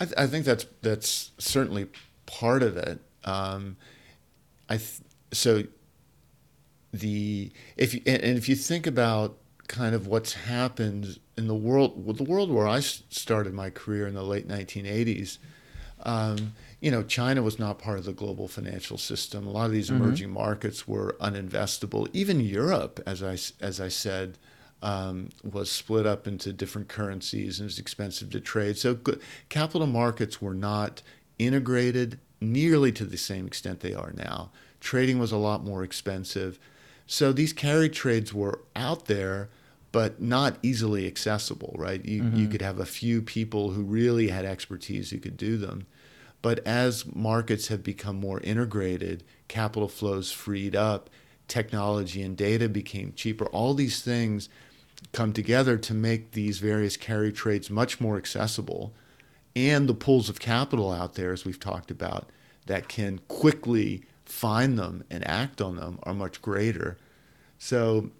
I, 0.00 0.04
th- 0.04 0.16
I 0.16 0.26
think 0.26 0.46
that's 0.46 0.66
that's 0.80 1.32
certainly 1.38 1.88
part 2.24 2.62
of 2.62 2.76
it. 2.76 3.00
Um, 3.24 3.76
I 4.70 4.78
th- 4.78 5.00
so 5.32 5.64
the 6.92 7.52
if 7.76 7.94
you, 7.94 8.00
and 8.06 8.38
if 8.38 8.48
you 8.48 8.54
think 8.54 8.86
about 8.86 9.36
kind 9.72 9.94
of 9.94 10.06
what's 10.06 10.34
happened 10.34 11.18
in 11.38 11.46
the 11.48 11.54
world, 11.54 11.94
well, 12.04 12.14
the 12.14 12.24
world 12.24 12.50
where 12.50 12.68
I 12.68 12.80
started 12.80 13.54
my 13.54 13.70
career 13.70 14.06
in 14.06 14.14
the 14.14 14.22
late 14.22 14.46
1980s. 14.46 15.38
Um, 16.04 16.52
you 16.80 16.90
know, 16.90 17.02
China 17.02 17.42
was 17.42 17.58
not 17.58 17.78
part 17.78 17.98
of 17.98 18.04
the 18.04 18.12
global 18.12 18.48
financial 18.48 18.98
system. 18.98 19.46
A 19.46 19.50
lot 19.50 19.66
of 19.66 19.72
these 19.72 19.88
mm-hmm. 19.88 20.02
emerging 20.02 20.30
markets 20.30 20.86
were 20.86 21.16
uninvestable. 21.20 22.08
Even 22.12 22.38
Europe, 22.40 23.00
as 23.06 23.22
I 23.22 23.38
as 23.64 23.80
I 23.80 23.88
said, 23.88 24.36
um, 24.82 25.30
was 25.42 25.70
split 25.70 26.06
up 26.06 26.26
into 26.26 26.52
different 26.52 26.88
currencies 26.88 27.58
and 27.58 27.64
it 27.64 27.72
was 27.72 27.78
expensive 27.78 28.28
to 28.30 28.40
trade. 28.40 28.76
So 28.76 28.98
capital 29.48 29.86
markets 29.86 30.42
were 30.42 30.54
not 30.54 31.02
integrated 31.38 32.18
nearly 32.42 32.92
to 32.92 33.06
the 33.06 33.16
same 33.16 33.46
extent 33.46 33.80
they 33.80 33.94
are 33.94 34.12
now. 34.12 34.50
Trading 34.80 35.18
was 35.18 35.32
a 35.32 35.38
lot 35.38 35.64
more 35.64 35.82
expensive. 35.82 36.58
So 37.06 37.32
these 37.32 37.54
carry 37.54 37.88
trades 37.88 38.34
were 38.34 38.60
out 38.76 39.06
there, 39.06 39.48
but 39.92 40.20
not 40.20 40.56
easily 40.62 41.06
accessible, 41.06 41.74
right? 41.78 42.04
You, 42.04 42.22
mm-hmm. 42.22 42.36
you 42.36 42.48
could 42.48 42.62
have 42.62 42.80
a 42.80 42.86
few 42.86 43.20
people 43.20 43.70
who 43.70 43.82
really 43.82 44.28
had 44.28 44.46
expertise 44.46 45.10
who 45.10 45.18
could 45.18 45.36
do 45.36 45.58
them. 45.58 45.86
But 46.40 46.66
as 46.66 47.04
markets 47.14 47.68
have 47.68 47.84
become 47.84 48.16
more 48.16 48.40
integrated, 48.40 49.22
capital 49.48 49.88
flows 49.88 50.32
freed 50.32 50.74
up, 50.74 51.10
technology 51.46 52.22
and 52.22 52.36
data 52.36 52.68
became 52.68 53.12
cheaper, 53.14 53.46
all 53.46 53.74
these 53.74 54.02
things 54.02 54.48
come 55.12 55.32
together 55.32 55.76
to 55.76 55.94
make 55.94 56.32
these 56.32 56.58
various 56.58 56.96
carry 56.96 57.30
trades 57.30 57.68
much 57.68 58.00
more 58.00 58.16
accessible. 58.16 58.94
And 59.54 59.88
the 59.88 59.94
pools 59.94 60.28
of 60.28 60.40
capital 60.40 60.90
out 60.90 61.14
there, 61.14 61.32
as 61.32 61.44
we've 61.44 61.60
talked 61.60 61.90
about, 61.90 62.30
that 62.66 62.88
can 62.88 63.20
quickly 63.28 64.04
find 64.24 64.78
them 64.78 65.04
and 65.10 65.26
act 65.28 65.60
on 65.60 65.76
them 65.76 65.98
are 66.04 66.14
much 66.14 66.40
greater. 66.40 66.96
So 67.58 68.10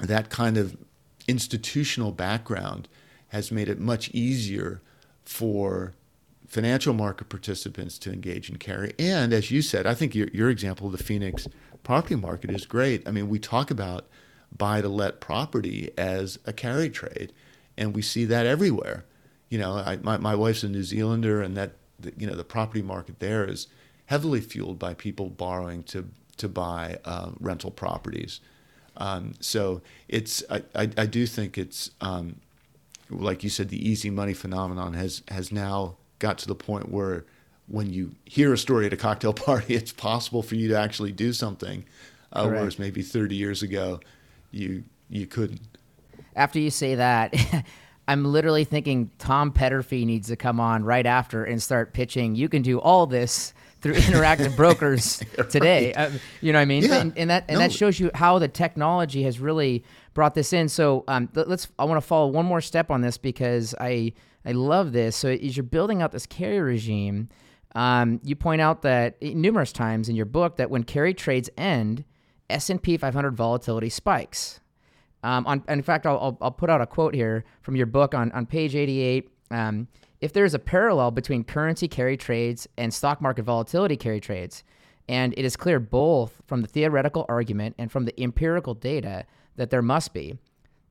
that 0.00 0.30
kind 0.30 0.56
of 0.56 0.76
institutional 1.26 2.12
background 2.12 2.88
has 3.28 3.50
made 3.50 3.68
it 3.68 3.80
much 3.80 4.10
easier 4.10 4.80
for 5.24 5.94
financial 6.46 6.94
market 6.94 7.28
participants 7.28 7.98
to 7.98 8.12
engage 8.12 8.48
in 8.48 8.56
carry. 8.56 8.94
And 8.98 9.32
as 9.32 9.50
you 9.50 9.62
said, 9.62 9.86
I 9.86 9.94
think 9.94 10.14
your, 10.14 10.28
your 10.28 10.50
example 10.50 10.86
of 10.86 10.92
the 10.92 11.02
Phoenix 11.02 11.48
property 11.82 12.16
market 12.16 12.50
is 12.50 12.66
great. 12.66 13.06
I 13.08 13.10
mean, 13.10 13.28
we 13.28 13.38
talk 13.38 13.70
about 13.70 14.06
buy 14.56 14.80
to 14.80 14.88
let 14.88 15.20
property 15.20 15.90
as 15.98 16.38
a 16.46 16.52
carry 16.52 16.88
trade, 16.88 17.32
and 17.76 17.94
we 17.94 18.02
see 18.02 18.24
that 18.26 18.46
everywhere. 18.46 19.04
You 19.48 19.58
know, 19.58 19.74
I, 19.74 19.96
my, 19.96 20.16
my 20.18 20.34
wife's 20.34 20.62
a 20.62 20.68
New 20.68 20.84
Zealander, 20.84 21.42
and 21.42 21.56
that, 21.56 21.72
you 22.16 22.26
know, 22.26 22.36
the 22.36 22.44
property 22.44 22.82
market 22.82 23.18
there 23.18 23.44
is 23.44 23.66
heavily 24.06 24.40
fueled 24.40 24.78
by 24.78 24.94
people 24.94 25.30
borrowing 25.30 25.82
to, 25.84 26.08
to 26.36 26.48
buy 26.48 26.98
uh, 27.04 27.30
rental 27.40 27.70
properties. 27.70 28.40
Um, 28.96 29.34
so 29.40 29.82
it's 30.08 30.42
I, 30.48 30.62
I, 30.74 30.90
I, 30.96 31.06
do 31.06 31.26
think 31.26 31.58
it's 31.58 31.90
um, 32.00 32.36
like 33.10 33.42
you 33.42 33.50
said 33.50 33.68
the 33.68 33.88
easy 33.88 34.08
money 34.08 34.34
phenomenon 34.34 34.94
has 34.94 35.22
has 35.28 35.50
now 35.50 35.96
got 36.20 36.38
to 36.38 36.46
the 36.46 36.54
point 36.54 36.90
where 36.90 37.24
when 37.66 37.92
you 37.92 38.14
hear 38.24 38.52
a 38.52 38.58
story 38.58 38.86
at 38.86 38.92
a 38.92 38.96
cocktail 38.96 39.32
party, 39.34 39.74
it's 39.74 39.92
possible 39.92 40.42
for 40.42 40.54
you 40.54 40.68
to 40.68 40.78
actually 40.78 41.12
do 41.12 41.32
something, 41.32 41.84
uh, 42.32 42.46
whereas 42.46 42.78
maybe 42.78 43.02
30 43.02 43.34
years 43.34 43.62
ago, 43.62 44.00
you 44.50 44.84
you 45.08 45.26
couldn't. 45.26 45.60
After 46.36 46.58
you 46.58 46.70
say 46.70 46.94
that. 46.94 47.34
I'm 48.06 48.22
literally 48.22 48.64
thinking 48.64 49.10
Tom 49.18 49.50
Peterffy 49.50 50.04
needs 50.04 50.28
to 50.28 50.36
come 50.36 50.60
on 50.60 50.84
right 50.84 51.06
after 51.06 51.44
and 51.44 51.62
start 51.62 51.94
pitching. 51.94 52.34
You 52.34 52.50
can 52.50 52.60
do 52.60 52.78
all 52.78 53.06
this 53.06 53.54
through 53.84 53.94
interactive 53.96 54.56
brokers 54.56 55.22
today. 55.50 55.92
Uh, 55.92 56.10
you 56.40 56.54
know 56.54 56.58
what 56.58 56.62
I 56.62 56.64
mean? 56.64 56.84
Yeah. 56.84 57.02
And, 57.02 57.18
and 57.18 57.28
that 57.28 57.44
and 57.48 57.56
no. 57.56 57.60
that 57.60 57.70
shows 57.70 58.00
you 58.00 58.10
how 58.14 58.38
the 58.38 58.48
technology 58.48 59.22
has 59.24 59.38
really 59.38 59.84
brought 60.14 60.34
this 60.34 60.54
in. 60.54 60.70
So 60.70 61.04
um, 61.06 61.28
let's. 61.34 61.68
I 61.78 61.84
want 61.84 62.00
to 62.00 62.06
follow 62.06 62.28
one 62.28 62.46
more 62.46 62.62
step 62.62 62.90
on 62.90 63.02
this 63.02 63.18
because 63.18 63.74
I 63.78 64.14
I 64.46 64.52
love 64.52 64.92
this. 64.92 65.16
So 65.16 65.28
as 65.28 65.54
you're 65.54 65.64
building 65.64 66.00
out 66.00 66.12
this 66.12 66.24
carry 66.24 66.60
regime, 66.60 67.28
um, 67.74 68.20
you 68.24 68.34
point 68.34 68.62
out 68.62 68.80
that 68.82 69.20
numerous 69.20 69.70
times 69.70 70.08
in 70.08 70.16
your 70.16 70.26
book 70.26 70.56
that 70.56 70.70
when 70.70 70.82
carry 70.84 71.12
trades 71.12 71.50
end, 71.58 72.04
S&P 72.48 72.96
500 72.96 73.36
volatility 73.36 73.90
spikes. 73.90 74.60
Um, 75.22 75.46
on, 75.46 75.62
in 75.68 75.82
fact, 75.82 76.06
I'll, 76.06 76.18
I'll, 76.18 76.38
I'll, 76.40 76.50
put 76.50 76.68
out 76.68 76.82
a 76.82 76.86
quote 76.86 77.14
here 77.14 77.44
from 77.62 77.76
your 77.76 77.86
book 77.86 78.14
on, 78.14 78.30
on 78.32 78.44
page 78.44 78.74
88. 78.76 79.30
Um, 79.50 79.88
if 80.20 80.32
there 80.32 80.44
is 80.44 80.54
a 80.54 80.58
parallel 80.58 81.10
between 81.10 81.44
currency 81.44 81.88
carry 81.88 82.16
trades 82.16 82.66
and 82.76 82.92
stock 82.92 83.20
market 83.20 83.42
volatility 83.42 83.96
carry 83.96 84.20
trades, 84.20 84.64
and 85.08 85.34
it 85.36 85.44
is 85.44 85.56
clear 85.56 85.78
both 85.78 86.40
from 86.46 86.62
the 86.62 86.68
theoretical 86.68 87.26
argument 87.28 87.74
and 87.78 87.92
from 87.92 88.04
the 88.04 88.20
empirical 88.20 88.74
data 88.74 89.26
that 89.56 89.70
there 89.70 89.82
must 89.82 90.12
be, 90.12 90.38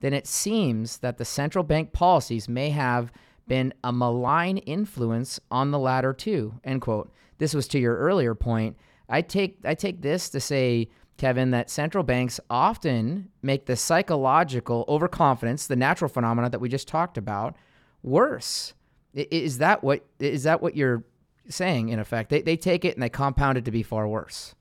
then 0.02 0.14
it 0.14 0.28
seems 0.28 0.98
that 0.98 1.18
the 1.18 1.26
central 1.26 1.64
bank 1.64 1.94
policies 1.94 2.48
may 2.48 2.70
have 2.70 3.12
been 3.48 3.74
a 3.84 3.92
malign 3.92 4.58
influence 4.58 5.40
on 5.50 5.72
the 5.72 5.80
latter 5.80 6.14
too. 6.14 6.60
End 6.64 6.82
quote. 6.82 7.12
This 7.38 7.54
was 7.54 7.68
to 7.70 7.80
your 7.80 7.98
earlier 7.98 8.36
point. 8.36 8.78
I 9.10 9.22
take 9.22 9.60
I 9.66 9.74
take 9.76 10.02
this 10.02 10.30
to 10.30 10.40
say, 10.40 10.90
Kevin, 11.18 11.52
that 11.52 11.70
central 11.70 12.04
banks 12.04 12.40
often 12.50 13.30
make 13.42 13.66
the 13.66 13.76
psychological 13.76 14.86
overconfidence, 14.88 15.68
the 15.68 15.76
natural 15.76 16.10
phenomena 16.10 16.50
that 16.50 16.60
we 16.60 16.70
just 16.70 16.88
talked 16.88 17.18
about, 17.18 17.56
worse. 18.02 18.74
Is 19.14 19.60
that 19.60 19.84
what 19.84 20.06
is 20.20 20.44
that 20.44 20.62
what 20.62 20.76
you're 20.76 21.04
saying? 21.50 21.90
In 21.90 22.00
effect, 22.00 22.30
they 22.30 22.42
they 22.42 22.58
take 22.58 22.86
it 22.86 22.96
and 22.96 23.04
they 23.04 23.10
compound 23.10 23.58
it 23.58 23.66
to 23.66 23.72
be 23.72 23.84
far 23.84 24.08
worse. 24.08 24.56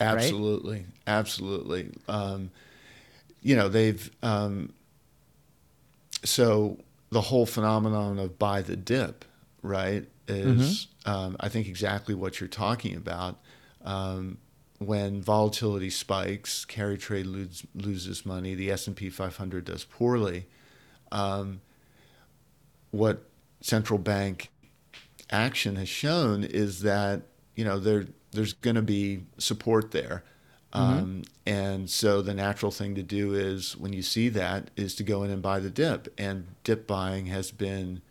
Absolutely, 0.00 0.78
right? 0.78 0.86
absolutely. 1.06 1.92
Um, 2.08 2.50
you 3.40 3.56
know 3.56 3.68
they've 3.68 4.10
um, 4.22 4.72
so 6.24 6.78
the 7.10 7.20
whole 7.20 7.46
phenomenon 7.46 8.18
of 8.18 8.38
buy 8.38 8.62
the 8.62 8.76
dip, 8.76 9.24
right, 9.62 10.06
is 10.26 10.88
mm-hmm. 11.06 11.10
um, 11.10 11.36
I 11.40 11.48
think 11.48 11.68
exactly 11.68 12.14
what 12.14 12.40
you're 12.40 12.48
talking 12.48 12.96
about. 12.96 13.38
Um, 13.84 14.38
when 14.78 15.22
volatility 15.22 15.90
spikes, 15.90 16.64
carry 16.64 16.98
trade 16.98 17.26
lose, 17.26 17.64
loses 17.74 18.26
money. 18.26 18.54
The 18.54 18.70
S 18.70 18.86
and 18.86 18.96
P 18.96 19.08
500 19.08 19.64
does 19.64 19.84
poorly. 19.84 20.46
Um, 21.12 21.60
what 22.90 23.28
central 23.64 23.98
bank 23.98 24.50
action 25.30 25.76
has 25.76 25.88
shown 25.88 26.44
is 26.44 26.80
that 26.82 27.22
you 27.54 27.64
know 27.64 27.78
there 27.78 28.04
there's 28.32 28.52
going 28.52 28.76
to 28.76 28.82
be 28.82 29.24
support 29.38 29.90
there. 29.90 30.22
Mm-hmm. 30.74 30.98
Um, 30.98 31.22
and 31.46 31.88
so 31.88 32.20
the 32.20 32.34
natural 32.34 32.72
thing 32.72 32.94
to 32.96 33.02
do 33.02 33.32
is 33.32 33.76
when 33.76 33.92
you 33.92 34.02
see 34.02 34.28
that 34.30 34.70
is 34.76 34.94
to 34.96 35.04
go 35.04 35.22
in 35.22 35.30
and 35.30 35.40
buy 35.40 35.60
the 35.60 35.70
dip. 35.70 36.12
And 36.18 36.48
dip 36.64 36.86
buying 36.88 37.26
has 37.26 37.52
been 37.52 38.02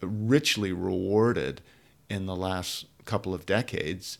richly 0.00 0.72
rewarded 0.72 1.62
in 2.10 2.26
the 2.26 2.34
last 2.34 2.86
couple 3.04 3.32
of 3.32 3.46
decades 3.46 4.18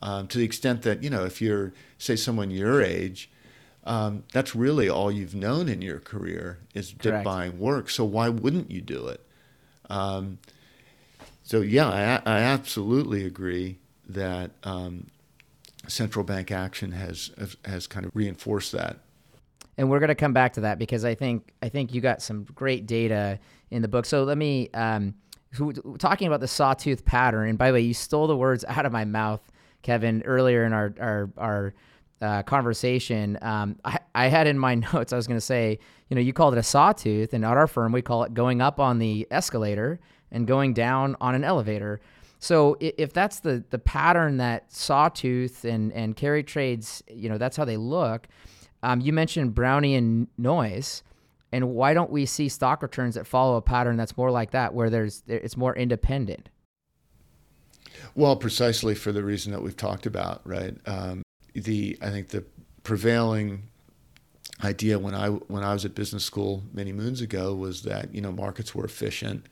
um, 0.00 0.28
to 0.28 0.38
the 0.38 0.44
extent 0.44 0.82
that, 0.82 1.02
you 1.02 1.10
know, 1.10 1.24
if 1.24 1.42
you're, 1.42 1.72
say, 1.98 2.14
someone 2.14 2.52
your 2.52 2.80
age, 2.80 3.28
um, 3.82 4.22
that's 4.32 4.54
really 4.54 4.88
all 4.88 5.10
you've 5.10 5.34
known 5.34 5.68
in 5.68 5.82
your 5.82 5.98
career 5.98 6.60
is 6.72 6.92
dip 6.92 7.02
Correct. 7.02 7.24
buying 7.24 7.58
work. 7.58 7.90
So 7.90 8.04
why 8.04 8.28
wouldn't 8.28 8.70
you 8.70 8.80
do 8.80 9.08
it? 9.08 9.24
Um, 9.88 10.38
so, 11.42 11.60
yeah, 11.60 12.20
I, 12.26 12.30
I 12.30 12.38
absolutely 12.40 13.24
agree 13.24 13.78
that 14.08 14.50
um, 14.64 15.06
central 15.86 16.24
bank 16.24 16.50
action 16.50 16.92
has 16.92 17.30
has 17.64 17.86
kind 17.86 18.04
of 18.06 18.12
reinforced 18.14 18.72
that. 18.72 18.98
and 19.78 19.88
we're 19.88 20.00
going 20.00 20.08
to 20.08 20.14
come 20.14 20.32
back 20.32 20.52
to 20.54 20.60
that 20.62 20.78
because 20.78 21.04
I 21.04 21.14
think 21.14 21.52
I 21.62 21.68
think 21.68 21.94
you 21.94 22.00
got 22.00 22.20
some 22.20 22.44
great 22.54 22.86
data 22.86 23.38
in 23.70 23.82
the 23.82 23.88
book. 23.88 24.04
So 24.04 24.24
let 24.24 24.36
me 24.36 24.68
um, 24.74 25.14
talking 25.98 26.26
about 26.26 26.40
the 26.40 26.48
sawtooth 26.48 27.04
pattern. 27.04 27.48
And 27.48 27.58
by 27.58 27.68
the 27.68 27.74
way, 27.74 27.80
you 27.80 27.94
stole 27.94 28.26
the 28.26 28.36
words 28.36 28.64
out 28.68 28.84
of 28.86 28.92
my 28.92 29.04
mouth, 29.04 29.40
Kevin, 29.82 30.22
earlier 30.24 30.64
in 30.64 30.72
our 30.72 30.92
our 31.00 31.30
our 31.38 31.74
uh, 32.20 32.42
conversation. 32.42 33.38
Um, 33.42 33.76
I, 33.84 33.98
I 34.14 34.26
had 34.26 34.46
in 34.46 34.58
my 34.58 34.74
notes. 34.92 35.12
I 35.12 35.16
was 35.16 35.26
going 35.26 35.36
to 35.36 35.44
say, 35.44 35.78
you 36.08 36.14
know, 36.14 36.20
you 36.20 36.32
called 36.32 36.54
it 36.54 36.58
a 36.58 36.62
sawtooth, 36.62 37.32
and 37.32 37.44
at 37.44 37.56
our 37.56 37.66
firm 37.66 37.92
we 37.92 38.02
call 38.02 38.24
it 38.24 38.34
going 38.34 38.60
up 38.60 38.80
on 38.80 38.98
the 38.98 39.26
escalator 39.30 40.00
and 40.30 40.46
going 40.46 40.74
down 40.74 41.16
on 41.20 41.34
an 41.34 41.44
elevator. 41.44 42.00
So 42.40 42.76
if 42.80 43.12
that's 43.12 43.40
the 43.40 43.64
the 43.70 43.78
pattern 43.78 44.36
that 44.36 44.72
sawtooth 44.72 45.64
and 45.64 45.92
and 45.92 46.16
carry 46.16 46.42
trades, 46.42 47.02
you 47.08 47.28
know, 47.28 47.38
that's 47.38 47.56
how 47.56 47.64
they 47.64 47.76
look. 47.76 48.28
Um, 48.82 49.00
you 49.00 49.12
mentioned 49.12 49.54
Brownian 49.54 50.28
noise, 50.36 51.02
and 51.50 51.70
why 51.70 51.94
don't 51.94 52.10
we 52.10 52.26
see 52.26 52.48
stock 52.48 52.82
returns 52.82 53.16
that 53.16 53.26
follow 53.26 53.56
a 53.56 53.62
pattern 53.62 53.96
that's 53.96 54.16
more 54.16 54.30
like 54.30 54.52
that, 54.52 54.72
where 54.72 54.88
there's 54.88 55.24
it's 55.26 55.56
more 55.56 55.74
independent? 55.74 56.48
Well, 58.14 58.36
precisely 58.36 58.94
for 58.94 59.10
the 59.10 59.24
reason 59.24 59.50
that 59.52 59.62
we've 59.62 59.76
talked 59.76 60.06
about, 60.06 60.40
right? 60.46 60.76
Um, 60.86 61.22
the 61.54 61.98
I 62.00 62.10
think 62.10 62.28
the 62.28 62.44
prevailing 62.82 63.64
idea 64.64 64.98
when 64.98 65.14
I 65.14 65.28
when 65.28 65.62
I 65.62 65.72
was 65.72 65.84
at 65.84 65.94
business 65.94 66.24
school 66.24 66.64
many 66.72 66.92
moons 66.92 67.20
ago 67.20 67.54
was 67.54 67.82
that 67.82 68.14
you 68.14 68.20
know 68.20 68.32
markets 68.32 68.74
were 68.74 68.84
efficient, 68.84 69.46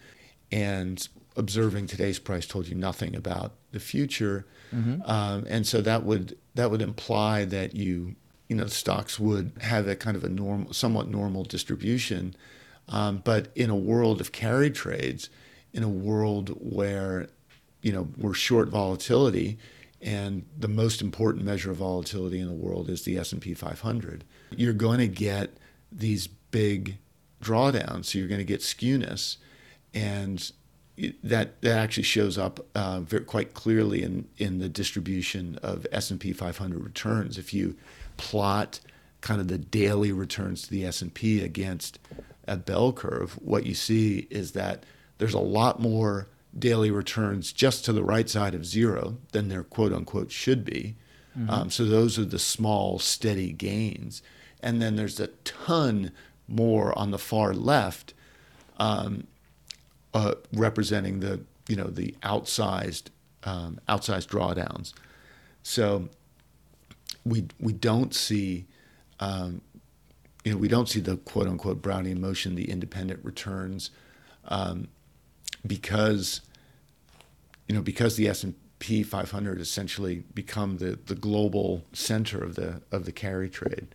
and 0.50 1.06
observing 1.36 1.86
today's 1.86 2.18
price 2.18 2.46
told 2.46 2.66
you 2.66 2.74
nothing 2.74 3.14
about 3.14 3.52
the 3.72 3.80
future, 3.80 4.46
mm-hmm. 4.74 5.02
um, 5.10 5.44
and 5.48 5.66
so 5.66 5.80
that 5.82 6.04
would 6.04 6.36
that 6.54 6.70
would 6.70 6.82
imply 6.82 7.44
that 7.44 7.74
you 7.74 8.16
you 8.48 8.56
know 8.56 8.66
stocks 8.66 9.18
would 9.18 9.52
have 9.60 9.86
a 9.86 9.96
kind 9.96 10.16
of 10.16 10.24
a 10.24 10.28
normal, 10.28 10.72
somewhat 10.72 11.08
normal 11.08 11.44
distribution, 11.44 12.34
um, 12.88 13.22
but 13.24 13.48
in 13.54 13.70
a 13.70 13.76
world 13.76 14.20
of 14.20 14.32
carry 14.32 14.70
trades, 14.70 15.30
in 15.72 15.82
a 15.82 15.88
world 15.88 16.50
where 16.58 17.28
you 17.82 17.92
know 17.92 18.08
we're 18.16 18.34
short 18.34 18.68
volatility, 18.68 19.58
and 20.00 20.44
the 20.56 20.68
most 20.68 21.00
important 21.00 21.44
measure 21.44 21.70
of 21.70 21.78
volatility 21.78 22.38
in 22.38 22.46
the 22.46 22.54
world 22.54 22.88
is 22.88 23.02
the 23.02 23.16
S&P 23.18 23.54
500. 23.54 24.24
You're 24.50 24.72
going 24.72 24.98
to 24.98 25.08
get 25.08 25.56
these 25.90 26.26
big 26.26 26.98
drawdowns, 27.42 28.06
so 28.06 28.18
you're 28.18 28.28
going 28.28 28.38
to 28.38 28.44
get 28.44 28.60
skewness, 28.60 29.36
and 29.94 30.52
that 31.22 31.60
that 31.60 31.78
actually 31.78 32.02
shows 32.02 32.38
up 32.38 32.66
uh, 32.74 33.00
very, 33.00 33.24
quite 33.24 33.54
clearly 33.54 34.02
in 34.02 34.26
in 34.38 34.58
the 34.58 34.68
distribution 34.68 35.58
of 35.62 35.86
S&P 35.92 36.32
500 36.32 36.82
returns. 36.82 37.38
If 37.38 37.52
you 37.52 37.76
plot 38.16 38.80
kind 39.20 39.40
of 39.40 39.48
the 39.48 39.58
daily 39.58 40.12
returns 40.12 40.62
to 40.62 40.70
the 40.70 40.84
S&P 40.84 41.42
against 41.42 41.98
a 42.46 42.56
bell 42.56 42.92
curve, 42.92 43.32
what 43.42 43.66
you 43.66 43.74
see 43.74 44.26
is 44.30 44.52
that 44.52 44.84
there's 45.18 45.34
a 45.34 45.38
lot 45.38 45.80
more 45.80 46.28
daily 46.58 46.90
returns 46.90 47.52
just 47.52 47.84
to 47.84 47.92
the 47.92 48.04
right 48.04 48.28
side 48.28 48.54
of 48.54 48.64
zero 48.64 49.18
than 49.32 49.48
there 49.48 49.62
quote 49.62 49.92
unquote 49.92 50.30
should 50.30 50.64
be. 50.64 50.96
Mm-hmm. 51.38 51.50
Um, 51.50 51.70
so 51.70 51.84
those 51.84 52.18
are 52.18 52.24
the 52.24 52.38
small, 52.38 52.98
steady 52.98 53.52
gains. 53.52 54.22
And 54.60 54.80
then 54.80 54.96
there's 54.96 55.20
a 55.20 55.28
ton 55.44 56.12
more 56.48 56.96
on 56.98 57.10
the 57.10 57.18
far 57.18 57.52
left 57.52 58.14
um, 58.78 59.26
uh, 60.14 60.34
representing 60.52 61.20
the 61.20 61.40
you 61.68 61.76
know 61.76 61.88
the 61.88 62.14
outsized 62.22 63.08
um, 63.44 63.80
outsized 63.88 64.28
drawdowns. 64.28 64.92
So 65.62 66.08
we 67.24 67.46
we 67.60 67.72
don't 67.72 68.14
see 68.14 68.66
um, 69.20 69.60
you 70.44 70.52
know 70.52 70.58
we 70.58 70.68
don't 70.68 70.88
see 70.88 71.00
the 71.00 71.16
quote 71.18 71.48
unquote 71.48 71.82
Brownian 71.82 72.18
motion, 72.18 72.54
the 72.54 72.70
independent 72.70 73.24
returns, 73.24 73.90
um, 74.46 74.88
because 75.66 76.40
you 77.68 77.74
know 77.74 77.82
because 77.82 78.16
the 78.16 78.28
S 78.28 78.44
and 78.44 78.54
P 78.78 79.02
500 79.02 79.60
essentially 79.60 80.24
become 80.34 80.78
the 80.78 80.98
the 81.06 81.14
global 81.14 81.84
center 81.92 82.42
of 82.42 82.54
the 82.54 82.82
of 82.92 83.04
the 83.04 83.12
carry 83.12 83.48
trade. 83.48 83.88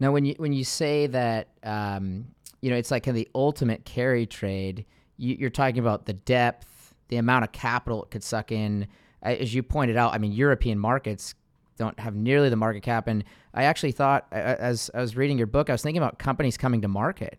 Now, 0.00 0.12
when 0.12 0.24
you 0.24 0.34
when 0.38 0.52
you 0.52 0.64
say 0.64 1.06
that 1.08 1.48
um, 1.62 2.26
you 2.60 2.70
know 2.70 2.76
it's 2.76 2.90
like 2.90 3.06
of 3.06 3.14
the 3.14 3.28
ultimate 3.34 3.84
carry 3.84 4.26
trade, 4.26 4.84
you, 5.16 5.46
are 5.46 5.50
talking 5.50 5.78
about 5.78 6.06
the 6.06 6.12
depth, 6.12 6.94
the 7.08 7.16
amount 7.16 7.44
of 7.44 7.52
capital 7.52 8.02
it 8.02 8.10
could 8.10 8.22
suck 8.22 8.52
in. 8.52 8.86
As 9.22 9.54
you 9.54 9.62
pointed 9.62 9.96
out, 9.96 10.12
I 10.12 10.18
mean, 10.18 10.32
European 10.32 10.78
markets 10.78 11.34
don't 11.78 11.98
have 11.98 12.14
nearly 12.14 12.50
the 12.50 12.56
market 12.56 12.82
cap. 12.82 13.06
And 13.08 13.24
I 13.54 13.64
actually 13.64 13.92
thought, 13.92 14.26
as 14.32 14.90
I 14.94 15.00
was 15.00 15.16
reading 15.16 15.38
your 15.38 15.46
book, 15.46 15.70
I 15.70 15.72
was 15.72 15.82
thinking 15.82 16.02
about 16.02 16.18
companies 16.18 16.56
coming 16.56 16.82
to 16.82 16.88
market, 16.88 17.38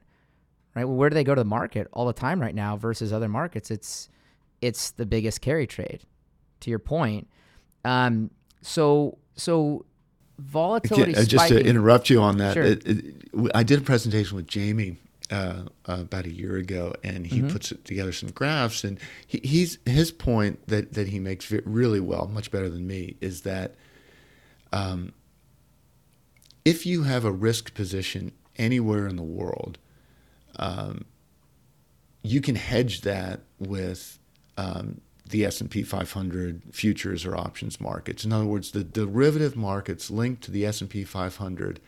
right? 0.75 0.85
Well, 0.85 0.97
where 0.97 1.09
do 1.09 1.13
they 1.13 1.23
go 1.23 1.33
to 1.33 1.41
the 1.41 1.45
market 1.45 1.87
all 1.93 2.05
the 2.05 2.13
time 2.13 2.39
right 2.39 2.53
now 2.53 2.77
versus 2.77 3.11
other 3.11 3.29
markets? 3.29 3.71
It's 3.71 4.09
it's 4.61 4.91
the 4.91 5.05
biggest 5.05 5.41
carry 5.41 5.65
trade. 5.65 6.01
To 6.61 6.69
your 6.69 6.79
point, 6.79 7.27
um, 7.83 8.31
so 8.61 9.17
so 9.35 9.85
volatility. 10.39 11.11
Again, 11.13 11.27
just 11.27 11.47
to 11.49 11.63
interrupt 11.63 12.09
you 12.09 12.21
on 12.21 12.37
that, 12.37 12.53
sure. 12.53 12.63
it, 12.63 12.85
it, 12.85 13.51
I 13.53 13.63
did 13.63 13.79
a 13.79 13.83
presentation 13.83 14.35
with 14.35 14.47
Jamie 14.47 14.97
uh, 15.29 15.63
uh, 15.87 15.97
about 16.01 16.25
a 16.25 16.31
year 16.31 16.55
ago, 16.55 16.93
and 17.03 17.27
he 17.27 17.39
mm-hmm. 17.39 17.49
puts 17.49 17.73
together 17.83 18.11
some 18.11 18.29
graphs. 18.29 18.83
And 18.83 18.99
he, 19.27 19.39
he's 19.43 19.77
his 19.85 20.11
point 20.11 20.67
that 20.67 20.93
that 20.93 21.09
he 21.09 21.19
makes 21.19 21.51
really 21.51 21.99
well, 21.99 22.27
much 22.27 22.51
better 22.51 22.69
than 22.69 22.87
me, 22.87 23.17
is 23.21 23.41
that 23.41 23.75
um, 24.71 25.13
if 26.63 26.85
you 26.85 27.03
have 27.03 27.25
a 27.25 27.31
risk 27.31 27.73
position 27.73 28.31
anywhere 28.57 29.07
in 29.07 29.17
the 29.17 29.23
world, 29.23 29.77
um, 30.57 31.05
you 32.23 32.41
can 32.41 32.55
hedge 32.55 33.01
that 33.01 33.41
with 33.59 34.19
um, 34.57 35.01
the 35.29 35.45
S&P 35.45 35.83
500 35.83 36.61
futures 36.71 37.25
or 37.25 37.35
options 37.35 37.81
markets. 37.81 38.25
In 38.25 38.31
other 38.31 38.45
words, 38.45 38.71
the 38.71 38.83
derivative 38.83 39.55
markets 39.55 40.09
linked 40.09 40.43
to 40.43 40.51
the 40.51 40.65
S&P 40.65 41.03
500 41.03 41.79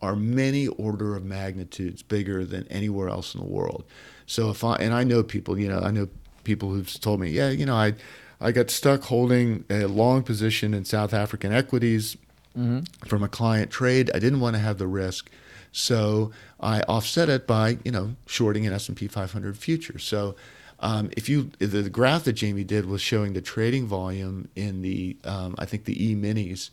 are 0.00 0.16
many 0.16 0.68
order 0.68 1.16
of 1.16 1.24
magnitudes 1.24 2.02
bigger 2.02 2.44
than 2.44 2.66
anywhere 2.68 3.08
else 3.08 3.34
in 3.34 3.40
the 3.40 3.46
world. 3.46 3.84
So 4.26 4.50
if 4.50 4.62
I 4.62 4.76
and 4.76 4.92
I 4.92 5.04
know 5.04 5.22
people, 5.22 5.58
you 5.58 5.68
know, 5.68 5.80
I 5.80 5.90
know 5.90 6.08
people 6.44 6.70
who've 6.70 7.00
told 7.00 7.20
me, 7.20 7.30
yeah, 7.30 7.50
you 7.50 7.66
know, 7.66 7.76
I 7.76 7.94
I 8.40 8.52
got 8.52 8.70
stuck 8.70 9.04
holding 9.04 9.64
a 9.70 9.86
long 9.86 10.22
position 10.22 10.74
in 10.74 10.84
South 10.84 11.14
African 11.14 11.52
equities 11.52 12.16
mm-hmm. 12.56 12.80
from 13.06 13.22
a 13.22 13.28
client 13.28 13.70
trade. 13.70 14.10
I 14.14 14.18
didn't 14.18 14.40
want 14.40 14.56
to 14.56 14.60
have 14.60 14.78
the 14.78 14.86
risk, 14.86 15.30
so 15.76 16.30
I 16.60 16.80
offset 16.82 17.28
it 17.28 17.46
by 17.46 17.78
you 17.84 17.90
know 17.90 18.14
shorting 18.26 18.66
an 18.66 18.72
S 18.72 18.88
and 18.88 18.96
P 18.96 19.08
500 19.08 19.56
future. 19.58 19.98
So 19.98 20.36
um, 20.80 21.10
if 21.16 21.28
you 21.28 21.50
the 21.58 21.90
graph 21.90 22.24
that 22.24 22.34
Jamie 22.34 22.64
did 22.64 22.86
was 22.86 23.00
showing 23.00 23.32
the 23.32 23.42
trading 23.42 23.86
volume 23.86 24.48
in 24.54 24.82
the 24.82 25.16
um, 25.24 25.54
I 25.58 25.64
think 25.64 25.84
the 25.84 26.10
E 26.10 26.14
minis 26.14 26.70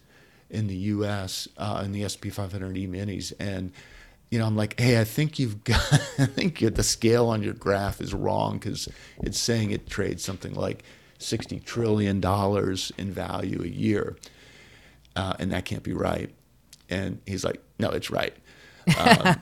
in 0.50 0.68
the 0.68 0.76
U.S. 0.76 1.48
Uh, 1.58 1.82
in 1.84 1.94
the 1.94 2.04
S&P 2.04 2.30
500 2.30 2.78
E 2.78 2.88
minis 2.88 3.34
and 3.40 3.72
you 4.30 4.40
know, 4.40 4.46
I'm 4.46 4.56
like, 4.56 4.80
hey, 4.80 5.00
I 5.00 5.04
think 5.04 5.40
you've 5.40 5.62
got, 5.66 5.94
I 6.18 6.26
think 6.26 6.60
the 6.60 6.84
scale 6.84 7.28
on 7.28 7.44
your 7.44 7.54
graph 7.54 8.00
is 8.00 8.14
wrong 8.14 8.60
because 8.60 8.88
it's 9.22 9.38
saying 9.38 9.72
it 9.72 9.90
trades 9.90 10.24
something 10.24 10.54
like 10.54 10.84
sixty 11.18 11.60
trillion 11.60 12.20
dollars 12.22 12.92
in 12.98 13.12
value 13.12 13.62
a 13.62 13.68
year 13.68 14.16
uh, 15.16 15.34
and 15.40 15.52
that 15.52 15.66
can't 15.66 15.84
be 15.84 15.94
right. 15.94 16.30
And 16.90 17.20
he's 17.26 17.44
like, 17.44 17.62
no, 17.80 17.90
it's 17.90 18.10
right. 18.10 18.36
Um, 18.88 19.36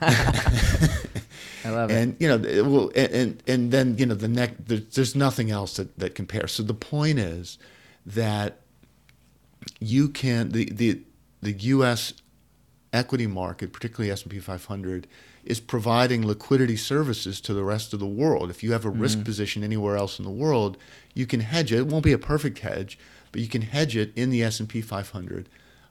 I 1.64 1.70
love 1.70 1.90
it. 1.90 1.96
And 1.96 2.16
you 2.18 2.28
know, 2.28 2.38
well, 2.64 2.90
and, 2.94 3.12
and 3.12 3.42
and 3.46 3.70
then 3.70 3.98
you 3.98 4.06
know 4.06 4.14
the 4.14 4.28
next. 4.28 4.56
There's 4.66 5.14
nothing 5.14 5.50
else 5.50 5.76
that 5.76 5.98
that 5.98 6.14
compares. 6.14 6.52
So 6.52 6.62
the 6.62 6.74
point 6.74 7.18
is 7.18 7.58
that 8.06 8.60
you 9.78 10.08
can 10.08 10.50
the 10.50 10.66
the 10.66 11.00
the 11.42 11.52
U.S. 11.52 12.14
equity 12.92 13.26
market, 13.26 13.72
particularly 13.72 14.10
S 14.10 14.22
and 14.22 14.30
P 14.30 14.38
500, 14.38 15.06
is 15.44 15.60
providing 15.60 16.26
liquidity 16.26 16.76
services 16.76 17.40
to 17.42 17.54
the 17.54 17.64
rest 17.64 17.92
of 17.92 18.00
the 18.00 18.06
world. 18.06 18.50
If 18.50 18.62
you 18.62 18.72
have 18.72 18.84
a 18.84 18.90
risk 18.90 19.18
mm. 19.18 19.24
position 19.24 19.64
anywhere 19.64 19.96
else 19.96 20.18
in 20.18 20.24
the 20.24 20.30
world, 20.30 20.76
you 21.14 21.26
can 21.26 21.40
hedge 21.40 21.72
it. 21.72 21.78
It 21.78 21.86
won't 21.86 22.04
be 22.04 22.12
a 22.12 22.18
perfect 22.18 22.60
hedge, 22.60 22.98
but 23.32 23.40
you 23.40 23.48
can 23.48 23.62
hedge 23.62 23.96
it 23.96 24.12
in 24.16 24.30
the 24.30 24.42
S 24.42 24.60
and 24.60 24.68
P 24.68 24.80
500 24.80 25.48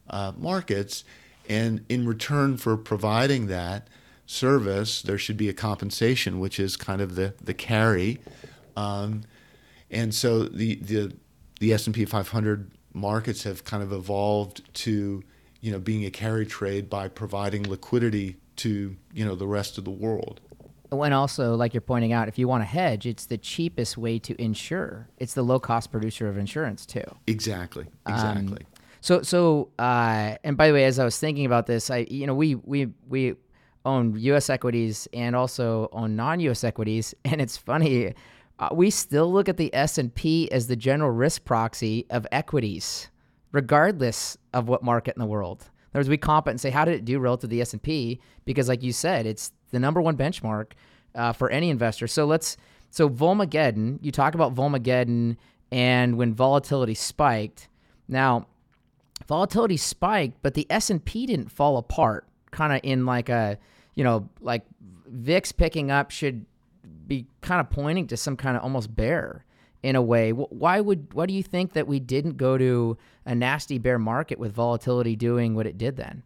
uh, 0.10 0.34
markets. 0.38 1.04
And 1.50 1.84
in 1.90 2.08
return 2.08 2.58
for 2.58 2.78
providing 2.78 3.48
that 3.48 3.88
service, 4.28 5.02
there 5.02 5.18
should 5.18 5.36
be 5.36 5.50
a 5.50 5.54
compensation, 5.54 6.40
which 6.40 6.60
is 6.60 6.78
kind 6.78 7.02
of 7.02 7.16
the 7.16 7.34
the 7.44 7.56
carry. 7.56 8.20
Um, 8.78 9.24
and 9.90 10.14
so 10.14 10.44
the 10.44 10.76
the 10.76 11.14
the 11.60 11.74
S 11.74 11.88
and 11.88 11.96
P 11.96 12.06
500 12.06 12.72
markets 12.94 13.44
have 13.44 13.64
kind 13.64 13.82
of 13.82 13.92
evolved 13.92 14.74
to 14.74 15.24
you 15.60 15.72
know 15.72 15.80
being 15.80 16.06
a 16.06 16.12
carry 16.12 16.46
trade 16.46 16.90
by 16.90 17.08
providing 17.08 17.68
liquidity 17.68 18.38
to 18.58 18.96
you 19.14 19.26
know 19.26 19.36
the 19.36 19.48
rest 19.48 19.78
of 19.80 19.86
the 19.86 19.92
world. 19.92 20.40
And 20.92 21.14
also, 21.14 21.56
like 21.56 21.74
you're 21.74 21.82
pointing 21.82 22.14
out, 22.14 22.28
if 22.28 22.40
you 22.40 22.48
want 22.48 22.62
to 22.62 22.66
hedge, 22.66 23.06
it's 23.06 23.28
the 23.28 23.38
cheapest 23.38 23.96
way 23.96 24.18
to 24.20 24.40
insure. 24.42 25.08
It's 25.20 25.36
the 25.36 25.44
low 25.44 25.60
cost 25.60 25.92
producer 25.92 26.28
of 26.28 26.38
insurance 26.38 26.86
too. 26.86 27.04
Exactly. 27.28 27.86
Exactly. 28.08 28.58
Um, 28.58 28.79
so 29.02 29.22
so 29.22 29.70
uh, 29.80 30.36
and 30.44 30.58
by 30.58 30.68
the 30.68 30.74
way, 30.74 30.86
as 30.86 31.00
I 31.00 31.06
was 31.06 31.20
thinking 31.20 31.46
about 31.46 31.66
this, 31.66 31.90
I 31.90 32.08
you 32.10 32.28
know 32.28 32.36
we 32.36 32.56
we 32.56 32.88
we 33.08 33.36
own 33.86 34.18
U.S. 34.20 34.50
equities 34.50 35.08
and 35.14 35.36
also 35.36 35.90
own 35.92 36.16
non-U.S. 36.16 36.64
equities, 36.64 37.14
and 37.26 37.42
it's 37.42 37.58
funny. 37.58 38.14
Uh, 38.60 38.70
we 38.74 38.90
still 38.90 39.32
look 39.32 39.48
at 39.48 39.56
the 39.56 39.74
S&P 39.74 40.52
as 40.52 40.68
the 40.68 40.76
general 40.76 41.12
risk 41.12 41.46
proxy 41.46 42.06
of 42.10 42.28
equities, 42.30 43.10
regardless 43.54 44.38
of 44.54 44.68
what 44.68 44.84
market 44.84 45.16
in 45.16 45.20
the 45.22 45.26
world. 45.26 45.62
In 45.62 45.92
other 45.98 46.00
words, 46.00 46.10
we 46.10 46.18
comp 46.18 46.48
it 46.48 46.52
and 46.52 46.60
say, 46.60 46.70
how 46.70 46.84
did 46.84 46.94
it 46.96 47.06
do 47.06 47.20
relative 47.20 47.50
to 47.50 47.56
the 47.56 47.62
S&P? 47.62 48.20
Because, 48.44 48.68
like 48.68 48.84
you 48.84 48.92
said, 48.92 49.26
it's 49.26 49.54
the 49.72 49.80
number 49.80 50.02
one 50.02 50.18
benchmark 50.18 50.74
uh, 51.16 51.32
for 51.32 51.50
any 51.50 51.70
investor. 51.70 52.06
So 52.06 52.26
let's 52.26 52.58
so 52.92 53.10
Volmageddon. 53.10 54.00
You 54.02 54.12
talk 54.12 54.36
about 54.36 54.56
Volmageddon 54.56 55.38
and 55.72 56.18
when 56.18 56.34
volatility 56.34 56.96
spiked. 56.96 57.70
Now, 58.08 58.48
volatility 59.28 59.78
spiked, 59.78 60.42
but 60.42 60.54
the 60.54 60.68
S&P 60.70 61.26
didn't 61.26 61.50
fall 61.52 61.78
apart. 61.78 62.26
Kind 62.52 62.74
of 62.74 62.80
in 62.84 63.06
like 63.06 63.30
a, 63.30 63.60
you 63.96 64.04
know, 64.04 64.28
like 64.42 64.64
VIX 65.08 65.52
picking 65.54 65.92
up 65.92 66.12
should 66.12 66.46
be 67.08 67.28
kind 67.42 67.62
of 67.62 67.70
pointing 67.70 68.08
to 68.08 68.18
some 68.18 68.36
kind 68.36 68.58
of 68.58 68.64
almost 68.64 68.96
bear 68.96 69.46
in 69.84 69.96
a 69.96 70.02
way. 70.02 70.32
Why 70.32 70.80
would 70.82 71.14
why 71.14 71.26
do 71.26 71.34
you 71.34 71.44
think 71.44 71.74
that 71.74 71.88
we 71.88 72.00
didn't 72.00 72.38
go 72.38 72.58
to 72.58 72.98
a 73.26 73.36
nasty 73.36 73.78
bear 73.78 74.00
market 74.00 74.40
with 74.40 74.52
volatility 74.52 75.16
doing 75.16 75.56
what 75.56 75.68
it 75.68 75.78
did 75.78 75.98
then? 75.98 76.24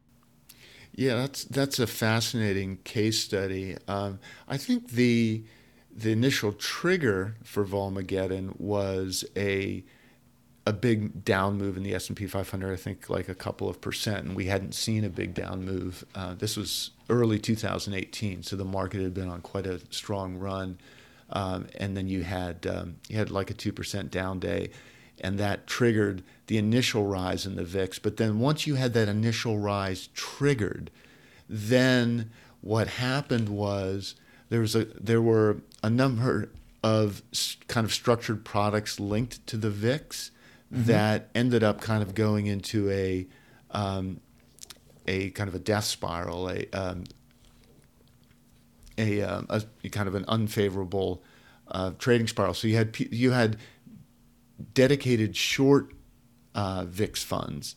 Yeah, 0.96 1.16
that's 1.16 1.44
that's 1.46 1.80
a 1.80 1.88
fascinating 1.88 2.78
case 2.84 3.20
study. 3.20 3.78
Um, 3.88 4.20
I 4.48 4.58
think 4.58 4.92
the 4.92 5.44
the 5.92 6.12
initial 6.12 6.54
trigger 6.54 7.36
for 7.44 7.66
Volmageddon 7.66 8.60
was 8.60 9.24
a 9.36 9.84
a 10.66 10.74
big 10.74 11.26
down 11.26 11.58
move 11.58 11.76
in 11.76 11.84
the 11.84 11.94
S&P 11.94 12.26
500 12.26 12.72
I 12.72 12.76
think 12.78 13.10
like 13.10 13.28
a 13.28 13.36
couple 13.36 13.70
of 13.70 13.82
percent 13.82 14.26
and 14.26 14.36
we 14.36 14.46
hadn't 14.46 14.74
seen 14.74 15.04
a 15.04 15.10
big 15.10 15.34
down 15.34 15.66
move. 15.66 16.06
Uh, 16.16 16.36
this 16.36 16.56
was 16.56 16.92
early 17.10 17.38
2018 17.38 18.44
so 18.44 18.56
the 18.56 18.64
market 18.64 19.02
had 19.02 19.14
been 19.14 19.30
on 19.30 19.42
quite 19.42 19.68
a 19.68 19.82
strong 19.90 20.38
run. 20.38 20.78
Um, 21.30 21.68
and 21.78 21.98
then 21.98 22.08
you 22.08 22.24
had 22.24 22.66
um, 22.68 22.96
you 23.10 23.18
had 23.18 23.30
like 23.30 23.50
a 23.50 23.54
2% 23.54 24.10
down 24.10 24.40
day 24.40 24.70
and 25.20 25.38
that 25.38 25.68
triggered 25.68 26.24
the 26.48 26.58
initial 26.58 27.06
rise 27.06 27.46
in 27.46 27.56
the 27.56 27.64
VIX 27.64 28.00
but 28.00 28.18
then 28.18 28.40
once 28.40 28.66
you 28.66 28.76
had 28.76 28.94
that 28.94 29.10
initial 29.10 29.58
rise 29.58 30.08
triggered 30.14 30.92
then 31.50 32.32
what 32.62 32.88
happened 32.88 33.50
was 33.50 34.16
there 34.50 34.62
was 34.62 34.76
a 34.76 34.86
there 35.00 35.22
were 35.22 35.58
a 35.82 35.90
number 35.90 36.50
of 36.84 37.22
kind 37.68 37.86
of 37.86 37.94
structured 37.94 38.44
products 38.44 39.00
linked 39.00 39.46
to 39.48 39.58
the 39.58 39.70
VIX 39.70 40.32
mm-hmm. 40.74 40.84
that 40.86 41.30
ended 41.36 41.64
up 41.64 41.82
kind 41.82 42.02
of 42.02 42.16
going 42.16 42.48
into 42.48 42.90
a 42.90 43.28
um, 43.72 44.20
a 45.08 45.30
kind 45.32 45.48
of 45.48 45.56
a 45.56 45.60
death 45.60 45.84
spiral, 45.84 46.50
a 46.50 46.66
um, 46.72 47.04
a, 48.98 49.22
um, 49.22 49.48
a, 49.50 49.90
kind 49.90 50.08
of 50.08 50.16
an 50.16 50.26
unfavorable 50.28 51.24
uh, 51.70 51.92
trading 51.98 52.28
spiral. 52.28 52.54
So 52.54 52.68
you 52.68 52.76
had 52.76 52.98
you 53.00 53.32
had 53.32 53.58
dedicated 54.74 55.36
short 55.36 55.94
uh, 56.56 56.86
VIX 56.86 57.24
funds, 57.24 57.76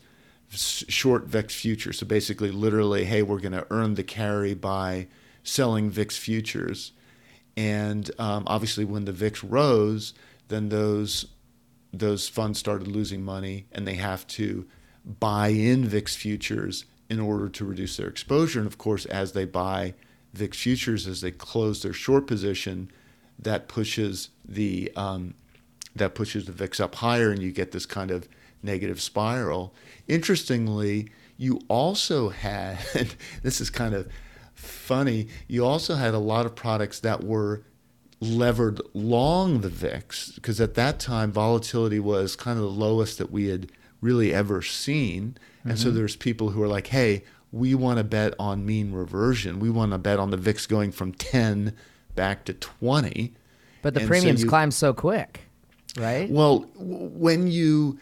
short 0.49 1.27
VIX 1.27 1.55
futures. 1.55 1.99
So 1.99 2.07
basically, 2.07 2.51
literally, 2.51 3.05
hey, 3.05 3.23
we're 3.23 3.41
going 3.41 3.53
to 3.53 3.67
earn 3.71 3.95
the 3.95 4.05
carry 4.05 4.55
by 4.55 5.09
selling 5.43 5.91
VIX 5.91 6.17
futures. 6.17 6.93
And 7.57 8.11
um, 8.19 8.45
obviously, 8.47 8.85
when 8.85 9.07
the 9.07 9.13
VIX 9.13 9.43
rose, 9.45 10.13
then 10.49 10.69
those 10.69 11.27
those 11.93 12.29
funds 12.29 12.59
started 12.59 12.89
losing 12.89 13.23
money 13.23 13.67
and 13.73 13.87
they 13.87 13.95
have 13.95 14.27
to 14.27 14.67
buy 15.05 15.49
in 15.49 15.85
VIX 15.85 16.15
futures 16.17 16.85
in 17.09 17.21
order 17.21 17.49
to 17.49 17.65
reduce 17.65 17.97
their 17.97 18.09
exposure. 18.09 18.59
And 18.59 18.67
of 18.67 18.79
course, 18.79 19.07
as 19.07 19.33
they 19.33 19.45
buy 19.45 19.95
VIX 20.35 20.59
futures, 20.59 21.07
as 21.07 21.21
they 21.21 21.31
close 21.31 21.83
their 21.83 21.93
short 21.93 22.27
position, 22.27 22.91
that 23.39 23.69
pushes 23.69 24.31
the 24.45 24.91
um, 24.97 25.35
that 25.95 26.15
pushes 26.15 26.45
the 26.47 26.53
VIX 26.53 26.81
up 26.81 26.95
higher, 26.97 27.31
and 27.31 27.43
you 27.43 27.53
get 27.53 27.73
this 27.73 27.87
kind 27.87 28.11
of 28.11 28.29
negative 28.63 29.01
spiral. 29.01 29.75
Interestingly, 30.09 31.11
you 31.37 31.61
also 31.69 32.31
had 32.31 32.79
this 33.43 33.61
is 33.61 33.71
kind 33.71 33.95
of 33.95 34.09
funny. 34.55 35.29
You 35.49 35.65
also 35.65 35.95
had 35.95 36.15
a 36.15 36.19
lot 36.19 36.47
of 36.47 36.55
products 36.55 37.01
that 37.01 37.25
were 37.25 37.63
levered 38.21 38.81
long 38.95 39.61
the 39.61 39.69
VIX 39.69 40.33
because 40.33 40.61
at 40.61 40.75
that 40.75 40.99
time 40.99 41.31
volatility 41.31 42.01
was 42.01 42.35
kind 42.35 42.59
of 42.59 42.65
the 42.65 42.71
lowest 42.71 43.19
that 43.19 43.31
we 43.31 43.49
had 43.49 43.71
really 44.01 44.33
ever 44.33 44.63
seen. 44.63 45.37
And 45.65 45.75
mm-hmm. 45.75 45.83
so 45.83 45.91
there's 45.91 46.17
people 46.17 46.51
who 46.51 46.63
are 46.63 46.69
like, 46.69 46.89
hey, 46.89 47.25
we 47.53 47.75
want 47.75 47.99
to 47.99 48.05
bet 48.05 48.35
on 48.39 48.67
mean 48.67 48.93
reversion. 48.93 49.61
We 49.61 49.71
want 49.71 49.93
to 49.93 49.99
bet 49.99 50.19
on 50.19 50.31
the 50.31 50.37
VIX 50.37 50.67
going 50.67 50.93
from 50.93 51.13
10 51.13 51.75
back 52.15 52.45
to 52.47 52.55
20. 52.55 53.35
But 53.83 53.95
the 53.95 54.01
and 54.01 54.09
premiums 54.09 54.41
so 54.41 54.45
you, 54.45 54.49
climb 54.49 54.71
so 54.71 54.93
quick, 54.93 55.43
right? 55.97 56.29
Well, 56.29 56.69
when 56.75 57.47
you 57.47 57.99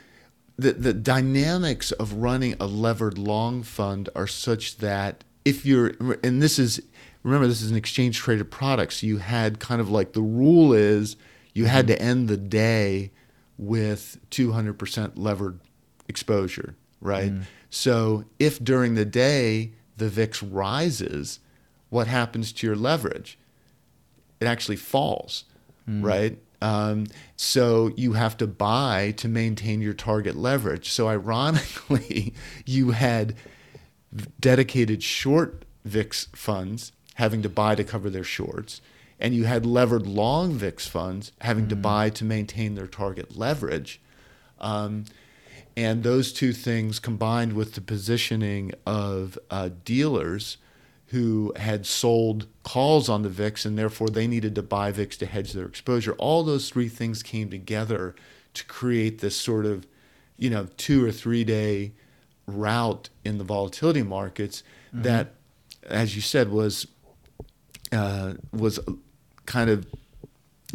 the 0.56 0.72
the 0.72 0.94
dynamics 0.94 1.92
of 1.92 2.14
running 2.14 2.54
a 2.60 2.66
levered 2.66 3.18
long 3.18 3.62
fund 3.62 4.08
are 4.14 4.26
such 4.26 4.78
that 4.78 5.24
if 5.44 5.66
you're 5.66 5.94
and 6.22 6.40
this 6.40 6.58
is 6.58 6.80
remember 7.25 7.47
this 7.49 7.62
is 7.62 7.70
an 7.70 7.77
exchange 7.77 8.18
traded 8.18 8.51
product 8.51 8.93
so 8.93 9.07
you 9.07 9.18
had 9.18 9.59
kind 9.59 9.81
of 9.81 9.91
like 9.91 10.12
the 10.12 10.22
rule 10.22 10.72
is 10.72 11.16
you 11.53 11.64
had 11.66 11.87
to 11.89 12.01
end 12.01 12.29
the 12.29 12.37
day 12.37 13.11
with 13.59 14.18
200% 14.31 15.12
levered 15.16 15.59
exposure 16.09 16.77
right? 17.01 17.33
Mm. 17.33 17.43
so 17.70 18.25
if 18.39 18.62
during 18.62 18.95
the 18.95 19.05
day 19.05 19.72
the 19.97 20.09
vix 20.09 20.43
rises 20.43 21.41
what 21.95 22.09
happens 22.09 22.53
to 22.53 22.66
your 22.66 22.75
leverage? 22.75 23.39
It 24.41 24.47
actually 24.47 24.77
falls 24.77 25.45
mm. 25.89 26.05
right? 26.05 26.39
Um, 26.61 27.07
so 27.37 27.93
you 27.97 28.14
have 28.14 28.37
to 28.39 28.47
buy 28.47 29.14
to 29.18 29.29
maintain 29.29 29.81
your 29.81 29.93
target 29.93 30.35
leverage. 30.35 30.91
So 30.91 31.09
ironically 31.09 32.35
you 32.66 32.93
had 32.93 33.37
dedicated 34.41 35.03
short 35.03 35.64
vix 35.85 36.29
funds 36.35 36.93
having 37.14 37.42
to 37.42 37.48
buy 37.48 37.74
to 37.74 37.84
cover 37.84 38.10
their 38.10 38.24
shorts, 38.24 38.80
and 39.20 39.34
you 39.34 39.44
had 39.44 39.64
levered 39.64 40.06
long 40.06 40.52
VIX 40.52 40.86
funds 40.86 41.32
having 41.40 41.66
mm 41.66 41.70
to 41.70 41.76
buy 41.76 42.10
to 42.10 42.24
maintain 42.24 42.74
their 42.74 42.86
target 42.86 43.36
leverage. 43.36 44.00
Um, 44.60 45.04
and 45.76 46.02
those 46.02 46.32
two 46.32 46.52
things 46.52 46.98
combined 46.98 47.54
with 47.54 47.74
the 47.74 47.80
positioning 47.80 48.72
of 48.86 49.38
uh, 49.50 49.70
dealers 49.84 50.56
who 51.08 51.52
had 51.56 51.86
sold 51.86 52.46
calls 52.62 53.08
on 53.08 53.22
the 53.22 53.28
VIX 53.28 53.64
and 53.64 53.78
therefore 53.78 54.08
they 54.08 54.26
needed 54.26 54.54
to 54.54 54.62
buy 54.62 54.90
VIX 54.90 55.16
to 55.18 55.26
hedge 55.26 55.52
their 55.52 55.66
exposure. 55.66 56.12
All 56.14 56.42
those 56.42 56.70
three 56.70 56.88
things 56.88 57.22
came 57.22 57.50
together 57.50 58.14
to 58.54 58.64
create 58.66 59.20
this 59.20 59.36
sort 59.36 59.66
of, 59.66 59.86
you 60.36 60.50
know, 60.50 60.68
two 60.76 61.04
or 61.04 61.12
three 61.12 61.44
day 61.44 61.92
rout 62.46 63.08
in 63.24 63.38
the 63.38 63.44
volatility 63.44 64.02
markets 64.02 64.62
mm-hmm. 64.88 65.02
that, 65.02 65.34
as 65.84 66.16
you 66.16 66.22
said, 66.22 66.50
was 66.50 66.86
uh, 67.95 68.34
was 68.53 68.80
kind 69.47 69.70
of 69.70 69.86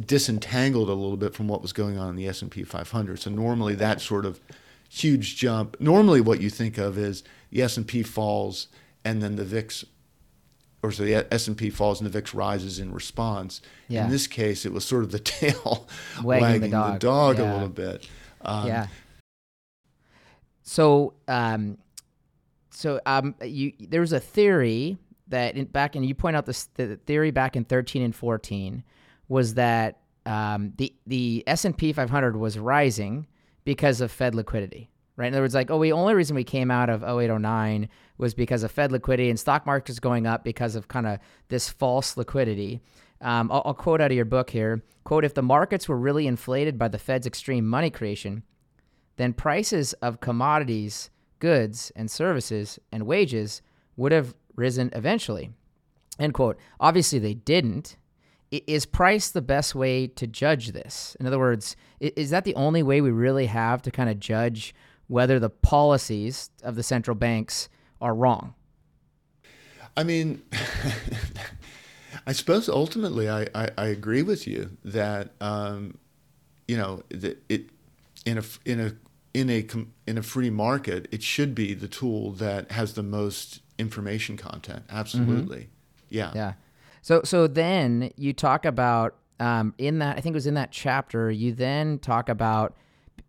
disentangled 0.05 0.89
a 0.89 0.93
little 0.93 1.17
bit 1.17 1.33
from 1.33 1.47
what 1.47 1.61
was 1.61 1.73
going 1.73 1.97
on 1.97 2.09
in 2.09 2.15
the 2.15 2.27
S&P 2.27 2.63
500. 2.63 3.19
So 3.19 3.29
normally 3.29 3.75
that 3.75 4.01
sort 4.01 4.25
of 4.25 4.39
huge 4.89 5.35
jump, 5.35 5.79
normally 5.79 6.21
what 6.21 6.41
you 6.41 6.49
think 6.49 6.77
of 6.77 6.97
is 6.97 7.23
the 7.51 7.61
S&P 7.61 8.03
falls 8.03 8.67
and 9.03 9.21
then 9.21 9.35
the 9.35 9.45
VIX 9.45 9.85
or 10.81 10.91
so 10.93 11.03
the 11.03 11.27
S&P 11.33 11.69
falls 11.69 11.99
and 11.99 12.09
the 12.09 12.11
VIX 12.11 12.33
rises 12.33 12.79
in 12.79 12.93
response. 12.93 13.61
Yeah. 13.89 14.05
In 14.05 14.11
this 14.11 14.27
case, 14.27 14.65
it 14.65 14.71
was 14.71 14.85
sort 14.85 15.03
of 15.03 15.11
the 15.11 15.19
tail 15.19 15.87
wagging, 16.23 16.41
wagging 16.41 16.61
the 16.61 16.67
dog, 16.69 16.93
the 16.93 16.99
dog 16.99 17.37
yeah. 17.37 17.43
a 17.43 17.53
little 17.53 17.69
bit. 17.69 18.07
Um, 18.41 18.67
yeah. 18.67 18.87
So, 20.63 21.13
um, 21.27 21.77
so 22.69 23.01
um, 23.05 23.35
you 23.43 23.73
there 23.79 23.99
was 23.99 24.13
a 24.13 24.19
theory 24.19 24.97
that 25.29 25.55
in, 25.55 25.65
back 25.65 25.95
and 25.95 26.05
you 26.05 26.15
point 26.15 26.35
out 26.35 26.45
this 26.45 26.65
the 26.75 26.97
theory 26.97 27.31
back 27.31 27.55
in 27.55 27.65
13 27.65 28.01
and 28.01 28.15
14 28.15 28.83
was 29.27 29.55
that 29.55 30.01
um, 30.25 30.73
the 30.77 30.93
the 31.07 31.43
S&P 31.47 31.93
500 31.93 32.35
was 32.35 32.59
rising 32.59 33.27
because 33.63 34.01
of 34.01 34.11
Fed 34.11 34.35
liquidity. 34.35 34.89
Right? 35.15 35.27
In 35.27 35.33
other 35.33 35.41
words, 35.41 35.53
like, 35.53 35.69
oh, 35.69 35.81
the 35.83 35.91
only 35.91 36.13
reason 36.13 36.35
we 36.35 36.45
came 36.45 36.71
out 36.71 36.89
of 36.89 37.03
0809 37.03 37.89
was 38.17 38.33
because 38.33 38.63
of 38.63 38.71
Fed 38.71 38.93
liquidity 38.93 39.29
and 39.29 39.37
stock 39.37 39.65
markets 39.65 39.99
going 39.99 40.25
up 40.25 40.45
because 40.45 40.75
of 40.75 40.87
kind 40.87 41.05
of 41.05 41.19
this 41.49 41.67
false 41.67 42.15
liquidity. 42.15 42.79
Um, 43.19 43.51
I'll, 43.51 43.61
I'll 43.65 43.73
quote 43.73 43.99
out 43.99 44.11
of 44.11 44.15
your 44.15 44.23
book 44.23 44.49
here. 44.49 44.81
Quote, 45.03 45.25
if 45.25 45.33
the 45.33 45.41
markets 45.41 45.89
were 45.89 45.97
really 45.97 46.25
inflated 46.25 46.77
by 46.77 46.87
the 46.87 46.97
Fed's 46.97 47.27
extreme 47.27 47.67
money 47.67 47.89
creation, 47.89 48.43
then 49.17 49.33
prices 49.33 49.91
of 49.93 50.21
commodities, 50.21 51.09
goods, 51.39 51.91
and 51.97 52.09
services 52.09 52.79
and 52.89 53.05
wages 53.05 53.61
would 53.97 54.13
have 54.13 54.33
risen 54.59 54.91
eventually. 54.93 55.51
End 56.19 56.33
quote. 56.33 56.57
Obviously, 56.79 57.17
they 57.17 57.33
didn't. 57.33 57.95
Is 58.51 58.85
price 58.85 59.29
the 59.29 59.41
best 59.41 59.75
way 59.75 60.07
to 60.07 60.27
judge 60.27 60.71
this? 60.71 61.15
In 61.19 61.27
other 61.27 61.39
words, 61.39 61.75
is 61.99 62.31
that 62.31 62.45
the 62.45 62.55
only 62.55 62.83
way 62.83 62.99
we 62.99 63.11
really 63.11 63.45
have 63.45 63.81
to 63.83 63.91
kind 63.91 64.09
of 64.09 64.19
judge 64.19 64.73
whether 65.07 65.39
the 65.39 65.49
policies 65.49 66.49
of 66.63 66.75
the 66.75 66.83
central 66.83 67.15
banks 67.15 67.69
are 68.01 68.13
wrong? 68.13 68.55
I 69.95 70.03
mean, 70.03 70.41
I 72.27 72.31
suppose 72.31 72.69
ultimately 72.69 73.29
I, 73.29 73.47
I, 73.53 73.69
I, 73.77 73.87
agree 73.87 74.21
with 74.21 74.47
you 74.47 74.77
that 74.85 75.31
um, 75.41 75.97
you 76.67 76.77
know 76.77 77.03
that 77.09 77.43
it 77.49 77.69
in 78.25 78.37
a 78.37 78.43
in 78.65 78.79
a 78.79 78.93
in 79.33 79.49
a 79.49 79.65
in 80.07 80.17
a 80.17 80.23
free 80.23 80.49
market 80.49 81.07
it 81.11 81.23
should 81.23 81.53
be 81.53 81.73
the 81.73 81.87
tool 81.87 82.31
that 82.33 82.71
has 82.71 82.93
the 82.93 83.03
most 83.03 83.61
information 83.79 84.37
content. 84.37 84.83
Absolutely, 84.89 85.57
mm-hmm. 85.57 86.15
yeah, 86.15 86.31
yeah. 86.35 86.53
So 87.01 87.21
so 87.23 87.47
then 87.47 88.11
you 88.15 88.33
talk 88.33 88.65
about 88.65 89.15
um, 89.39 89.73
in 89.77 89.99
that 89.99 90.17
I 90.17 90.21
think 90.21 90.33
it 90.33 90.37
was 90.37 90.47
in 90.47 90.53
that 90.55 90.71
chapter 90.71 91.31
you 91.31 91.53
then 91.53 91.97
talk 91.99 92.29
about 92.29 92.75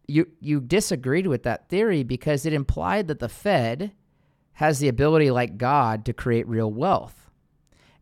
you 0.06 0.28
you 0.40 0.60
disagreed 0.60 1.26
with 1.26 1.44
that 1.44 1.68
theory 1.68 2.02
because 2.02 2.44
it 2.44 2.52
implied 2.52 3.08
that 3.08 3.20
the 3.20 3.28
Fed 3.28 3.92
has 4.54 4.78
the 4.78 4.88
ability 4.88 5.30
like 5.30 5.56
God 5.56 6.04
to 6.04 6.12
create 6.12 6.46
real 6.46 6.70
wealth. 6.70 7.30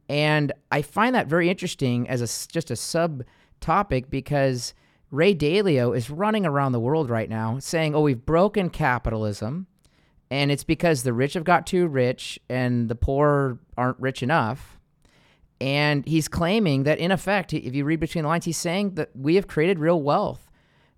And 0.08 0.52
I 0.72 0.82
find 0.82 1.14
that 1.14 1.28
very 1.28 1.48
interesting 1.48 2.08
as 2.08 2.20
a 2.20 2.50
just 2.50 2.72
a 2.72 2.76
sub 2.76 3.22
topic 3.60 4.10
because 4.10 4.74
Ray 5.12 5.36
Dalio 5.36 5.96
is 5.96 6.10
running 6.10 6.44
around 6.44 6.72
the 6.72 6.80
world 6.80 7.10
right 7.10 7.30
now 7.30 7.60
saying, 7.60 7.94
"Oh, 7.94 8.00
we've 8.00 8.26
broken 8.26 8.70
capitalism." 8.70 9.67
And 10.30 10.50
it's 10.50 10.64
because 10.64 11.02
the 11.02 11.12
rich 11.12 11.34
have 11.34 11.44
got 11.44 11.66
too 11.66 11.86
rich 11.86 12.38
and 12.48 12.88
the 12.88 12.94
poor 12.94 13.58
aren't 13.76 13.98
rich 13.98 14.22
enough. 14.22 14.78
And 15.60 16.06
he's 16.06 16.28
claiming 16.28 16.84
that, 16.84 16.98
in 16.98 17.10
effect, 17.10 17.52
if 17.52 17.74
you 17.74 17.84
read 17.84 18.00
between 18.00 18.22
the 18.22 18.28
lines, 18.28 18.44
he's 18.44 18.56
saying 18.56 18.94
that 18.94 19.10
we 19.14 19.34
have 19.36 19.48
created 19.48 19.78
real 19.78 20.00
wealth. 20.00 20.48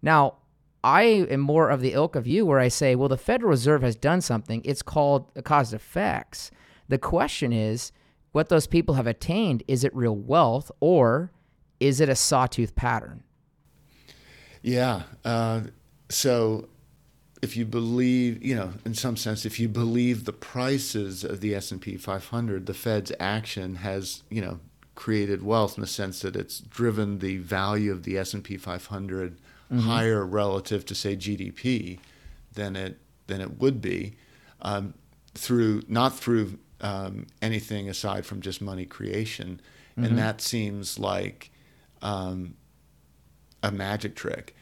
Now, 0.03 0.35
I 0.83 1.03
am 1.03 1.41
more 1.41 1.69
of 1.71 1.81
the 1.81 1.93
ilk 1.93 2.17
of 2.17 2.27
you 2.27 2.47
where 2.47 2.59
I 2.59 2.69
say, 2.69 2.95
well, 2.95 3.09
the 3.09 3.17
Federal 3.17 3.51
Reserve 3.51 3.83
has 3.83 3.97
done 3.97 4.21
something. 4.21 4.63
It's 4.65 4.83
called 4.83 5.31
cause 5.45 5.73
effects. 5.73 6.51
The 6.89 6.99
question 6.99 7.53
is, 7.53 7.93
what 8.33 8.49
those 8.49 8.67
people 8.67 8.95
have 8.95 9.07
attained, 9.07 9.63
is 9.69 9.85
it 9.85 9.95
real 9.95 10.17
wealth 10.17 10.71
or 10.81 11.33
is 11.79 12.01
it 12.01 12.09
a 12.09 12.17
sawtooth 12.17 12.75
pattern? 12.75 13.23
Yeah. 14.63 15.03
Uh, 15.25 15.63
so 16.09 16.69
if 17.43 17.57
you 17.57 17.65
believe, 17.65 18.43
you 18.43 18.55
know, 18.55 18.73
in 18.85 18.95
some 18.95 19.17
sense, 19.17 19.47
if 19.47 19.59
you 19.59 19.69
believe 19.69 20.25
the 20.25 20.33
prices 20.33 21.25
of 21.25 21.41
the 21.41 21.55
S&P 21.55 21.97
500, 21.97 22.67
the 22.67 22.75
Fed's 22.75 23.13
action 23.19 23.77
has, 23.77 24.23
you 24.29 24.43
know, 24.43 24.61
created 24.95 25.43
wealth 25.43 25.79
in 25.79 25.81
the 25.81 25.87
sense 25.87 26.21
that 26.21 26.37
it's 26.37 26.61
driven 26.61 27.21
the 27.21 27.39
value 27.39 27.91
of 27.91 28.03
the 28.03 28.19
S&P 28.19 28.57
500 28.59 29.37
mm-hmm. 29.37 29.79
higher 29.79 30.25
relative 30.27 30.85
to 30.87 30.95
say 30.95 31.17
GDP 31.17 31.99
than 32.53 32.77
it 32.77 32.99
than 33.27 33.41
it 33.41 33.61
would 33.61 33.81
be 33.81 34.17
um, 34.63 34.93
through 35.35 35.83
not 35.89 36.19
through 36.19 36.59
um, 36.81 37.27
anything 37.41 37.89
aside 37.89 38.27
from 38.27 38.41
just 38.41 38.61
money 38.61 38.85
creation, 38.85 39.61
mm-hmm. 39.93 40.05
and 40.05 40.19
that 40.19 40.41
seems 40.41 40.99
like 40.99 41.51
um, 42.03 42.55
a 43.63 43.71
magic 43.71 44.15
trick. 44.15 44.55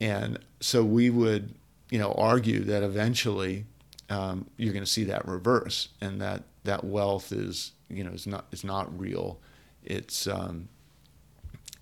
And 0.00 0.38
so 0.60 0.84
we 0.84 1.10
would, 1.10 1.54
you 1.90 1.98
know, 1.98 2.12
argue 2.12 2.60
that 2.64 2.82
eventually 2.82 3.64
um, 4.10 4.46
you're 4.56 4.72
going 4.72 4.84
to 4.84 4.90
see 4.90 5.04
that 5.04 5.26
reverse, 5.26 5.88
and 6.00 6.20
that 6.20 6.44
that 6.64 6.84
wealth 6.84 7.32
is, 7.32 7.72
you 7.88 8.04
know, 8.04 8.10
is 8.10 8.26
not 8.26 8.46
is 8.52 8.64
not 8.64 8.98
real. 8.98 9.40
It's 9.84 10.26
um, 10.26 10.68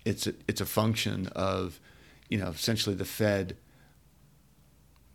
it's 0.05 0.27
a, 0.27 0.33
it's 0.47 0.61
a 0.61 0.65
function 0.65 1.27
of 1.27 1.79
you 2.29 2.37
know, 2.37 2.47
essentially 2.47 2.95
the 2.95 3.05
Fed 3.05 3.55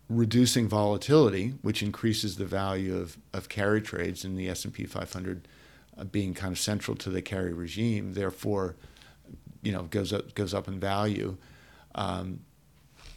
reducing 0.09 0.68
volatility, 0.68 1.55
which 1.62 1.82
increases 1.82 2.36
the 2.36 2.45
value 2.45 2.97
of, 2.97 3.18
of 3.32 3.49
carry 3.49 3.80
trades 3.80 4.24
in 4.24 4.36
the 4.36 4.49
S&P 4.49 4.84
500 4.84 5.49
uh, 5.97 6.05
being 6.05 6.34
kind 6.34 6.53
of 6.53 6.59
central 6.59 6.97
to 6.97 7.11
the 7.11 7.22
carry 7.22 7.53
regime, 7.53 8.14
therefore, 8.14 8.76
you 9.62 9.72
know, 9.72 9.84
goes 9.84 10.12
up, 10.12 10.34
goes 10.34 10.53
up 10.55 10.68
in 10.68 10.80
value. 10.80 11.36
Um, 11.95 12.40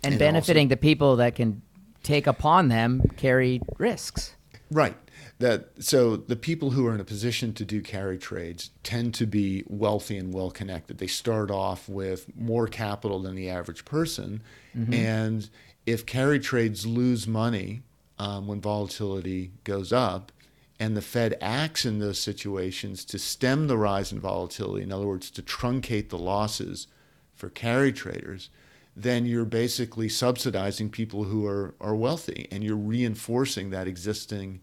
and, 0.06 0.14
and 0.14 0.20
benefiting 0.20 0.68
also, 0.68 0.70
the 0.70 0.78
people 0.78 1.16
that 1.18 1.36
can 1.36 1.62
take 2.04 2.28
upon 2.28 2.70
them 2.70 3.02
carry 3.18 3.62
risks. 3.78 4.36
Right 4.72 4.96
that 5.40 5.70
so 5.80 6.16
the 6.16 6.36
people 6.36 6.72
who 6.72 6.88
are 6.88 6.96
in 6.96 7.02
a 7.02 7.06
position 7.06 7.54
to 7.54 7.66
do 7.66 7.82
carry 7.82 8.18
trades 8.18 8.72
tend 8.84 9.14
to 9.14 9.26
be 9.26 9.64
wealthy 9.68 10.18
and 10.18 10.34
well 10.34 10.50
connected. 10.50 10.98
They 10.98 11.08
start 11.08 11.52
off 11.52 11.90
with 11.90 12.34
more 12.38 12.68
capital 12.68 13.20
than 13.20 13.36
the 13.36 13.50
average 13.50 13.84
person, 13.84 14.42
mm-hmm. 14.76 14.94
and 14.94 15.50
if 15.86 16.06
carry 16.06 16.40
trades 16.40 16.86
lose 16.86 17.28
money 17.28 17.82
um, 18.18 18.48
when 18.48 18.62
volatility 18.62 19.52
goes 19.66 19.92
up, 19.92 20.32
and 20.80 20.96
the 20.96 21.02
Fed 21.02 21.38
acts 21.42 21.86
in 21.86 22.00
those 22.00 22.20
situations 22.20 23.04
to 23.06 23.20
stem 23.20 23.68
the 23.68 23.78
rise 23.78 24.12
in 24.12 24.20
volatility, 24.20 24.84
in 24.84 24.92
other 24.92 25.08
words, 25.08 25.30
to 25.32 25.42
truncate 25.42 26.10
the 26.10 26.18
losses 26.18 26.88
for 27.34 27.50
carry 27.50 27.92
traders, 27.92 28.50
then 28.96 29.26
you're 29.26 29.46
basically 29.46 30.08
subsidizing 30.08 30.90
people 30.90 31.26
who 31.26 31.46
are, 31.46 31.76
are 31.82 31.96
wealthy 31.96 32.48
and 32.52 32.64
you're 32.64 32.78
reinforcing 32.78 33.70
that 33.72 33.88
existing 33.88 34.62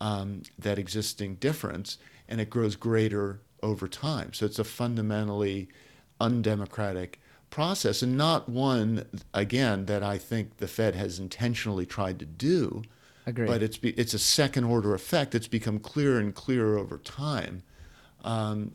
um, 0.00 0.42
that 0.58 0.80
existing 0.80 1.36
difference, 1.36 1.96
and 2.28 2.40
it 2.40 2.50
grows 2.50 2.74
greater 2.74 3.40
over 3.62 3.86
time. 3.86 4.32
So 4.32 4.44
it's 4.46 4.58
a 4.58 4.64
fundamentally 4.64 5.68
undemocratic 6.20 7.20
process, 7.50 8.02
and 8.02 8.16
not 8.16 8.48
one 8.48 9.06
again 9.32 9.86
that 9.86 10.02
I 10.02 10.18
think 10.18 10.56
the 10.56 10.66
Fed 10.66 10.96
has 10.96 11.20
intentionally 11.20 11.86
tried 11.86 12.18
to 12.18 12.26
do. 12.26 12.82
Agreed. 13.26 13.46
But 13.46 13.62
it's 13.62 13.78
it's 13.82 14.12
a 14.12 14.18
second 14.18 14.64
order 14.64 14.92
effect 14.92 15.30
that's 15.32 15.46
become 15.46 15.78
clearer 15.78 16.18
and 16.18 16.34
clearer 16.34 16.76
over 16.76 16.98
time, 16.98 17.62
um, 18.24 18.72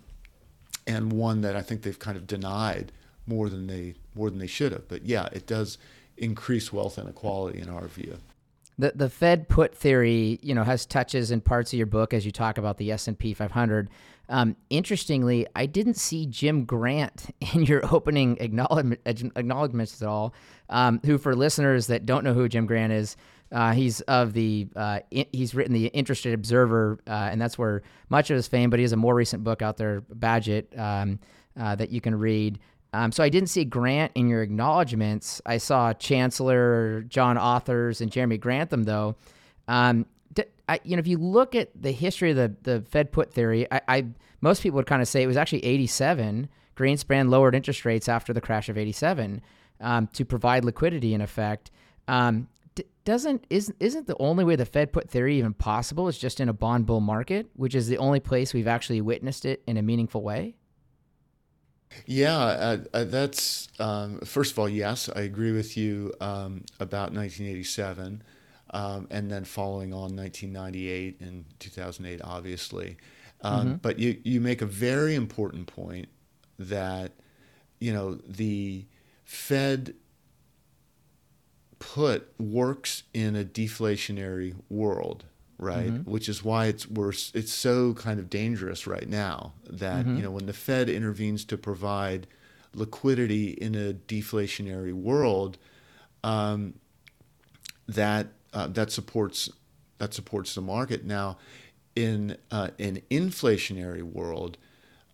and 0.86 1.12
one 1.12 1.42
that 1.42 1.58
I 1.58 1.62
think 1.62 1.82
they've 1.82 2.00
kind 2.00 2.16
of 2.16 2.26
denied 2.26 2.94
more 3.28 3.50
than 3.50 3.68
they 3.68 3.96
more 4.16 4.30
than 4.30 4.40
they 4.40 4.48
should 4.48 4.72
have. 4.72 4.88
But 4.88 5.06
yeah, 5.06 5.30
it 5.32 5.46
does 5.46 5.78
increase 6.18 6.74
wealth 6.74 6.98
inequality 6.98 7.60
in 7.60 7.70
our 7.70 7.88
view 7.88 8.18
the 8.78 8.94
the 8.96 9.10
Fed 9.10 9.50
put 9.50 9.76
theory, 9.76 10.40
you 10.42 10.54
know, 10.54 10.64
has 10.64 10.86
touches 10.86 11.32
in 11.32 11.42
parts 11.42 11.74
of 11.74 11.78
your 11.78 11.88
book 11.88 12.14
as 12.14 12.26
you 12.26 12.32
talk 12.32 12.58
about 12.58 12.78
the 12.78 12.92
S 12.92 13.08
and 13.08 13.18
P 13.18 13.34
500. 13.34 13.90
Um, 14.30 14.58
interestingly, 14.70 15.48
I 15.56 15.66
didn't 15.66 15.96
see 15.96 16.26
Jim 16.26 16.66
Grant 16.66 17.34
in 17.54 17.64
your 17.64 17.82
opening 17.94 18.38
acknowledgement, 18.40 19.02
acknowledgments 19.06 20.02
at 20.02 20.08
all. 20.08 20.34
Um, 20.70 21.00
who, 21.06 21.18
for 21.18 21.36
listeners 21.36 21.88
that 21.88 22.06
don't 22.06 22.24
know 22.24 22.34
who 22.34 22.50
Jim 22.50 22.66
Grant 22.66 22.92
is, 22.92 23.16
uh, 23.54 23.72
he's 23.72 24.02
of 24.02 24.34
the 24.34 24.68
uh, 24.76 25.00
in, 25.12 25.26
he's 25.32 25.56
written 25.56 25.74
the 25.74 25.88
Interest 25.88 26.26
Rate 26.26 26.34
Observer, 26.34 27.00
uh, 27.08 27.30
and 27.32 27.42
that's 27.42 27.58
where 27.58 27.82
much 28.10 28.30
of 28.30 28.36
his 28.36 28.48
fame. 28.48 28.70
But 28.70 28.80
he 28.80 28.84
has 28.84 28.92
a 28.92 28.98
more 28.98 29.16
recent 29.16 29.44
book 29.44 29.62
out 29.62 29.78
there, 29.78 30.02
Bagehot, 30.02 30.78
um, 30.78 31.20
uh, 31.60 31.76
that 31.76 31.90
you 31.90 32.02
can 32.02 32.16
read. 32.16 32.60
Um, 32.98 33.12
so 33.12 33.24
I 33.24 33.30
didn't 33.30 33.50
see 33.50 33.64
Grant 33.64 34.12
in 34.16 34.28
your 34.28 34.42
acknowledgments. 34.42 35.40
I 35.46 35.60
saw 35.60 35.94
Chancellor 35.94 37.04
John 37.04 37.38
Authers 37.38 38.02
and 38.02 38.12
Jeremy 38.12 38.40
Grantham 38.40 38.86
though. 38.86 39.16
Um, 39.68 40.08
I, 40.68 40.80
you 40.84 40.96
know, 40.96 41.00
if 41.00 41.08
you 41.08 41.20
look 41.20 41.54
at 41.54 41.70
the 41.80 41.92
history 41.92 42.32
of 42.32 42.38
the, 42.38 42.56
the 42.64 42.82
Fed 42.90 43.12
put 43.12 43.32
theory, 43.32 43.72
I, 43.72 43.82
I 43.88 44.06
most 44.42 44.64
people 44.64 44.78
would 44.78 44.88
kind 44.88 45.02
of 45.02 45.08
say 45.08 45.22
it 45.22 45.28
was 45.28 45.38
actually 45.38 45.64
87. 45.64 46.50
Greenspan 46.76 47.30
lowered 47.30 47.54
interest 47.54 47.86
rates 47.86 48.10
after 48.10 48.34
the 48.34 48.42
crash 48.42 48.68
of 48.68 48.80
87 48.80 49.42
um, 49.80 50.08
to 50.08 50.26
provide 50.26 50.66
liquidity 50.66 51.14
in 51.14 51.22
effect. 51.22 51.70
Um, 52.08 52.48
doesn't 53.06 53.46
isn't 53.52 53.78
isn't 53.80 54.08
the 54.08 54.18
only 54.20 54.44
way 54.44 54.56
the 54.56 54.66
Fed 54.66 54.92
put 54.92 55.08
theory 55.08 55.38
even 55.38 55.54
possible 55.54 56.08
is 56.08 56.18
just 56.18 56.40
in 56.40 56.50
a 56.50 56.54
bond 56.54 56.88
bull 56.88 57.00
market, 57.00 57.48
which 57.56 57.76
is 57.76 57.88
the 57.88 58.00
only 58.00 58.20
place 58.20 58.56
we've 58.56 58.68
actually 58.68 59.02
witnessed 59.02 59.46
it 59.46 59.62
in 59.68 59.78
a 59.78 59.84
meaningful 59.84 60.24
way? 60.24 60.56
Yeah, 62.06 62.38
uh, 62.38 62.78
uh, 62.94 63.04
that's 63.06 63.70
um, 63.80 64.20
first 64.20 64.52
of 64.52 64.60
all, 64.60 64.70
yes, 64.70 65.10
I 65.14 65.22
agree 65.22 65.52
with 65.52 65.78
you 65.78 66.14
um, 66.22 66.64
about 66.80 67.14
1987, 67.14 68.24
um, 68.72 69.08
and 69.10 69.32
then 69.32 69.44
following 69.46 69.94
on 69.94 70.16
1998 70.16 71.22
and 71.22 71.46
2008, 71.60 72.22
obviously. 72.24 72.98
Um, 73.42 73.60
mm-hmm. 73.60 73.76
But 73.78 74.00
you 74.00 74.20
you 74.24 74.42
make 74.42 74.62
a 74.62 74.66
very 74.66 75.16
important 75.16 75.68
point 75.68 76.08
that 76.60 77.14
you 77.80 77.94
know 77.94 78.16
the 78.16 78.86
Fed 79.24 79.96
put 81.80 82.32
works 82.40 83.04
in 83.14 83.36
a 83.36 83.44
deflationary 83.44 84.56
world 84.70 85.26
right? 85.58 85.88
Mm-hmm. 85.88 86.10
Which 86.10 86.30
is 86.30 86.44
why 86.44 86.68
it's 86.68 86.90
worse. 86.90 87.32
It's 87.34 87.52
so 87.52 87.94
kind 87.94 88.20
of 88.20 88.30
dangerous 88.30 88.88
right 88.88 89.08
now 89.08 89.54
that 89.70 90.06
mm-hmm. 90.06 90.18
you 90.18 90.24
know 90.24 90.32
when 90.32 90.46
the 90.46 90.54
Fed 90.54 90.90
intervenes 90.90 91.46
to 91.46 91.58
provide 91.58 92.28
liquidity 92.74 93.50
in 93.50 93.76
a 93.76 93.94
deflationary 93.94 94.94
world, 94.94 95.58
um, 96.24 96.76
that 97.88 98.28
uh, 98.54 98.68
that 98.68 98.92
supports 98.92 99.50
that 99.98 100.14
supports 100.14 100.54
the 100.56 100.62
market. 100.62 101.04
Now, 101.06 101.38
in 101.96 102.38
uh, 102.52 102.70
an 102.80 103.02
inflationary 103.10 104.04
world, 104.04 104.58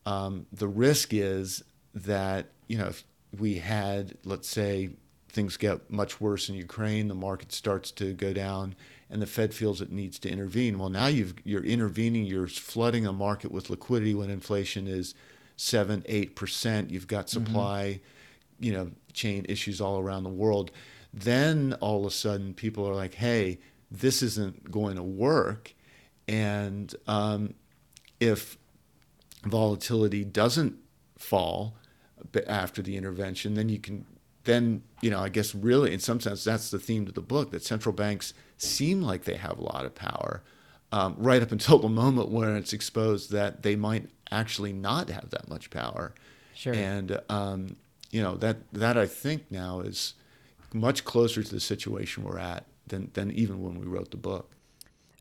um, 0.06 0.46
the 0.52 0.68
risk 0.68 1.14
is 1.14 1.64
that 1.94 2.48
you 2.68 2.78
know 2.78 2.88
if 2.88 3.04
we 3.38 3.56
had 3.56 4.18
let's 4.26 4.48
say 4.48 4.89
things 5.30 5.58
get 5.58 5.89
much 5.89 6.22
worse 6.22 6.48
in 6.48 6.56
Ukraine, 6.56 7.08
the 7.08 7.16
market 7.16 7.52
starts 7.52 7.89
to 7.91 8.14
go 8.14 8.34
down, 8.34 8.76
and 9.14 9.22
the 9.22 9.28
Fed 9.28 9.53
feels 9.53 9.80
it 9.80 9.91
needs 9.91 10.18
to 10.18 10.30
intervene. 10.30 10.80
Well, 10.80 10.89
now 10.89 11.05
you've, 11.05 11.36
you're 11.43 11.64
intervening, 11.64 12.26
you're 12.26 12.47
flooding 12.47 13.05
a 13.05 13.14
market 13.14 13.51
with 13.51 13.70
liquidity 13.70 14.16
when 14.16 14.32
inflation 14.32 14.88
is 14.88 15.14
seven, 15.55 16.03
eight 16.07 16.36
percent. 16.36 16.89
You've 16.89 17.07
got 17.07 17.28
mm-hmm. 17.28 17.45
supply, 17.45 17.99
mm-hmm. 17.99 18.66
you 18.66 18.74
know, 18.74 18.91
chain 19.14 19.45
issues 19.47 19.80
all 19.80 19.99
around 19.99 20.24
the 20.24 20.30
world. 20.30 20.72
Then 21.14 21.74
all 21.80 21.99
of 21.99 22.07
a 22.07 22.11
sudden, 22.11 22.55
people 22.55 22.89
are 22.89 22.95
like, 22.95 23.14
"Hey, 23.14 23.59
this 23.91 24.24
isn't 24.24 24.72
going 24.72 24.95
to 24.95 25.03
work," 25.03 25.76
and 26.28 26.93
um, 27.05 27.53
if 28.20 28.57
volatility 29.45 30.26
doesn't 30.26 30.76
fall 31.20 31.76
after 32.47 32.82
the 32.82 32.97
intervention, 32.97 33.53
then 33.53 33.70
you 33.70 33.78
can 33.78 34.07
then 34.46 34.84
you 35.02 35.10
know 35.10 35.20
I 35.20 35.30
guess 35.30 35.56
really 35.56 35.94
in 35.94 36.00
some 36.00 36.20
sense 36.20 36.44
that's 36.44 36.72
the 36.72 36.80
theme 36.80 37.08
of 37.08 37.14
the 37.14 37.22
book 37.22 37.52
that 37.52 37.64
central 37.64 37.94
banks 37.94 38.34
seem 38.58 39.02
like 39.02 39.24
they 39.24 39.36
have 39.36 39.58
a 39.58 39.64
lot 39.64 39.86
of 39.86 39.96
power 39.96 40.44
um, 40.94 41.16
right 41.18 41.41
up 41.41 41.52
until 41.58 41.80
the 41.80 41.89
moment 41.89 42.30
where 42.30 42.56
it's 42.56 42.72
exposed 42.72 43.32
that 43.32 43.64
they 43.64 43.76
might 43.76 44.10
actually 44.32 44.74
not 44.74 45.10
have 45.10 45.30
that 45.32 45.50
much 45.50 45.70
power. 45.70 46.14
Sure. 46.56 46.74
And 46.74 47.20
um, 47.30 47.76
you 48.12 48.22
know 48.22 48.36
that 48.36 48.72
that 48.74 48.98
I 48.98 49.08
think 49.08 49.50
now 49.50 49.82
is 49.82 50.14
much 50.72 51.04
closer 51.04 51.44
to 51.44 51.52
the 51.52 51.60
situation 51.60 52.24
we're 52.24 52.38
at 52.38 52.66
than 52.88 53.10
than 53.14 53.32
even 53.32 53.62
when 53.62 53.80
we 53.80 53.88
wrote 53.88 54.12
the 54.12 54.18
book. 54.18 54.52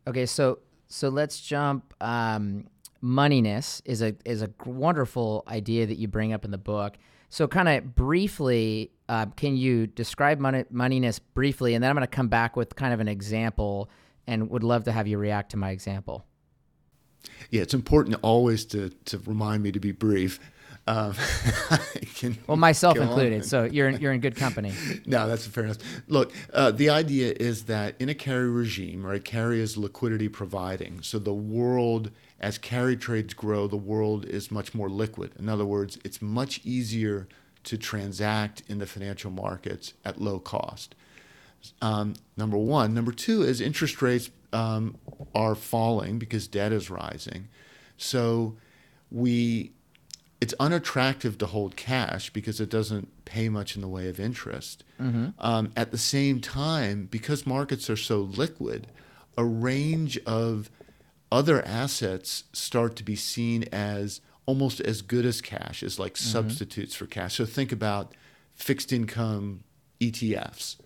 Okay, 0.06 0.26
so 0.26 0.58
so 0.88 1.08
let's 1.08 1.40
jump. 1.40 1.94
Um, 2.00 2.66
moneyness 3.02 3.80
is 3.84 4.02
a 4.02 4.14
is 4.24 4.42
a 4.42 4.50
wonderful 4.66 5.42
idea 5.48 5.86
that 5.86 5.96
you 5.96 6.06
bring 6.06 6.32
up 6.32 6.44
in 6.44 6.50
the 6.50 6.58
book. 6.58 6.98
So, 7.32 7.48
kind 7.48 7.66
of 7.66 7.94
briefly, 7.94 8.90
uh, 9.08 9.24
can 9.24 9.56
you 9.56 9.86
describe 9.86 10.38
money, 10.38 10.64
moneyness 10.70 11.18
briefly, 11.32 11.72
and 11.72 11.82
then 11.82 11.88
I'm 11.88 11.96
going 11.96 12.06
to 12.06 12.06
come 12.06 12.28
back 12.28 12.56
with 12.56 12.76
kind 12.76 12.92
of 12.92 13.00
an 13.00 13.08
example, 13.08 13.88
and 14.26 14.50
would 14.50 14.62
love 14.62 14.84
to 14.84 14.92
have 14.92 15.06
you 15.06 15.16
react 15.16 15.52
to 15.52 15.56
my 15.56 15.70
example. 15.70 16.26
Yeah, 17.48 17.62
it's 17.62 17.72
important 17.72 18.18
always 18.20 18.66
to 18.66 18.90
to 19.06 19.16
remind 19.20 19.62
me 19.62 19.72
to 19.72 19.80
be 19.80 19.92
brief. 19.92 20.40
Um, 20.86 21.14
well, 22.46 22.58
myself 22.58 22.98
included. 22.98 23.46
So 23.46 23.64
you're 23.64 23.88
in, 23.88 24.00
you're 24.00 24.12
in 24.12 24.20
good 24.20 24.36
company. 24.36 24.74
no, 25.06 25.26
that's 25.26 25.46
fair 25.46 25.64
enough. 25.64 25.78
Look, 26.08 26.32
uh, 26.52 26.72
the 26.72 26.90
idea 26.90 27.34
is 27.38 27.64
that 27.64 27.94
in 27.98 28.08
a 28.08 28.14
carry 28.14 28.50
regime, 28.50 29.06
right, 29.06 29.24
carry 29.24 29.60
is 29.60 29.78
liquidity 29.78 30.28
providing. 30.28 31.00
So 31.00 31.18
the 31.18 31.32
world, 31.32 32.10
as 32.42 32.58
carry 32.58 32.96
trades 32.96 33.34
grow, 33.34 33.66
the 33.68 33.76
world 33.76 34.24
is 34.24 34.50
much 34.50 34.74
more 34.74 34.90
liquid. 34.90 35.32
In 35.38 35.48
other 35.48 35.64
words, 35.64 35.98
it's 36.04 36.20
much 36.20 36.60
easier 36.64 37.28
to 37.64 37.78
transact 37.78 38.62
in 38.68 38.78
the 38.78 38.86
financial 38.86 39.30
markets 39.30 39.94
at 40.04 40.20
low 40.20 40.40
cost. 40.40 40.94
Um, 41.80 42.14
number 42.36 42.58
one. 42.58 42.92
Number 42.92 43.12
two 43.12 43.42
is 43.42 43.60
interest 43.60 44.02
rates 44.02 44.30
um, 44.52 44.96
are 45.34 45.54
falling 45.54 46.18
because 46.18 46.48
debt 46.48 46.72
is 46.72 46.90
rising. 46.90 47.48
So 47.96 48.56
we 49.10 49.72
it's 50.40 50.54
unattractive 50.58 51.38
to 51.38 51.46
hold 51.46 51.76
cash 51.76 52.30
because 52.30 52.60
it 52.60 52.68
doesn't 52.68 53.24
pay 53.24 53.48
much 53.48 53.76
in 53.76 53.80
the 53.80 53.86
way 53.86 54.08
of 54.08 54.18
interest. 54.18 54.82
Mm-hmm. 55.00 55.28
Um, 55.38 55.70
at 55.76 55.92
the 55.92 55.98
same 55.98 56.40
time, 56.40 57.06
because 57.08 57.46
markets 57.46 57.88
are 57.88 57.96
so 57.96 58.22
liquid, 58.22 58.88
a 59.38 59.44
range 59.44 60.18
of 60.26 60.68
other 61.32 61.64
assets 61.66 62.44
start 62.52 62.94
to 62.96 63.02
be 63.02 63.16
seen 63.16 63.64
as 63.72 64.20
almost 64.46 64.80
as 64.80 65.02
good 65.02 65.26
as 65.26 65.40
cash, 65.40 65.82
as 65.82 65.98
like 65.98 66.14
mm-hmm. 66.14 66.30
substitutes 66.30 66.94
for 66.94 67.06
cash. 67.06 67.36
So 67.36 67.44
think 67.44 67.72
about 67.72 68.14
fixed 68.54 68.92
income 68.92 69.64
ETFs. 70.00 70.76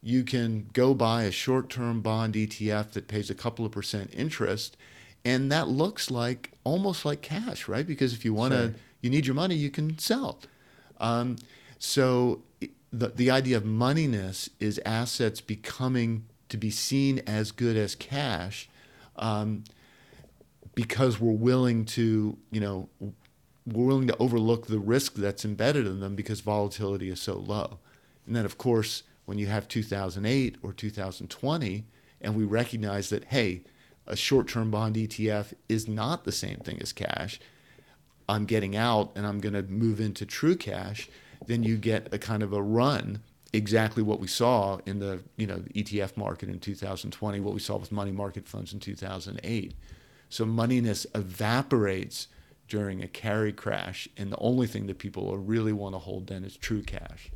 You 0.00 0.22
can 0.22 0.68
go 0.72 0.94
buy 0.94 1.24
a 1.24 1.32
short 1.32 1.70
term 1.70 2.02
bond 2.02 2.34
ETF 2.34 2.92
that 2.92 3.08
pays 3.08 3.30
a 3.30 3.34
couple 3.34 3.66
of 3.66 3.72
percent 3.72 4.10
interest, 4.14 4.76
and 5.24 5.50
that 5.50 5.66
looks 5.66 6.10
like 6.10 6.52
almost 6.62 7.04
like 7.04 7.20
cash, 7.20 7.66
right? 7.66 7.86
Because 7.86 8.12
if 8.12 8.24
you 8.24 8.32
want 8.32 8.52
to. 8.52 8.58
Sure 8.58 8.74
you 9.00 9.10
need 9.10 9.26
your 9.26 9.34
money, 9.34 9.54
you 9.54 9.70
can 9.70 9.98
sell. 9.98 10.40
Um, 10.98 11.36
so 11.78 12.42
the, 12.92 13.08
the 13.08 13.30
idea 13.30 13.56
of 13.56 13.62
moneyness 13.62 14.48
is 14.58 14.80
assets 14.84 15.40
becoming 15.40 16.24
to 16.48 16.56
be 16.56 16.70
seen 16.70 17.20
as 17.26 17.52
good 17.52 17.76
as 17.76 17.94
cash 17.94 18.68
um, 19.16 19.64
because 20.78 21.18
we're 21.18 21.32
willing 21.32 21.84
to, 21.84 22.38
you 22.52 22.60
know, 22.60 22.88
we're 23.66 23.84
willing 23.84 24.06
to 24.06 24.16
overlook 24.18 24.68
the 24.68 24.78
risk 24.78 25.14
that's 25.14 25.44
embedded 25.44 25.88
in 25.88 25.98
them 25.98 26.14
because 26.14 26.40
volatility 26.40 27.10
is 27.10 27.20
so 27.20 27.34
low. 27.34 27.80
And 28.24 28.36
then, 28.36 28.44
of 28.44 28.58
course, 28.58 29.02
when 29.24 29.38
you 29.38 29.48
have 29.48 29.66
2008 29.66 30.54
or 30.62 30.72
2020, 30.72 31.84
and 32.20 32.36
we 32.36 32.44
recognize 32.44 33.10
that, 33.10 33.24
hey, 33.24 33.64
a 34.06 34.14
short 34.14 34.46
term 34.46 34.70
bond 34.70 34.94
ETF 34.94 35.52
is 35.68 35.88
not 35.88 36.22
the 36.22 36.30
same 36.30 36.58
thing 36.58 36.78
as 36.80 36.92
cash, 36.92 37.40
I'm 38.28 38.44
getting 38.44 38.76
out 38.76 39.10
and 39.16 39.26
I'm 39.26 39.40
going 39.40 39.54
to 39.54 39.64
move 39.64 40.00
into 40.00 40.24
true 40.24 40.54
cash, 40.54 41.08
then 41.44 41.64
you 41.64 41.76
get 41.76 42.14
a 42.14 42.18
kind 42.18 42.44
of 42.44 42.52
a 42.52 42.62
run. 42.62 43.20
Exactly 43.52 44.04
what 44.04 44.20
we 44.20 44.28
saw 44.28 44.78
in 44.86 45.00
the 45.00 45.24
you 45.36 45.46
know 45.48 45.56
the 45.56 45.82
ETF 45.82 46.16
market 46.16 46.48
in 46.48 46.60
2020, 46.60 47.40
what 47.40 47.54
we 47.54 47.58
saw 47.58 47.78
with 47.78 47.90
money 47.90 48.12
market 48.12 48.46
funds 48.46 48.72
in 48.72 48.78
2008. 48.78 49.74
So 50.28 50.44
moneyness 50.44 51.06
evaporates 51.14 52.28
during 52.68 53.02
a 53.02 53.08
carry 53.08 53.52
crash, 53.52 54.08
and 54.16 54.30
the 54.30 54.38
only 54.38 54.66
thing 54.66 54.86
that 54.86 54.98
people 54.98 55.36
really 55.38 55.72
want 55.72 55.94
to 55.94 55.98
hold 55.98 56.26
then 56.26 56.44
is 56.44 56.56
true 56.56 56.82
cash. 56.82 57.30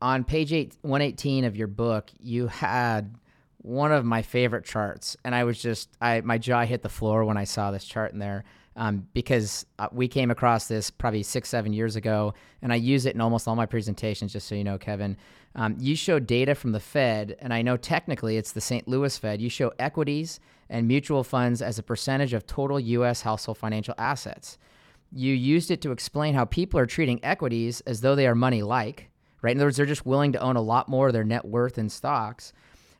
On 0.00 0.24
page 0.24 0.52
eight, 0.52 0.76
118 0.82 1.44
of 1.44 1.56
your 1.56 1.66
book, 1.66 2.10
you 2.20 2.46
had 2.46 3.16
one 3.58 3.92
of 3.92 4.04
my 4.04 4.22
favorite 4.22 4.64
charts, 4.64 5.16
and 5.24 5.34
I 5.34 5.44
was 5.44 5.60
just 5.60 5.88
I 6.00 6.20
my 6.22 6.38
jaw 6.38 6.64
hit 6.64 6.82
the 6.82 6.88
floor 6.88 7.24
when 7.24 7.36
I 7.36 7.44
saw 7.44 7.70
this 7.70 7.84
chart 7.84 8.12
in 8.12 8.18
there 8.18 8.44
um, 8.76 9.06
because 9.14 9.66
uh, 9.78 9.88
we 9.92 10.08
came 10.08 10.30
across 10.30 10.66
this 10.66 10.90
probably 10.90 11.22
six, 11.22 11.48
seven 11.48 11.72
years 11.72 11.96
ago, 11.96 12.34
and 12.62 12.72
I 12.72 12.76
use 12.76 13.06
it 13.06 13.14
in 13.14 13.20
almost 13.20 13.46
all 13.46 13.56
my 13.56 13.66
presentations, 13.66 14.32
just 14.32 14.48
so 14.48 14.54
you 14.54 14.64
know, 14.64 14.78
Kevin. 14.78 15.16
Um, 15.54 15.76
you 15.78 15.94
show 15.94 16.18
data 16.18 16.54
from 16.54 16.72
the 16.72 16.80
Fed, 16.80 17.36
and 17.38 17.54
I 17.54 17.62
know 17.62 17.76
technically 17.76 18.36
it's 18.36 18.52
the 18.52 18.60
St. 18.60 18.88
Louis 18.88 19.16
Fed. 19.16 19.40
You 19.40 19.48
show 19.48 19.72
equities 19.78 20.40
and 20.68 20.88
mutual 20.88 21.24
funds 21.24 21.62
as 21.62 21.78
a 21.78 21.82
percentage 21.82 22.32
of 22.32 22.46
total 22.46 22.80
U.S. 22.80 23.22
household 23.22 23.58
financial 23.58 23.94
assets. 23.98 24.58
You 25.12 25.32
used 25.32 25.70
it 25.70 25.80
to 25.82 25.92
explain 25.92 26.34
how 26.34 26.44
people 26.44 26.80
are 26.80 26.86
treating 26.86 27.24
equities 27.24 27.80
as 27.82 28.00
though 28.00 28.14
they 28.14 28.26
are 28.26 28.34
money 28.34 28.62
like, 28.62 29.10
right? 29.42 29.52
In 29.52 29.58
other 29.58 29.66
words, 29.66 29.76
they're 29.76 29.86
just 29.86 30.06
willing 30.06 30.32
to 30.32 30.40
own 30.40 30.56
a 30.56 30.62
lot 30.62 30.88
more 30.88 31.08
of 31.08 31.12
their 31.12 31.24
net 31.24 31.44
worth 31.44 31.78
in 31.78 31.88
stocks. 31.88 32.52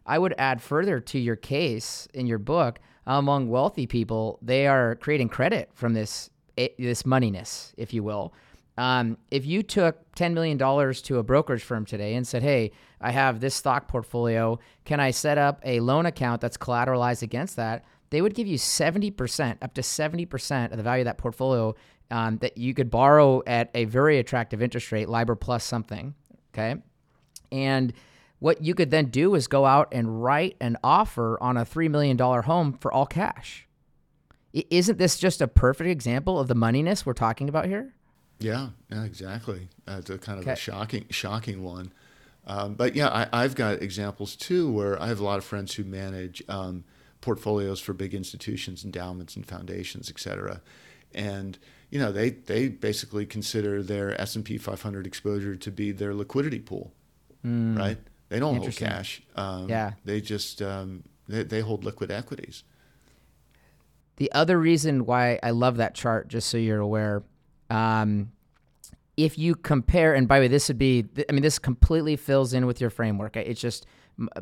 I 0.06 0.18
would 0.18 0.34
add 0.38 0.62
further 0.62 1.00
to 1.00 1.18
your 1.18 1.36
case 1.36 2.06
in 2.12 2.26
your 2.26 2.38
book 2.38 2.78
among 3.06 3.48
wealthy 3.48 3.86
people, 3.86 4.38
they 4.40 4.66
are 4.66 4.96
creating 4.96 5.28
credit 5.28 5.70
from 5.74 5.94
this 5.94 6.30
eh, 6.56 6.68
this 6.78 7.02
moneyness, 7.02 7.72
if 7.76 7.92
you 7.92 8.02
will. 8.02 8.32
Um, 8.76 9.18
if 9.30 9.46
you 9.46 9.62
took 9.62 10.12
$10 10.16 10.32
million 10.32 10.58
to 10.58 11.18
a 11.18 11.22
brokerage 11.22 11.62
firm 11.62 11.84
today 11.84 12.14
and 12.14 12.26
said, 12.26 12.42
Hey, 12.42 12.72
I 13.00 13.12
have 13.12 13.40
this 13.40 13.54
stock 13.54 13.86
portfolio, 13.86 14.58
can 14.84 15.00
I 15.00 15.10
set 15.10 15.38
up 15.38 15.60
a 15.64 15.80
loan 15.80 16.06
account 16.06 16.40
that's 16.40 16.56
collateralized 16.56 17.22
against 17.22 17.56
that? 17.56 17.84
They 18.10 18.20
would 18.20 18.34
give 18.34 18.46
you 18.46 18.58
70%, 18.58 19.58
up 19.62 19.74
to 19.74 19.80
70% 19.80 20.70
of 20.70 20.76
the 20.76 20.82
value 20.82 21.02
of 21.02 21.06
that 21.06 21.18
portfolio 21.18 21.74
um, 22.10 22.38
that 22.38 22.58
you 22.58 22.74
could 22.74 22.90
borrow 22.90 23.42
at 23.46 23.70
a 23.74 23.84
very 23.86 24.18
attractive 24.18 24.62
interest 24.62 24.92
rate, 24.92 25.08
LIBOR 25.08 25.36
plus 25.36 25.64
something. 25.64 26.14
Okay. 26.52 26.76
And 27.50 27.92
what 28.38 28.62
you 28.62 28.74
could 28.74 28.90
then 28.90 29.06
do 29.06 29.34
is 29.34 29.46
go 29.46 29.64
out 29.64 29.88
and 29.92 30.22
write 30.22 30.56
an 30.60 30.76
offer 30.84 31.42
on 31.42 31.56
a 31.56 31.64
$3 31.64 31.90
million 31.90 32.18
home 32.18 32.72
for 32.74 32.92
all 32.92 33.06
cash. 33.06 33.66
Isn't 34.52 34.98
this 34.98 35.18
just 35.18 35.40
a 35.40 35.48
perfect 35.48 35.88
example 35.88 36.38
of 36.38 36.46
the 36.46 36.54
moneyness 36.54 37.04
we're 37.04 37.14
talking 37.14 37.48
about 37.48 37.66
here? 37.66 37.94
Yeah, 38.38 38.68
yeah, 38.90 39.04
exactly. 39.04 39.68
That's 39.86 40.10
a 40.10 40.18
kind 40.18 40.38
of 40.38 40.44
okay. 40.44 40.52
a 40.52 40.56
shocking, 40.56 41.06
shocking 41.10 41.62
one. 41.62 41.92
Um, 42.46 42.74
but 42.74 42.94
yeah, 42.94 43.26
I, 43.32 43.42
have 43.42 43.54
got 43.54 43.80
examples 43.82 44.36
too 44.36 44.70
where 44.70 45.00
I 45.00 45.08
have 45.08 45.20
a 45.20 45.24
lot 45.24 45.38
of 45.38 45.44
friends 45.44 45.74
who 45.74 45.84
manage 45.84 46.42
um, 46.48 46.84
portfolios 47.22 47.80
for 47.80 47.94
big 47.94 48.12
institutions, 48.14 48.84
endowments, 48.84 49.34
and 49.34 49.46
foundations, 49.46 50.10
et 50.10 50.20
cetera. 50.20 50.60
And 51.14 51.58
you 51.90 51.98
know, 51.98 52.12
they 52.12 52.30
they 52.30 52.68
basically 52.68 53.24
consider 53.24 53.82
their 53.82 54.20
S 54.20 54.36
and 54.36 54.44
P 54.44 54.58
500 54.58 55.06
exposure 55.06 55.56
to 55.56 55.70
be 55.70 55.92
their 55.92 56.12
liquidity 56.12 56.58
pool, 56.58 56.92
mm. 57.44 57.78
right? 57.78 57.98
They 58.28 58.40
don't 58.40 58.56
hold 58.56 58.76
cash. 58.76 59.22
Um, 59.36 59.68
yeah. 59.68 59.92
They 60.04 60.20
just 60.20 60.60
um, 60.60 61.04
they, 61.28 61.44
they 61.44 61.60
hold 61.60 61.84
liquid 61.84 62.10
equities. 62.10 62.64
The 64.16 64.30
other 64.32 64.58
reason 64.58 65.06
why 65.06 65.38
I 65.42 65.50
love 65.50 65.76
that 65.78 65.94
chart, 65.94 66.28
just 66.28 66.48
so 66.48 66.56
you're 66.56 66.80
aware, 66.80 67.22
um, 67.70 68.32
if 69.16 69.38
you 69.38 69.54
compare, 69.54 70.14
and 70.14 70.26
by 70.26 70.38
the 70.38 70.44
way, 70.44 70.48
this 70.48 70.68
would 70.68 70.78
be, 70.78 71.06
I 71.28 71.32
mean, 71.32 71.42
this 71.42 71.58
completely 71.58 72.16
fills 72.16 72.52
in 72.52 72.66
with 72.66 72.80
your 72.80 72.90
framework. 72.90 73.36
It 73.36 73.54
just 73.54 73.86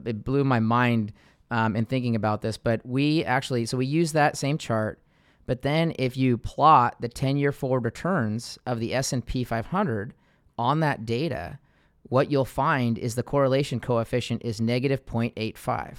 it 0.05 0.25
blew 0.25 0.45
my 0.45 0.61
mind 0.61 1.13
um, 1.51 1.77
in 1.77 1.85
thinking 1.85 2.17
about 2.17 2.43
this. 2.43 2.57
But 2.57 2.85
we 2.85 3.25
actually, 3.25 3.67
so 3.67 3.77
we 3.77 3.87
use 3.87 4.13
that 4.13 4.37
same 4.37 4.59
chart. 4.59 4.99
But 5.47 5.63
then 5.63 5.93
if 5.99 6.17
you 6.17 6.39
plot 6.39 6.97
the 7.01 7.09
10-year 7.09 7.53
forward 7.53 7.85
returns 7.85 8.59
of 8.65 8.81
the 8.81 8.95
S&P 8.95 9.45
500 9.45 10.15
on 10.57 10.81
that 10.81 11.05
data, 11.05 11.59
what 12.05 12.31
you'll 12.31 12.45
find 12.45 12.97
is 12.97 13.15
the 13.15 13.23
correlation 13.23 13.81
coefficient 13.81 14.43
is 14.45 14.61
negative 14.61 15.05
0.85. 15.05 15.97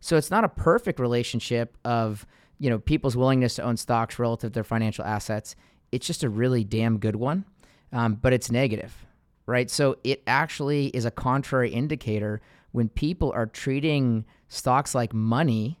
So 0.00 0.16
it's 0.16 0.30
not 0.30 0.44
a 0.44 0.48
perfect 0.48 1.00
relationship 1.00 1.76
of, 1.84 2.26
you 2.58 2.70
know, 2.70 2.78
people's 2.78 3.16
willingness 3.16 3.56
to 3.56 3.62
own 3.62 3.76
stocks 3.76 4.18
relative 4.18 4.50
to 4.50 4.54
their 4.54 4.64
financial 4.64 5.04
assets. 5.04 5.56
It's 5.94 6.06
just 6.06 6.24
a 6.24 6.28
really 6.28 6.64
damn 6.64 6.98
good 6.98 7.16
one, 7.16 7.44
um, 7.92 8.14
but 8.14 8.32
it's 8.32 8.50
negative, 8.50 9.06
right? 9.46 9.70
So 9.70 9.96
it 10.02 10.22
actually 10.26 10.88
is 10.88 11.04
a 11.04 11.10
contrary 11.10 11.70
indicator 11.70 12.40
when 12.72 12.88
people 12.88 13.30
are 13.32 13.46
treating 13.46 14.24
stocks 14.48 14.94
like 14.94 15.14
money. 15.14 15.78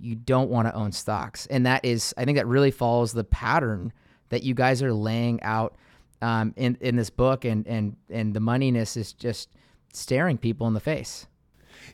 You 0.00 0.14
don't 0.14 0.48
want 0.48 0.68
to 0.68 0.74
own 0.74 0.92
stocks, 0.92 1.46
and 1.46 1.66
that 1.66 1.84
is, 1.84 2.14
I 2.16 2.24
think, 2.24 2.38
that 2.38 2.46
really 2.46 2.70
follows 2.70 3.12
the 3.12 3.24
pattern 3.24 3.92
that 4.28 4.44
you 4.44 4.54
guys 4.54 4.82
are 4.82 4.92
laying 4.92 5.42
out 5.42 5.74
um, 6.22 6.54
in 6.56 6.78
in 6.80 6.94
this 6.94 7.10
book, 7.10 7.44
and 7.44 7.66
and 7.66 7.96
and 8.08 8.34
the 8.34 8.40
moneyness 8.40 8.96
is 8.96 9.12
just 9.12 9.48
staring 9.92 10.38
people 10.38 10.68
in 10.68 10.74
the 10.74 10.80
face. 10.80 11.26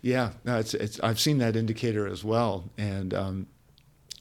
Yeah, 0.02 0.32
no, 0.44 0.58
it's 0.58 0.74
it's. 0.74 1.00
I've 1.00 1.18
seen 1.18 1.38
that 1.38 1.56
indicator 1.56 2.06
as 2.06 2.22
well, 2.22 2.68
and 2.76 3.14
um, 3.14 3.46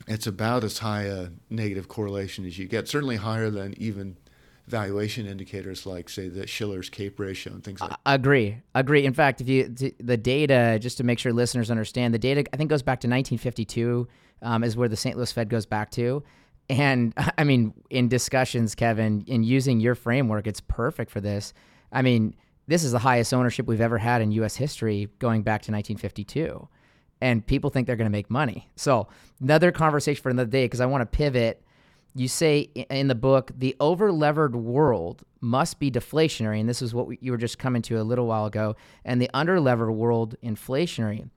it's 0.07 0.27
about 0.27 0.63
as 0.63 0.79
high 0.79 1.03
a 1.03 1.29
negative 1.49 1.87
correlation 1.87 2.45
as 2.45 2.57
you 2.57 2.67
get. 2.67 2.87
Certainly 2.87 3.17
higher 3.17 3.49
than 3.49 3.73
even 3.77 4.17
valuation 4.67 5.25
indicators 5.25 5.85
like, 5.85 6.09
say, 6.09 6.27
the 6.29 6.47
Shiller's 6.47 6.89
CAPE 6.89 7.19
ratio 7.19 7.53
and 7.53 7.63
things 7.63 7.81
like. 7.81 7.91
that. 7.91 7.99
Agree, 8.05 8.57
agree. 8.75 9.05
In 9.05 9.13
fact, 9.13 9.41
if 9.41 9.47
you 9.47 9.67
the 9.99 10.17
data, 10.17 10.77
just 10.81 10.97
to 10.97 11.03
make 11.03 11.19
sure 11.19 11.33
listeners 11.33 11.69
understand, 11.69 12.13
the 12.13 12.19
data 12.19 12.43
I 12.53 12.57
think 12.57 12.69
goes 12.69 12.83
back 12.83 12.99
to 13.01 13.07
1952 13.07 14.07
um, 14.41 14.63
is 14.63 14.75
where 14.75 14.89
the 14.89 14.97
St. 14.97 15.15
Louis 15.17 15.31
Fed 15.31 15.49
goes 15.49 15.65
back 15.65 15.91
to. 15.91 16.23
And 16.69 17.13
I 17.37 17.43
mean, 17.43 17.73
in 17.89 18.07
discussions, 18.07 18.75
Kevin, 18.75 19.23
in 19.27 19.43
using 19.43 19.79
your 19.79 19.95
framework, 19.95 20.47
it's 20.47 20.61
perfect 20.61 21.11
for 21.11 21.21
this. 21.21 21.53
I 21.91 22.01
mean, 22.01 22.35
this 22.67 22.83
is 22.83 22.91
the 22.91 22.99
highest 22.99 23.33
ownership 23.33 23.67
we've 23.67 23.81
ever 23.81 23.97
had 23.97 24.21
in 24.21 24.31
U.S. 24.31 24.55
history 24.55 25.09
going 25.19 25.43
back 25.43 25.61
to 25.63 25.71
1952. 25.71 26.67
And 27.23 27.45
people 27.47 27.69
think 27.69 27.87
they're 27.87 27.95
going 27.95 28.11
to 28.11 28.11
make 28.11 28.29
money. 28.29 28.67
So, 28.75 29.07
another 29.41 29.71
conversation 29.71 30.21
for 30.21 30.29
another 30.29 30.51
day 30.51 30.65
because 30.65 30.81
I 30.81 30.85
want 30.85 31.09
to 31.09 31.17
pivot. 31.17 31.63
You 32.15 32.27
say 32.27 32.63
in 32.75 33.07
the 33.07 33.15
book, 33.15 33.51
the 33.57 33.77
overlevered 33.79 34.55
world 34.55 35.23
must 35.39 35.79
be 35.79 35.89
deflationary. 35.89 36.59
And 36.59 36.67
this 36.67 36.81
is 36.81 36.93
what 36.93 37.23
you 37.23 37.31
were 37.31 37.37
just 37.37 37.57
coming 37.57 37.81
to 37.83 37.95
a 37.99 38.03
little 38.03 38.27
while 38.27 38.45
ago. 38.45 38.75
And 39.05 39.21
the 39.21 39.29
underlevered 39.33 39.95
world 39.95 40.35
inflationary. 40.43 41.29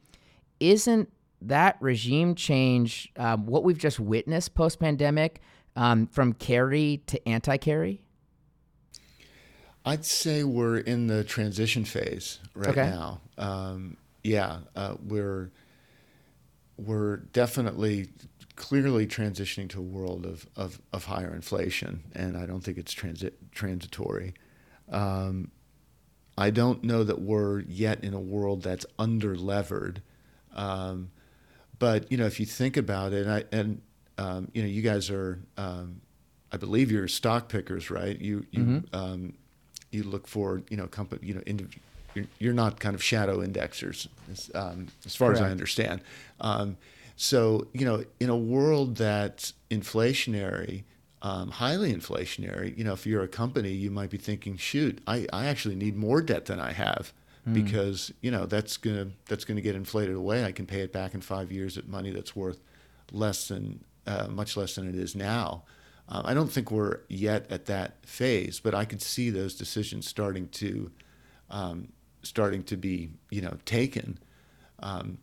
Isn't 0.59 1.09
that 1.43 1.77
regime 1.81 2.35
change, 2.35 3.13
um, 3.17 3.47
what 3.47 3.63
we've 3.63 3.79
just 3.79 4.01
witnessed 4.01 4.57
post 4.57 4.81
pandemic, 4.81 5.41
um, 5.77 6.09
from 6.09 6.33
carry 6.33 7.01
to 7.07 7.29
anti 7.29 7.59
carry? 7.59 8.03
I'd 9.85 10.05
say 10.05 10.43
we're 10.43 10.79
in 10.79 11.07
the 11.07 11.23
transition 11.23 11.85
phase 11.85 12.41
right 12.55 12.77
Okay. 12.77 12.91
now. 12.91 13.21
Um, 13.39 13.97
yeah, 14.25 14.59
uh, 14.75 14.97
we're 15.07 15.53
we're 16.77 17.17
definitely 17.17 18.09
clearly 18.57 19.07
transitioning 19.07 19.69
to 19.71 19.79
a 19.79 19.83
world 19.83 20.25
of, 20.27 20.47
of, 20.57 20.81
of 20.93 21.05
higher 21.05 21.35
inflation, 21.35 22.05
and 22.15 22.37
I 22.37 22.47
don't 22.47 22.61
think 22.61 22.79
it's 22.79 22.93
transit 22.93 23.53
transitory. 23.53 24.35
Um, 24.91 25.51
I 26.39 26.51
don't 26.51 26.85
know 26.85 27.03
that 27.05 27.21
we're 27.21 27.61
yet 27.61 28.05
in 28.05 28.15
a 28.15 28.21
world 28.21 28.63
that's 28.63 28.85
under 28.99 29.37
levered. 29.37 30.03
Um, 30.55 31.11
but 31.79 32.11
you 32.11 32.19
know, 32.19 32.27
if 32.27 32.41
you 32.41 32.47
think 32.47 32.77
about 32.77 33.13
it, 33.13 33.27
and, 33.27 33.33
I, 33.33 33.45
and 33.53 33.83
um, 34.19 34.49
you 34.55 34.63
know, 34.63 34.69
you 34.69 34.83
guys 34.83 35.11
are, 35.11 35.41
um, 35.57 36.01
I 36.53 36.57
believe 36.57 36.91
you're 36.91 37.09
stock 37.09 37.49
pickers, 37.49 37.91
right? 37.91 38.19
You 38.21 38.47
you 38.51 38.85
um, 38.93 39.35
you 39.91 40.03
look 40.03 40.27
for 40.27 40.63
you 40.69 40.77
know 40.77 40.87
company, 40.87 41.27
you 41.27 41.35
know, 41.35 41.41
indiv- 41.43 41.79
you're, 42.15 42.27
you're 42.39 42.55
not 42.55 42.81
kind 42.81 42.95
of 42.95 43.03
shadow 43.03 43.45
indexers, 43.45 44.09
as, 44.31 44.51
um, 44.55 44.89
as 45.05 45.15
far 45.15 45.33
as 45.33 45.41
I 45.41 45.51
understand. 45.51 46.01
Um, 46.41 46.77
so 47.17 47.67
you 47.73 47.85
know, 47.85 48.05
in 48.21 48.29
a 48.31 48.37
world 48.37 48.97
that's 48.97 49.55
inflationary, 49.71 50.85
um, 51.23 51.51
highly 51.51 51.93
inflationary, 51.95 52.77
you 52.77 52.85
know, 52.85 52.93
if 52.93 53.07
you're 53.07 53.23
a 53.23 53.29
company, 53.29 53.71
you 53.71 53.91
might 53.91 54.11
be 54.11 54.19
thinking, 54.19 54.57
shoot, 54.57 55.01
I, 55.07 55.27
I 55.33 55.47
actually 55.47 55.77
need 55.77 55.97
more 55.97 56.21
debt 56.21 56.47
than 56.47 56.61
I 56.61 56.73
have 56.73 57.13
because 57.53 58.13
you 58.23 58.31
know 58.33 58.45
that's 58.45 58.77
gonna 58.77 59.07
that's 59.29 59.45
gonna 59.45 59.61
get 59.61 59.77
inflated 59.77 60.17
away. 60.17 60.45
I 60.45 60.51
can 60.51 60.67
pay 60.67 60.81
it 60.81 60.93
back 60.93 61.15
in 61.15 61.21
five 61.21 61.53
years 61.53 61.79
at 61.79 61.87
money 61.87 62.11
that's 62.11 62.35
worth 62.35 62.59
less 63.13 63.47
than 63.49 63.85
uh, 64.07 64.27
much 64.29 64.57
less 64.57 64.75
than 64.75 64.89
it 64.89 64.97
is 64.97 65.15
now. 65.15 65.63
Um, 66.09 66.23
I 66.25 66.35
don't 66.35 66.51
think 66.51 66.71
we're 66.71 67.01
yet 67.09 67.51
at 67.51 67.67
that 67.67 68.07
phase, 68.07 68.61
but 68.61 68.75
I 68.75 68.85
could 68.85 69.03
see 69.03 69.31
those 69.31 69.55
decisions 69.55 70.07
starting 70.07 70.49
to 70.51 70.91
um, 71.51 71.89
starting 72.23 72.63
to 72.65 72.77
be 72.77 73.11
you 73.31 73.41
know 73.41 73.57
taken. 73.65 74.19
Um, 74.81 75.19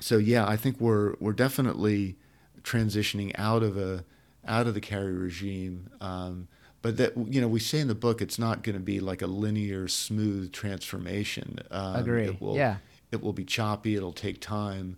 so 0.00 0.18
yeah, 0.18 0.46
I 0.46 0.56
think 0.56 0.80
we're 0.80 1.14
we're 1.20 1.32
definitely 1.32 2.16
transitioning 2.62 3.32
out 3.36 3.62
of 3.62 3.76
a 3.76 4.04
out 4.46 4.66
of 4.66 4.74
the 4.74 4.80
carry 4.80 5.12
regime. 5.12 5.90
Um, 6.00 6.48
but 6.82 6.96
that 6.96 7.16
you 7.16 7.40
know 7.40 7.48
we 7.48 7.60
say 7.60 7.78
in 7.78 7.88
the 7.88 7.94
book 7.94 8.20
it's 8.20 8.38
not 8.38 8.62
going 8.62 8.74
to 8.74 8.82
be 8.82 9.00
like 9.00 9.22
a 9.22 9.26
linear, 9.26 9.88
smooth 9.88 10.52
transformation. 10.52 11.60
Um, 11.70 11.96
Agree. 11.96 12.24
It 12.26 12.40
will, 12.40 12.56
Yeah. 12.56 12.76
It 13.12 13.22
will 13.22 13.32
be 13.34 13.44
choppy. 13.44 13.94
It'll 13.94 14.12
take 14.12 14.40
time. 14.40 14.96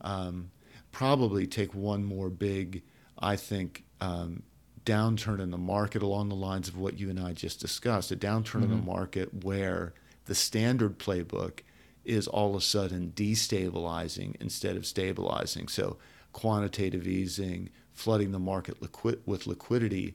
Um, 0.00 0.50
probably 0.92 1.46
take 1.46 1.74
one 1.74 2.04
more 2.04 2.28
big, 2.28 2.82
I 3.18 3.36
think, 3.36 3.84
um, 4.00 4.42
downturn 4.84 5.40
in 5.40 5.50
the 5.50 5.58
market 5.58 6.02
along 6.02 6.28
the 6.28 6.34
lines 6.34 6.68
of 6.68 6.76
what 6.76 6.98
you 6.98 7.10
and 7.10 7.20
I 7.20 7.32
just 7.32 7.60
discussed. 7.60 8.12
A 8.12 8.16
downturn 8.16 8.62
in 8.62 8.70
the 8.70 8.76
market 8.76 9.44
where 9.44 9.94
the 10.26 10.34
standard 10.34 10.98
playbook 10.98 11.60
is 12.04 12.28
all 12.28 12.50
of 12.50 12.56
a 12.56 12.60
sudden 12.60 13.12
destabilizing 13.16 14.36
instead 14.40 14.76
of 14.76 14.86
stabilizing. 14.86 15.66
So 15.66 15.96
quantitative 16.32 17.06
easing, 17.06 17.70
flooding 17.92 18.30
the 18.30 18.38
market 18.38 18.80
liquid 18.80 19.20
with 19.26 19.46
liquidity 19.46 20.14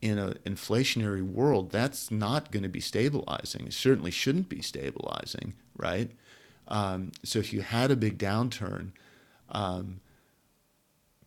in 0.00 0.18
an 0.18 0.38
inflationary 0.46 1.22
world, 1.22 1.70
that's 1.70 2.10
not 2.10 2.52
going 2.52 2.62
to 2.62 2.68
be 2.68 2.80
stabilizing. 2.80 3.66
It 3.66 3.72
certainly 3.72 4.12
shouldn't 4.12 4.48
be 4.48 4.62
stabilizing, 4.62 5.54
right? 5.76 6.12
Um, 6.68 7.12
so 7.24 7.38
if 7.38 7.52
you 7.52 7.62
had 7.62 7.90
a 7.90 7.96
big 7.96 8.18
downturn, 8.18 8.92
um, 9.48 10.00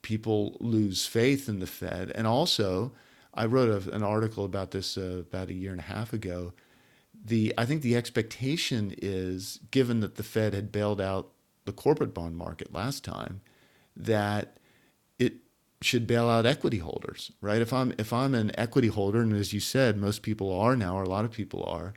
people 0.02 0.58
lose 0.60 1.06
faith 1.06 1.48
in 1.48 1.60
the 1.60 1.68
Fed. 1.68 2.12
And 2.16 2.28
also, 2.28 2.92
I 3.34 3.46
wrote 3.46 3.88
a, 3.88 3.92
an 3.94 4.04
article 4.04 4.46
about 4.46 4.72
this 4.72 4.98
uh, 4.98 5.22
about 5.22 5.50
a 5.50 5.54
year 5.54 5.72
and 5.72 5.80
a 5.80 5.84
half 5.84 6.14
ago. 6.14 6.54
The 7.24 7.54
I 7.58 7.66
think 7.66 7.82
the 7.82 7.96
expectation 7.96 8.94
is, 9.02 9.60
given 9.72 10.00
that 10.02 10.16
the 10.16 10.24
Fed 10.24 10.54
had 10.54 10.72
bailed 10.72 11.00
out 11.02 11.32
the 11.66 11.72
corporate 11.72 12.14
bond 12.14 12.38
market 12.38 12.74
last 12.74 13.04
time, 13.04 13.42
that 13.96 14.58
it 15.20 15.34
should 15.82 16.08
bail 16.08 16.30
out 16.30 16.46
equity 16.46 16.80
holders, 16.80 17.32
right? 17.42 17.62
If 17.62 17.72
I'm 17.74 17.94
if 17.98 18.12
I'm 18.12 18.34
an 18.34 18.52
equity 18.58 18.88
holder, 18.88 19.22
and 19.22 19.34
as 19.34 19.54
you 19.54 19.60
said, 19.60 19.98
most 19.98 20.24
people 20.24 20.52
are 20.58 20.76
now, 20.76 20.98
or 20.98 21.04
a 21.04 21.10
lot 21.10 21.26
of 21.26 21.32
people 21.32 21.64
are, 21.64 21.94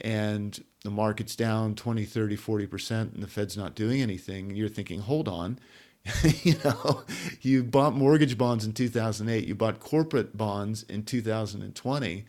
and 0.00 0.62
the 0.82 0.90
market's 0.90 1.34
down 1.34 1.74
20, 1.74 2.04
30, 2.04 2.36
40%, 2.36 3.14
and 3.14 3.22
the 3.22 3.26
Fed's 3.26 3.56
not 3.56 3.74
doing 3.74 4.02
anything, 4.02 4.54
you're 4.54 4.68
thinking, 4.68 5.00
hold 5.00 5.28
on, 5.28 5.58
you 6.42 6.54
know, 6.64 7.02
you 7.40 7.62
bought 7.62 7.94
mortgage 7.94 8.36
bonds 8.36 8.64
in 8.64 8.72
2008, 8.72 9.46
you 9.46 9.54
bought 9.54 9.80
corporate 9.80 10.36
bonds 10.36 10.82
in 10.84 11.02
2020. 11.02 12.24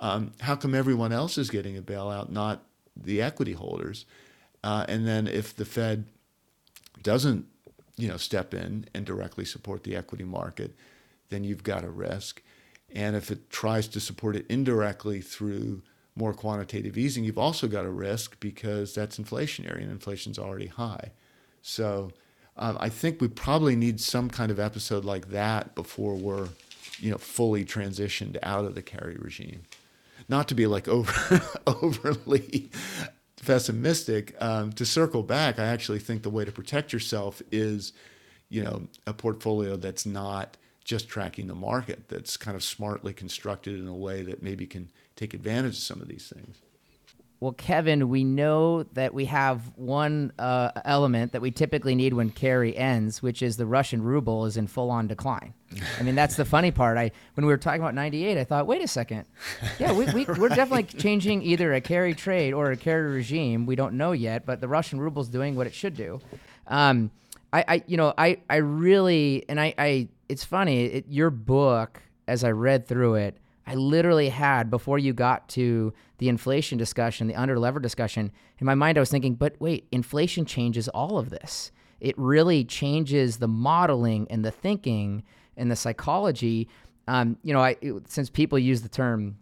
Um, 0.00 0.32
how 0.40 0.56
come 0.56 0.74
everyone 0.74 1.12
else 1.12 1.38
is 1.38 1.48
getting 1.48 1.76
a 1.78 1.82
bailout, 1.82 2.28
not 2.28 2.64
the 2.96 3.22
equity 3.22 3.52
holders? 3.52 4.04
Uh, 4.62 4.84
and 4.88 5.06
then 5.06 5.26
if 5.26 5.56
the 5.56 5.64
Fed 5.64 6.04
doesn't, 7.02 7.46
you 7.96 8.08
know, 8.08 8.16
step 8.16 8.52
in 8.52 8.86
and 8.94 9.06
directly 9.06 9.44
support 9.44 9.84
the 9.84 9.96
equity 9.96 10.24
market, 10.24 10.74
then 11.30 11.44
you've 11.44 11.62
got 11.62 11.84
a 11.84 11.90
risk. 11.90 12.42
And 12.94 13.16
if 13.16 13.30
it 13.30 13.50
tries 13.50 13.88
to 13.88 14.00
support 14.00 14.36
it 14.36 14.46
indirectly 14.48 15.20
through 15.20 15.82
more 16.14 16.34
quantitative 16.34 16.98
easing, 16.98 17.24
you've 17.24 17.38
also 17.38 17.68
got 17.68 17.86
a 17.86 17.90
risk 17.90 18.38
because 18.38 18.94
that's 18.94 19.18
inflationary 19.18 19.82
and 19.82 19.90
inflation's 19.90 20.38
already 20.38 20.66
high. 20.66 21.12
So 21.62 22.12
um, 22.56 22.76
I 22.80 22.88
think 22.88 23.20
we 23.20 23.28
probably 23.28 23.76
need 23.76 24.00
some 24.00 24.30
kind 24.30 24.50
of 24.50 24.60
episode 24.60 25.04
like 25.04 25.30
that 25.30 25.74
before 25.74 26.14
we're, 26.14 26.48
you 26.98 27.10
know, 27.10 27.18
fully 27.18 27.64
transitioned 27.64 28.38
out 28.42 28.64
of 28.64 28.74
the 28.74 28.82
carry 28.82 29.16
regime. 29.16 29.62
Not 30.28 30.48
to 30.48 30.54
be 30.54 30.66
like 30.66 30.86
over 30.88 31.42
overly 31.66 32.70
pessimistic. 33.44 34.34
Um, 34.40 34.72
to 34.72 34.86
circle 34.86 35.22
back, 35.22 35.58
I 35.58 35.64
actually 35.64 35.98
think 35.98 36.22
the 36.22 36.30
way 36.30 36.44
to 36.44 36.52
protect 36.52 36.92
yourself 36.92 37.42
is, 37.50 37.92
you 38.48 38.62
know, 38.62 38.88
a 39.06 39.12
portfolio 39.12 39.76
that's 39.76 40.06
not 40.06 40.56
just 40.84 41.08
tracking 41.08 41.46
the 41.46 41.54
market, 41.54 42.08
that's 42.08 42.36
kind 42.36 42.54
of 42.56 42.62
smartly 42.62 43.12
constructed 43.12 43.78
in 43.78 43.88
a 43.88 43.94
way 43.94 44.22
that 44.22 44.42
maybe 44.42 44.66
can 44.66 44.90
take 45.16 45.34
advantage 45.34 45.72
of 45.72 45.78
some 45.78 46.00
of 46.00 46.08
these 46.08 46.32
things. 46.34 46.58
Well, 47.40 47.52
Kevin, 47.52 48.08
we 48.08 48.24
know 48.24 48.84
that 48.94 49.12
we 49.12 49.26
have 49.26 49.60
one 49.76 50.32
uh, 50.38 50.70
element 50.84 51.32
that 51.32 51.42
we 51.42 51.50
typically 51.50 51.94
need 51.94 52.14
when 52.14 52.30
carry 52.30 52.76
ends, 52.76 53.22
which 53.22 53.42
is 53.42 53.56
the 53.56 53.66
Russian 53.66 54.02
ruble 54.02 54.46
is 54.46 54.56
in 54.56 54.66
full 54.66 54.90
on 54.90 55.08
decline. 55.08 55.52
I 55.98 56.04
mean, 56.04 56.14
that's 56.14 56.36
the 56.36 56.44
funny 56.44 56.70
part. 56.70 56.96
I 56.96 57.10
when 57.34 57.44
we 57.44 57.52
were 57.52 57.58
talking 57.58 57.80
about 57.80 57.94
98, 57.94 58.38
I 58.38 58.44
thought, 58.44 58.66
wait 58.66 58.82
a 58.82 58.88
second. 58.88 59.26
Yeah, 59.78 59.92
we, 59.92 60.06
we, 60.12 60.26
are 60.26 60.48
definitely 60.48 60.84
changing 60.98 61.42
either 61.42 61.74
a 61.74 61.80
carry 61.80 62.14
trade 62.14 62.54
or 62.54 62.70
a 62.70 62.76
carry 62.76 63.12
regime. 63.12 63.66
We 63.66 63.76
don't 63.76 63.94
know 63.94 64.12
yet, 64.12 64.46
but 64.46 64.60
the 64.60 64.68
Russian 64.68 65.00
ruble 65.00 65.20
is 65.20 65.28
doing 65.28 65.56
what 65.56 65.66
it 65.66 65.74
should 65.74 65.96
do. 65.96 66.20
Um, 66.66 67.10
I, 67.52 67.64
I, 67.68 67.82
you 67.86 67.96
know, 67.96 68.14
I, 68.16 68.38
I 68.48 68.56
really, 68.56 69.44
and 69.48 69.60
I, 69.60 69.74
I 69.76 70.08
it's 70.28 70.44
funny, 70.44 70.86
it, 70.86 71.04
your 71.08 71.30
book, 71.30 72.00
as 72.26 72.42
I 72.42 72.50
read 72.52 72.86
through 72.86 73.16
it, 73.16 73.36
I 73.66 73.74
literally 73.74 74.28
had 74.28 74.70
before 74.70 74.98
you 74.98 75.12
got 75.12 75.48
to 75.50 75.92
the 76.18 76.28
inflation 76.28 76.78
discussion, 76.78 77.26
the 77.26 77.34
under 77.34 77.58
lever 77.58 77.80
discussion. 77.80 78.30
In 78.58 78.66
my 78.66 78.74
mind, 78.74 78.98
I 78.98 79.00
was 79.00 79.10
thinking, 79.10 79.34
but 79.34 79.54
wait, 79.58 79.86
inflation 79.90 80.44
changes 80.44 80.88
all 80.88 81.18
of 81.18 81.30
this. 81.30 81.72
It 82.00 82.14
really 82.18 82.64
changes 82.64 83.38
the 83.38 83.48
modeling 83.48 84.26
and 84.30 84.44
the 84.44 84.50
thinking 84.50 85.22
and 85.56 85.70
the 85.70 85.76
psychology. 85.76 86.68
Um, 87.08 87.38
you 87.42 87.54
know, 87.54 87.60
I, 87.60 87.76
since 88.06 88.28
people 88.28 88.58
use 88.58 88.82
the 88.82 88.88
term 88.88 89.38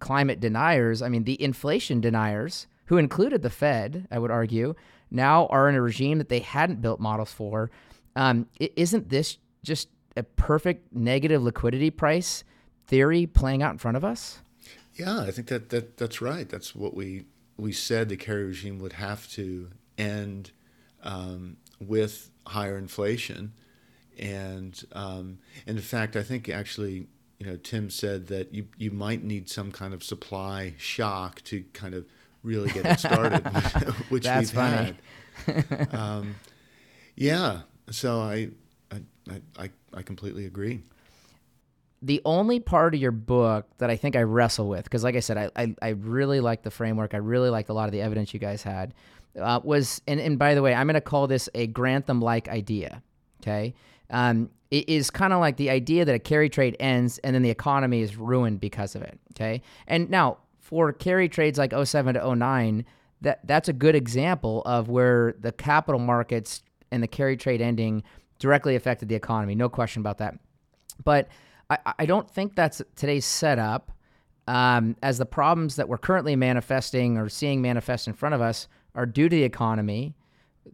climate 0.00 0.40
deniers, 0.40 1.02
I 1.02 1.08
mean, 1.08 1.24
the 1.24 1.40
inflation 1.40 2.00
deniers, 2.00 2.66
who 2.86 2.98
included 2.98 3.42
the 3.42 3.50
Fed, 3.50 4.06
I 4.10 4.18
would 4.18 4.30
argue, 4.30 4.74
now 5.10 5.46
are 5.46 5.68
in 5.68 5.74
a 5.74 5.80
regime 5.80 6.18
that 6.18 6.28
they 6.28 6.40
hadn't 6.40 6.82
built 6.82 7.00
models 7.00 7.32
for. 7.32 7.70
Um, 8.16 8.46
isn't 8.58 9.08
this 9.08 9.38
just 9.62 9.88
a 10.16 10.22
perfect 10.22 10.94
negative 10.94 11.42
liquidity 11.42 11.90
price 11.90 12.44
theory 12.86 13.26
playing 13.26 13.62
out 13.62 13.72
in 13.72 13.78
front 13.78 13.96
of 13.96 14.04
us? 14.04 14.38
Yeah, 14.94 15.20
I 15.20 15.30
think 15.30 15.48
that, 15.48 15.70
that 15.70 15.96
that's 15.96 16.20
right. 16.20 16.48
That's 16.48 16.74
what 16.74 16.94
we 16.94 17.24
we 17.56 17.72
said 17.72 18.08
the 18.08 18.16
carry 18.16 18.44
regime 18.44 18.78
would 18.78 18.94
have 18.94 19.28
to 19.32 19.70
end 19.98 20.50
um, 21.02 21.56
with 21.80 22.30
higher 22.46 22.78
inflation, 22.78 23.52
and 24.18 24.82
um, 24.92 25.38
and 25.66 25.76
in 25.76 25.82
fact, 25.82 26.14
I 26.16 26.22
think 26.22 26.48
actually, 26.48 27.08
you 27.38 27.46
know, 27.46 27.56
Tim 27.56 27.90
said 27.90 28.28
that 28.28 28.54
you 28.54 28.68
you 28.78 28.90
might 28.92 29.24
need 29.24 29.48
some 29.48 29.72
kind 29.72 29.94
of 29.94 30.04
supply 30.04 30.74
shock 30.78 31.42
to 31.44 31.64
kind 31.72 31.94
of 31.94 32.06
really 32.44 32.70
get 32.70 32.86
it 32.86 33.00
started, 33.00 33.44
which 34.10 34.22
that's 34.24 34.52
we've 34.52 34.62
funny. 34.62 34.94
had. 35.46 35.94
um, 35.94 36.36
yeah, 37.16 37.62
so 37.90 38.20
I 38.20 38.50
I, 38.92 39.40
I 39.58 39.70
I 39.92 40.02
completely 40.02 40.46
agree 40.46 40.82
the 42.02 42.20
only 42.24 42.60
part 42.60 42.94
of 42.94 43.00
your 43.00 43.12
book 43.12 43.66
that 43.78 43.90
I 43.90 43.96
think 43.96 44.16
I 44.16 44.22
wrestle 44.22 44.68
with, 44.68 44.84
because 44.84 45.02
like 45.04 45.16
I 45.16 45.20
said, 45.20 45.38
I, 45.38 45.50
I, 45.56 45.74
I, 45.80 45.88
really 45.90 46.40
like 46.40 46.62
the 46.62 46.70
framework. 46.70 47.14
I 47.14 47.18
really 47.18 47.48
liked 47.48 47.70
a 47.70 47.72
lot 47.72 47.86
of 47.86 47.92
the 47.92 48.02
evidence 48.02 48.34
you 48.34 48.40
guys 48.40 48.62
had, 48.62 48.92
uh, 49.40 49.60
was, 49.64 50.02
and, 50.06 50.20
and 50.20 50.38
by 50.38 50.54
the 50.54 50.60
way, 50.60 50.74
I'm 50.74 50.86
going 50.86 50.94
to 50.94 51.00
call 51.00 51.26
this 51.26 51.48
a 51.54 51.66
Grantham 51.66 52.20
like 52.20 52.48
idea. 52.48 53.02
Okay. 53.40 53.74
Um, 54.10 54.50
it 54.70 54.88
is 54.88 55.10
kind 55.10 55.32
of 55.32 55.40
like 55.40 55.56
the 55.56 55.70
idea 55.70 56.04
that 56.04 56.14
a 56.14 56.18
carry 56.18 56.48
trade 56.48 56.76
ends 56.80 57.18
and 57.18 57.34
then 57.34 57.42
the 57.42 57.50
economy 57.50 58.02
is 58.02 58.16
ruined 58.16 58.60
because 58.60 58.94
of 58.94 59.02
it. 59.02 59.18
Okay. 59.32 59.62
And 59.86 60.10
now 60.10 60.38
for 60.60 60.92
carry 60.92 61.28
trades 61.28 61.58
like 61.58 61.72
07 61.72 62.14
to 62.14 62.34
09, 62.34 62.84
that, 63.20 63.46
that's 63.46 63.68
a 63.68 63.72
good 63.72 63.94
example 63.94 64.62
of 64.66 64.88
where 64.88 65.34
the 65.40 65.52
capital 65.52 66.00
markets 66.00 66.62
and 66.90 67.02
the 67.02 67.08
carry 67.08 67.36
trade 67.36 67.60
ending 67.60 68.02
directly 68.38 68.76
affected 68.76 69.08
the 69.08 69.14
economy. 69.14 69.54
No 69.54 69.68
question 69.68 70.00
about 70.00 70.18
that. 70.18 70.38
But 71.02 71.28
I, 71.70 71.78
I 72.00 72.06
don't 72.06 72.30
think 72.30 72.54
that's 72.54 72.82
today's 72.96 73.24
setup. 73.24 73.90
Um, 74.46 74.96
as 75.02 75.16
the 75.16 75.26
problems 75.26 75.76
that 75.76 75.88
we're 75.88 75.98
currently 75.98 76.36
manifesting 76.36 77.16
or 77.16 77.30
seeing 77.30 77.62
manifest 77.62 78.06
in 78.06 78.12
front 78.12 78.34
of 78.34 78.42
us 78.42 78.68
are 78.94 79.06
due 79.06 79.28
to 79.28 79.34
the 79.36 79.42
economy, 79.42 80.14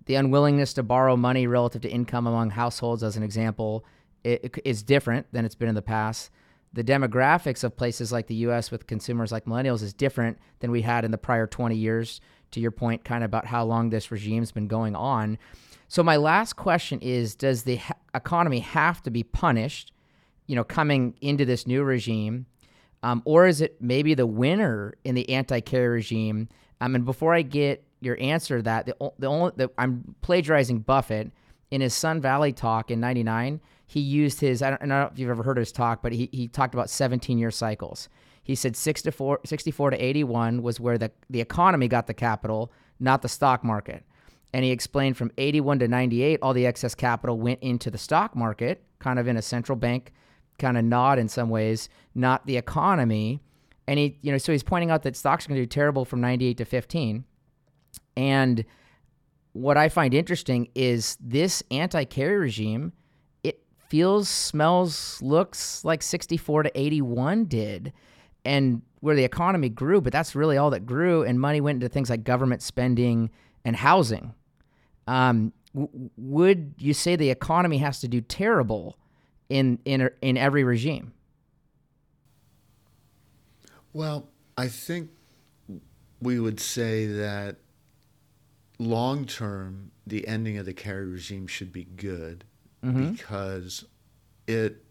the 0.06 0.16
unwillingness 0.16 0.74
to 0.74 0.82
borrow 0.82 1.16
money 1.16 1.46
relative 1.46 1.82
to 1.82 1.88
income 1.88 2.26
among 2.26 2.50
households, 2.50 3.02
as 3.02 3.16
an 3.16 3.22
example, 3.22 3.84
is 4.24 4.82
different 4.82 5.26
than 5.32 5.44
it's 5.44 5.54
been 5.54 5.68
in 5.68 5.74
the 5.74 5.82
past. 5.82 6.30
The 6.72 6.84
demographics 6.84 7.64
of 7.64 7.76
places 7.76 8.12
like 8.12 8.26
the 8.26 8.34
U.S. 8.36 8.70
with 8.70 8.86
consumers 8.86 9.32
like 9.32 9.44
millennials 9.44 9.82
is 9.82 9.92
different 9.92 10.38
than 10.60 10.70
we 10.70 10.82
had 10.82 11.04
in 11.04 11.10
the 11.10 11.18
prior 11.18 11.46
20 11.46 11.76
years. 11.76 12.20
To 12.52 12.60
your 12.60 12.72
point, 12.72 13.04
kind 13.04 13.22
of 13.22 13.28
about 13.28 13.46
how 13.46 13.64
long 13.64 13.90
this 13.90 14.10
regime's 14.10 14.50
been 14.50 14.66
going 14.66 14.96
on. 14.96 15.38
So 15.86 16.02
my 16.02 16.16
last 16.16 16.54
question 16.54 17.00
is: 17.00 17.36
Does 17.36 17.62
the 17.62 17.80
economy 18.12 18.58
have 18.60 19.02
to 19.04 19.10
be 19.10 19.22
punished? 19.22 19.92
You 20.50 20.56
know, 20.56 20.64
coming 20.64 21.14
into 21.20 21.44
this 21.44 21.64
new 21.64 21.84
regime? 21.84 22.44
Um, 23.04 23.22
or 23.24 23.46
is 23.46 23.60
it 23.60 23.80
maybe 23.80 24.14
the 24.14 24.26
winner 24.26 24.94
in 25.04 25.14
the 25.14 25.30
anti-carry 25.30 25.88
regime? 25.88 26.48
Um, 26.80 26.96
and 26.96 27.04
before 27.04 27.32
I 27.32 27.42
get 27.42 27.84
your 28.00 28.20
answer 28.20 28.56
to 28.56 28.62
that, 28.64 28.86
the, 28.86 29.12
the 29.16 29.28
only 29.28 29.52
the, 29.54 29.70
I'm 29.78 30.16
plagiarizing 30.22 30.80
Buffett 30.80 31.30
in 31.70 31.80
his 31.80 31.94
Sun 31.94 32.20
Valley 32.20 32.52
talk 32.52 32.90
in 32.90 32.98
'99. 32.98 33.60
He 33.86 34.00
used 34.00 34.40
his 34.40 34.60
I 34.60 34.70
don't, 34.70 34.82
I 34.82 34.86
don't, 34.86 34.88
know 34.88 35.08
if 35.12 35.20
you've 35.20 35.30
ever 35.30 35.44
heard 35.44 35.56
his 35.56 35.70
talk, 35.70 36.02
but 36.02 36.10
he, 36.10 36.28
he 36.32 36.48
talked 36.48 36.74
about 36.74 36.90
17 36.90 37.38
year 37.38 37.52
cycles. 37.52 38.08
He 38.42 38.56
said 38.56 38.74
64, 38.74 39.42
64 39.44 39.90
to 39.90 40.04
81 40.04 40.62
was 40.62 40.80
where 40.80 40.98
the, 40.98 41.12
the 41.28 41.40
economy 41.40 41.86
got 41.86 42.08
the 42.08 42.14
capital, 42.14 42.72
not 42.98 43.22
the 43.22 43.28
stock 43.28 43.62
market. 43.62 44.04
And 44.52 44.64
he 44.64 44.72
explained 44.72 45.16
from 45.16 45.30
81 45.38 45.78
to 45.78 45.86
98, 45.86 46.40
all 46.42 46.54
the 46.54 46.66
excess 46.66 46.96
capital 46.96 47.38
went 47.38 47.62
into 47.62 47.88
the 47.88 47.98
stock 47.98 48.34
market, 48.34 48.82
kind 48.98 49.20
of 49.20 49.28
in 49.28 49.36
a 49.36 49.42
central 49.42 49.76
bank 49.76 50.12
kind 50.60 50.78
of 50.78 50.84
nod 50.84 51.18
in 51.18 51.28
some 51.28 51.50
ways, 51.50 51.88
not 52.14 52.46
the 52.46 52.56
economy. 52.56 53.40
And 53.88 53.98
he, 53.98 54.18
you 54.22 54.30
know, 54.30 54.38
so 54.38 54.52
he's 54.52 54.62
pointing 54.62 54.90
out 54.90 55.02
that 55.02 55.16
stocks 55.16 55.46
are 55.46 55.48
going 55.48 55.60
to 55.60 55.62
do 55.62 55.68
terrible 55.68 56.04
from 56.04 56.20
98 56.20 56.58
to 56.58 56.64
15. 56.64 57.24
And 58.16 58.64
what 59.52 59.76
I 59.76 59.88
find 59.88 60.14
interesting 60.14 60.68
is 60.74 61.16
this 61.20 61.62
anti-carry 61.70 62.38
regime, 62.38 62.92
it 63.42 63.62
feels, 63.88 64.28
smells, 64.28 65.20
looks 65.22 65.84
like 65.84 66.02
64 66.02 66.64
to 66.64 66.80
81 66.80 67.46
did. 67.46 67.92
And 68.44 68.82
where 69.00 69.16
the 69.16 69.24
economy 69.24 69.68
grew, 69.68 70.00
but 70.00 70.12
that's 70.12 70.34
really 70.34 70.56
all 70.56 70.70
that 70.70 70.86
grew, 70.86 71.22
and 71.22 71.40
money 71.40 71.60
went 71.60 71.76
into 71.76 71.88
things 71.88 72.10
like 72.10 72.22
government 72.22 72.62
spending 72.62 73.30
and 73.64 73.74
housing. 73.74 74.34
Um, 75.06 75.52
w- 75.74 76.10
would 76.16 76.74
you 76.78 76.94
say 76.94 77.16
the 77.16 77.30
economy 77.30 77.78
has 77.78 78.00
to 78.00 78.08
do 78.08 78.20
terrible 78.20 78.98
in 79.50 79.78
in 79.84 80.08
in 80.22 80.38
every 80.38 80.64
regime? 80.64 81.12
Well, 83.92 84.28
I 84.56 84.68
think 84.68 85.10
we 86.22 86.38
would 86.38 86.60
say 86.60 87.06
that 87.06 87.56
long 88.78 89.26
term, 89.26 89.90
the 90.06 90.26
ending 90.26 90.56
of 90.58 90.66
the 90.66 90.72
carry 90.72 91.06
regime 91.06 91.46
should 91.46 91.72
be 91.72 91.84
good 91.84 92.44
mm-hmm. 92.84 93.12
because 93.12 93.84
it 94.46 94.84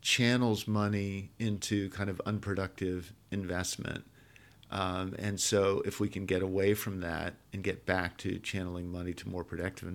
channels 0.00 0.68
money 0.68 1.32
into 1.38 1.90
kind 1.90 2.08
of 2.08 2.20
unproductive 2.24 3.12
investment. 3.30 4.04
Um, 4.70 5.14
and 5.18 5.38
so, 5.38 5.82
if 5.84 6.00
we 6.00 6.08
can 6.08 6.26
get 6.26 6.42
away 6.42 6.74
from 6.74 7.00
that 7.00 7.34
and 7.52 7.62
get 7.62 7.86
back 7.86 8.16
to 8.18 8.38
channeling 8.38 8.90
money 8.90 9.12
to 9.14 9.28
more 9.28 9.44
productive 9.44 9.88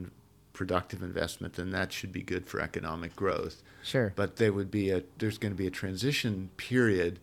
productive 0.62 1.02
investment, 1.02 1.56
then 1.56 1.72
that 1.72 1.92
should 1.92 2.12
be 2.12 2.22
good 2.22 2.46
for 2.46 2.62
economic 2.62 3.16
growth. 3.16 3.64
Sure. 3.82 4.14
But 4.16 4.36
there 4.36 4.54
would 4.54 4.70
be 4.70 4.92
a 4.92 5.02
there's 5.18 5.40
going 5.40 5.52
to 5.52 5.58
be 5.58 5.66
a 5.66 5.72
transition 5.72 6.52
period 6.56 7.20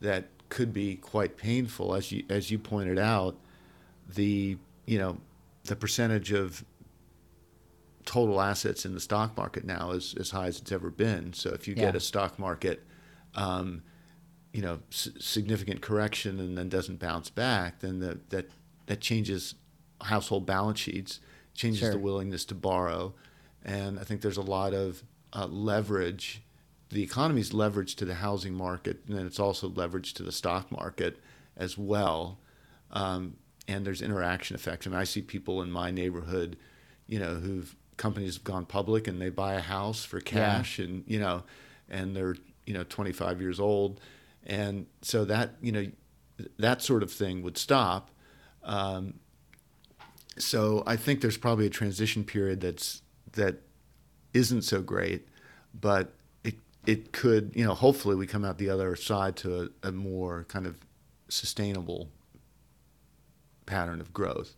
that 0.00 0.28
could 0.50 0.72
be 0.72 0.94
quite 0.94 1.36
painful, 1.36 1.96
as 1.96 2.12
you 2.12 2.22
as 2.30 2.52
you 2.52 2.60
pointed 2.60 2.96
out. 2.96 3.34
The 4.08 4.56
you 4.86 4.98
know 4.98 5.18
the 5.64 5.74
percentage 5.74 6.30
of 6.30 6.64
total 8.04 8.40
assets 8.40 8.86
in 8.86 8.94
the 8.94 9.00
stock 9.00 9.36
market 9.36 9.64
now 9.64 9.90
is 9.90 10.14
as 10.14 10.30
high 10.30 10.46
as 10.46 10.60
it's 10.60 10.70
ever 10.70 10.90
been. 10.90 11.32
So 11.32 11.50
if 11.50 11.66
you 11.66 11.74
yeah. 11.76 11.86
get 11.86 11.96
a 11.96 12.00
stock 12.00 12.38
market, 12.38 12.84
um, 13.34 13.82
you 14.52 14.62
know, 14.62 14.78
s- 14.92 15.08
significant 15.18 15.80
correction 15.80 16.38
and 16.38 16.56
then 16.56 16.68
doesn't 16.68 17.00
bounce 17.00 17.30
back, 17.30 17.80
then 17.80 17.98
the, 17.98 18.20
that 18.28 18.48
that 18.86 19.00
changes 19.00 19.56
household 20.02 20.46
balance 20.46 20.78
sheets 20.78 21.18
changes 21.56 21.80
sure. 21.80 21.92
the 21.92 21.98
willingness 21.98 22.44
to 22.46 22.54
borrow. 22.54 23.14
And 23.64 23.98
I 23.98 24.04
think 24.04 24.20
there's 24.20 24.36
a 24.36 24.42
lot 24.42 24.74
of 24.74 25.02
uh, 25.32 25.46
leverage. 25.46 26.42
The 26.90 27.02
economy's 27.02 27.52
leverage 27.52 27.96
to 27.96 28.04
the 28.04 28.14
housing 28.14 28.54
market, 28.54 29.00
and 29.08 29.16
then 29.16 29.26
it's 29.26 29.40
also 29.40 29.68
leverage 29.68 30.14
to 30.14 30.22
the 30.22 30.32
stock 30.32 30.70
market 30.70 31.18
as 31.56 31.76
well. 31.76 32.38
Um, 32.92 33.36
and 33.66 33.84
there's 33.84 34.02
interaction 34.02 34.54
effects. 34.54 34.86
I 34.86 34.90
mean, 34.90 34.98
I 34.98 35.04
see 35.04 35.22
people 35.22 35.62
in 35.62 35.70
my 35.70 35.90
neighborhood, 35.90 36.56
you 37.08 37.18
know, 37.18 37.34
who've 37.34 37.74
companies 37.96 38.34
have 38.34 38.44
gone 38.44 38.66
public 38.66 39.08
and 39.08 39.20
they 39.20 39.30
buy 39.30 39.54
a 39.54 39.60
house 39.60 40.04
for 40.04 40.20
cash, 40.20 40.78
yeah. 40.78 40.84
and 40.84 41.04
you 41.06 41.18
know, 41.18 41.42
and 41.88 42.14
they're 42.14 42.36
you 42.66 42.74
know 42.74 42.84
25 42.84 43.40
years 43.40 43.58
old, 43.58 44.00
and 44.44 44.86
so 45.02 45.24
that 45.24 45.54
you 45.60 45.72
know, 45.72 45.86
that 46.58 46.82
sort 46.82 47.02
of 47.02 47.12
thing 47.12 47.42
would 47.42 47.58
stop. 47.58 48.10
Um, 48.62 49.14
so 50.38 50.82
I 50.86 50.96
think 50.96 51.20
there's 51.20 51.36
probably 51.36 51.66
a 51.66 51.70
transition 51.70 52.24
period 52.24 52.60
that's 52.60 53.02
that 53.32 53.56
isn't 54.32 54.62
so 54.62 54.80
great, 54.82 55.28
but 55.74 56.12
it 56.44 56.56
it 56.86 57.12
could 57.12 57.52
you 57.54 57.64
know 57.64 57.74
hopefully 57.74 58.16
we 58.16 58.26
come 58.26 58.44
out 58.44 58.58
the 58.58 58.70
other 58.70 58.94
side 58.96 59.36
to 59.36 59.70
a, 59.82 59.88
a 59.88 59.92
more 59.92 60.44
kind 60.48 60.66
of 60.66 60.78
sustainable 61.28 62.08
pattern 63.66 64.00
of 64.00 64.12
growth. 64.12 64.56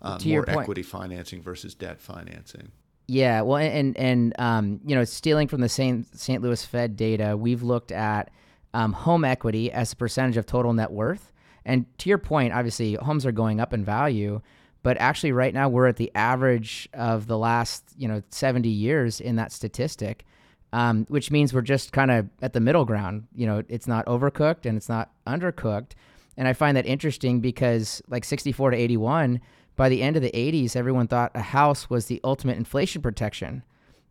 Uh, 0.00 0.18
more 0.26 0.44
equity 0.50 0.82
financing 0.82 1.40
versus 1.40 1.74
debt 1.74 2.00
financing. 2.00 2.72
Yeah, 3.06 3.42
well, 3.42 3.58
and 3.58 3.96
and 3.96 4.34
um, 4.38 4.80
you 4.84 4.94
know, 4.94 5.04
stealing 5.04 5.48
from 5.48 5.60
the 5.60 5.68
St. 5.68 6.06
St. 6.18 6.42
Louis 6.42 6.64
Fed 6.64 6.96
data, 6.96 7.36
we've 7.36 7.62
looked 7.62 7.92
at 7.92 8.30
um, 8.74 8.92
home 8.92 9.24
equity 9.24 9.70
as 9.70 9.92
a 9.92 9.96
percentage 9.96 10.36
of 10.36 10.46
total 10.46 10.72
net 10.72 10.90
worth. 10.90 11.32
And 11.64 11.86
to 11.98 12.08
your 12.08 12.18
point, 12.18 12.52
obviously, 12.52 12.94
homes 12.94 13.24
are 13.26 13.32
going 13.32 13.60
up 13.60 13.72
in 13.72 13.84
value, 13.84 14.40
but 14.82 14.96
actually, 14.98 15.32
right 15.32 15.54
now, 15.54 15.68
we're 15.68 15.86
at 15.86 15.96
the 15.96 16.10
average 16.14 16.88
of 16.92 17.26
the 17.26 17.38
last 17.38 17.84
you 17.96 18.08
know 18.08 18.22
70 18.30 18.68
years 18.68 19.20
in 19.20 19.36
that 19.36 19.52
statistic, 19.52 20.24
um, 20.72 21.06
which 21.08 21.30
means 21.30 21.54
we're 21.54 21.60
just 21.62 21.92
kind 21.92 22.10
of 22.10 22.28
at 22.40 22.52
the 22.52 22.60
middle 22.60 22.84
ground. 22.84 23.26
You 23.34 23.46
know, 23.46 23.62
it's 23.68 23.86
not 23.86 24.06
overcooked 24.06 24.66
and 24.66 24.76
it's 24.76 24.88
not 24.88 25.10
undercooked. 25.26 25.92
And 26.36 26.48
I 26.48 26.52
find 26.52 26.76
that 26.76 26.86
interesting 26.86 27.40
because, 27.40 28.02
like 28.08 28.24
64 28.24 28.70
to 28.70 28.76
81, 28.76 29.40
by 29.76 29.88
the 29.88 30.02
end 30.02 30.16
of 30.16 30.22
the 30.22 30.30
80s, 30.30 30.76
everyone 30.76 31.06
thought 31.06 31.30
a 31.34 31.42
house 31.42 31.90
was 31.90 32.06
the 32.06 32.20
ultimate 32.24 32.56
inflation 32.56 33.02
protection, 33.02 33.62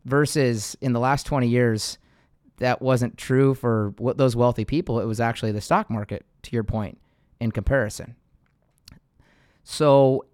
versus 0.04 0.76
in 0.80 0.92
the 0.92 1.00
last 1.00 1.26
20 1.26 1.48
years, 1.48 1.98
that 2.58 2.82
wasn't 2.82 3.16
true 3.16 3.54
for 3.54 3.94
those 3.98 4.36
wealthy 4.36 4.64
people. 4.64 5.00
It 5.00 5.06
was 5.06 5.20
actually 5.20 5.52
the 5.52 5.60
stock 5.60 5.90
market, 5.90 6.24
to 6.42 6.52
your 6.52 6.64
point, 6.64 6.98
in 7.40 7.50
comparison. 7.50 8.16
So, 9.64 10.26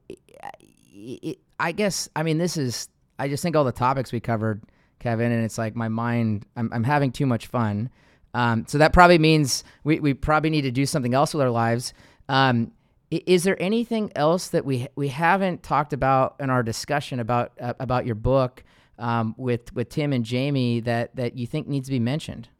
it, 0.99 1.39
I 1.61 1.73
guess, 1.73 2.09
I 2.17 2.23
mean, 2.23 2.39
this 2.39 2.57
is, 2.57 2.89
I 3.19 3.29
just 3.29 3.43
think 3.43 3.57
all 3.57 3.65
the 3.65 3.73
topics 3.73 4.13
we 4.13 4.21
covered, 4.21 4.63
Kevin, 4.99 5.33
and 5.33 5.45
it's 5.45 5.59
like 5.59 5.77
my 5.77 5.89
mind, 5.89 6.47
I'm, 6.57 6.71
I'm 6.73 6.85
having 6.85 7.13
too 7.13 7.27
much 7.27 7.47
fun. 7.47 7.91
Um, 8.35 8.65
so 8.69 8.79
that 8.79 8.93
probably 8.93 9.19
means 9.19 9.65
we, 9.85 10.01
we 10.01 10.15
probably 10.15 10.51
need 10.51 10.63
to 10.63 10.71
do 10.71 10.87
something 10.87 11.15
else 11.15 11.35
with 11.35 11.43
our 11.43 11.51
lives. 11.51 11.95
Um, 12.29 12.73
is 13.11 13.45
there 13.45 13.61
anything 13.61 14.13
else 14.15 14.49
that 14.49 14.67
we 14.67 14.87
we 14.95 15.09
haven't 15.09 15.63
talked 15.63 15.95
about 15.95 16.37
in 16.41 16.51
our 16.51 16.63
discussion 16.63 17.21
about 17.21 17.53
uh, 17.59 17.73
about 17.81 18.05
your 18.05 18.15
book 18.15 18.63
um, 18.99 19.35
with 19.39 19.73
with 19.75 19.89
Tim 19.89 20.13
and 20.13 20.27
Jamie 20.27 20.81
that 20.81 21.17
that 21.17 21.39
you 21.39 21.47
think 21.47 21.67
needs 21.69 21.89
to 21.89 21.93
be 21.93 22.01
mentioned? 22.01 22.51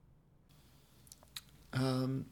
Um, 1.75 2.25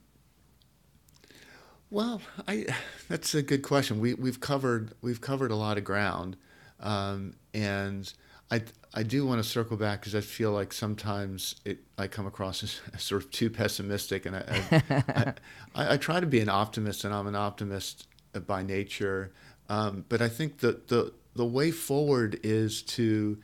well, 1.89 2.21
I 2.47 2.65
that's 3.09 3.33
a 3.35 3.41
good 3.41 3.63
question. 3.63 3.99
We 3.99 4.13
we've 4.13 4.39
covered 4.39 4.93
we've 5.01 5.21
covered 5.21 5.51
a 5.51 5.55
lot 5.55 5.77
of 5.77 5.83
ground, 5.83 6.37
um, 6.79 7.35
and 7.53 8.11
I 8.51 8.63
I 8.93 9.03
do 9.03 9.25
want 9.25 9.41
to 9.43 9.47
circle 9.49 9.77
back 9.77 10.01
because 10.01 10.15
I 10.15 10.21
feel 10.21 10.51
like 10.51 10.73
sometimes 10.73 11.55
it 11.65 11.79
I 11.97 12.07
come 12.07 12.25
across 12.27 12.63
as, 12.63 12.81
as 12.93 13.03
sort 13.03 13.23
of 13.23 13.31
too 13.31 13.49
pessimistic, 13.49 14.25
and 14.25 14.35
I 14.35 14.43
I, 14.71 15.33
I 15.75 15.93
I 15.93 15.97
try 15.97 16.19
to 16.19 16.27
be 16.27 16.39
an 16.39 16.49
optimist, 16.49 17.03
and 17.03 17.13
I'm 17.13 17.27
an 17.27 17.35
optimist 17.35 18.07
by 18.45 18.61
nature. 18.63 19.31
Um, 19.69 20.05
but 20.09 20.21
I 20.21 20.29
think 20.29 20.59
the 20.59 20.81
the 20.87 21.13
the 21.35 21.45
way 21.45 21.71
forward 21.71 22.39
is 22.43 22.81
to 22.83 23.37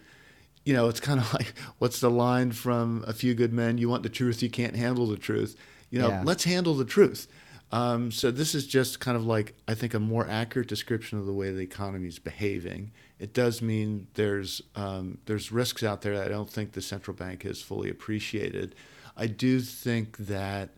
you 0.66 0.74
know, 0.74 0.88
it's 0.88 1.02
kind 1.02 1.20
of 1.20 1.34
like 1.40 1.54
what's 1.80 2.00
the 2.00 2.10
line 2.10 2.52
from 2.52 3.04
A 3.06 3.14
Few 3.14 3.34
Good 3.34 3.52
Men? 3.54 3.78
You 3.78 3.90
want 3.90 4.04
the 4.04 4.10
truth, 4.10 4.42
you 4.42 4.50
can't 4.50 4.76
handle 4.76 5.06
the 5.08 5.18
truth. 5.18 5.58
You 5.90 6.00
know, 6.00 6.08
Yeah. 6.08 6.24
let's 6.26 6.46
handle 6.46 6.74
the 6.74 6.86
truth. 6.86 7.28
Um, 7.74 8.12
so 8.12 8.30
this 8.30 8.54
is 8.54 8.68
just 8.68 9.00
kind 9.00 9.18
of 9.18 9.26
like 9.26 9.56
I 9.68 9.74
think 9.74 9.96
a 9.96 10.00
more 10.00 10.28
accurate 10.28 10.68
description 10.68 11.18
of 11.18 11.26
the 11.26 11.34
way 11.34 11.50
the 11.50 11.62
economy 11.62 12.08
is 12.08 12.20
behaving. 12.20 12.92
It 13.18 13.34
does 13.34 13.64
mean 13.64 14.06
there's 14.14 14.62
um, 14.76 15.18
there's 15.26 15.52
risks 15.52 15.82
out 15.82 16.04
there 16.04 16.16
that 16.16 16.28
I 16.28 16.30
don't 16.30 16.48
think 16.48 16.74
the 16.74 16.84
central 16.84 17.18
bank 17.18 17.42
has 17.42 17.64
fully 17.64 17.90
appreciated. 17.90 18.76
I 19.18 19.26
do 19.26 19.60
think 19.60 20.18
that 20.18 20.70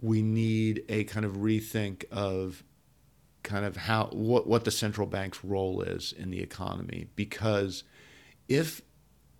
we 0.00 0.22
need 0.22 0.84
a 0.88 1.02
kind 1.02 1.26
of 1.26 1.32
rethink 1.38 2.04
of 2.12 2.62
kind 3.42 3.64
of 3.64 3.76
how 3.76 4.06
what 4.12 4.46
what 4.46 4.64
the 4.64 4.70
central 4.70 5.08
bank's 5.08 5.44
role 5.44 5.82
is 5.82 6.12
in 6.16 6.30
the 6.30 6.40
economy 6.40 7.08
because 7.16 7.82
if 8.48 8.82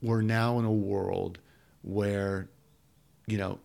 we're 0.03 0.23
now 0.23 0.59
in 0.59 0.65
a 0.65 0.73
world 0.73 1.39
where 1.83 2.49
you 3.29 3.39
know 3.39 3.61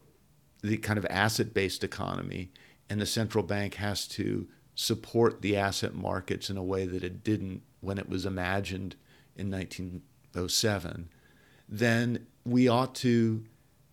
the 0.62 0.78
kind 0.78 1.00
of 1.00 1.08
asset-based 1.10 1.84
economy 1.84 2.52
and 2.90 3.00
the 3.00 3.06
central 3.06 3.44
bank 3.44 3.76
has 3.76 4.08
to 4.08 4.48
support 4.76 5.42
the 5.42 5.58
asset 5.58 5.94
markets 5.94 6.50
in 6.50 6.58
a 6.58 6.64
way 6.64 6.86
that 6.86 7.04
it 7.04 7.24
didn't 7.24 7.62
when 7.82 7.98
it 7.98 8.10
was 8.10 8.26
imagined 8.26 8.96
in 9.36 9.52
1907 9.52 11.10
then 11.68 12.26
we 12.46 12.68
ought 12.68 12.96
to 12.96 13.46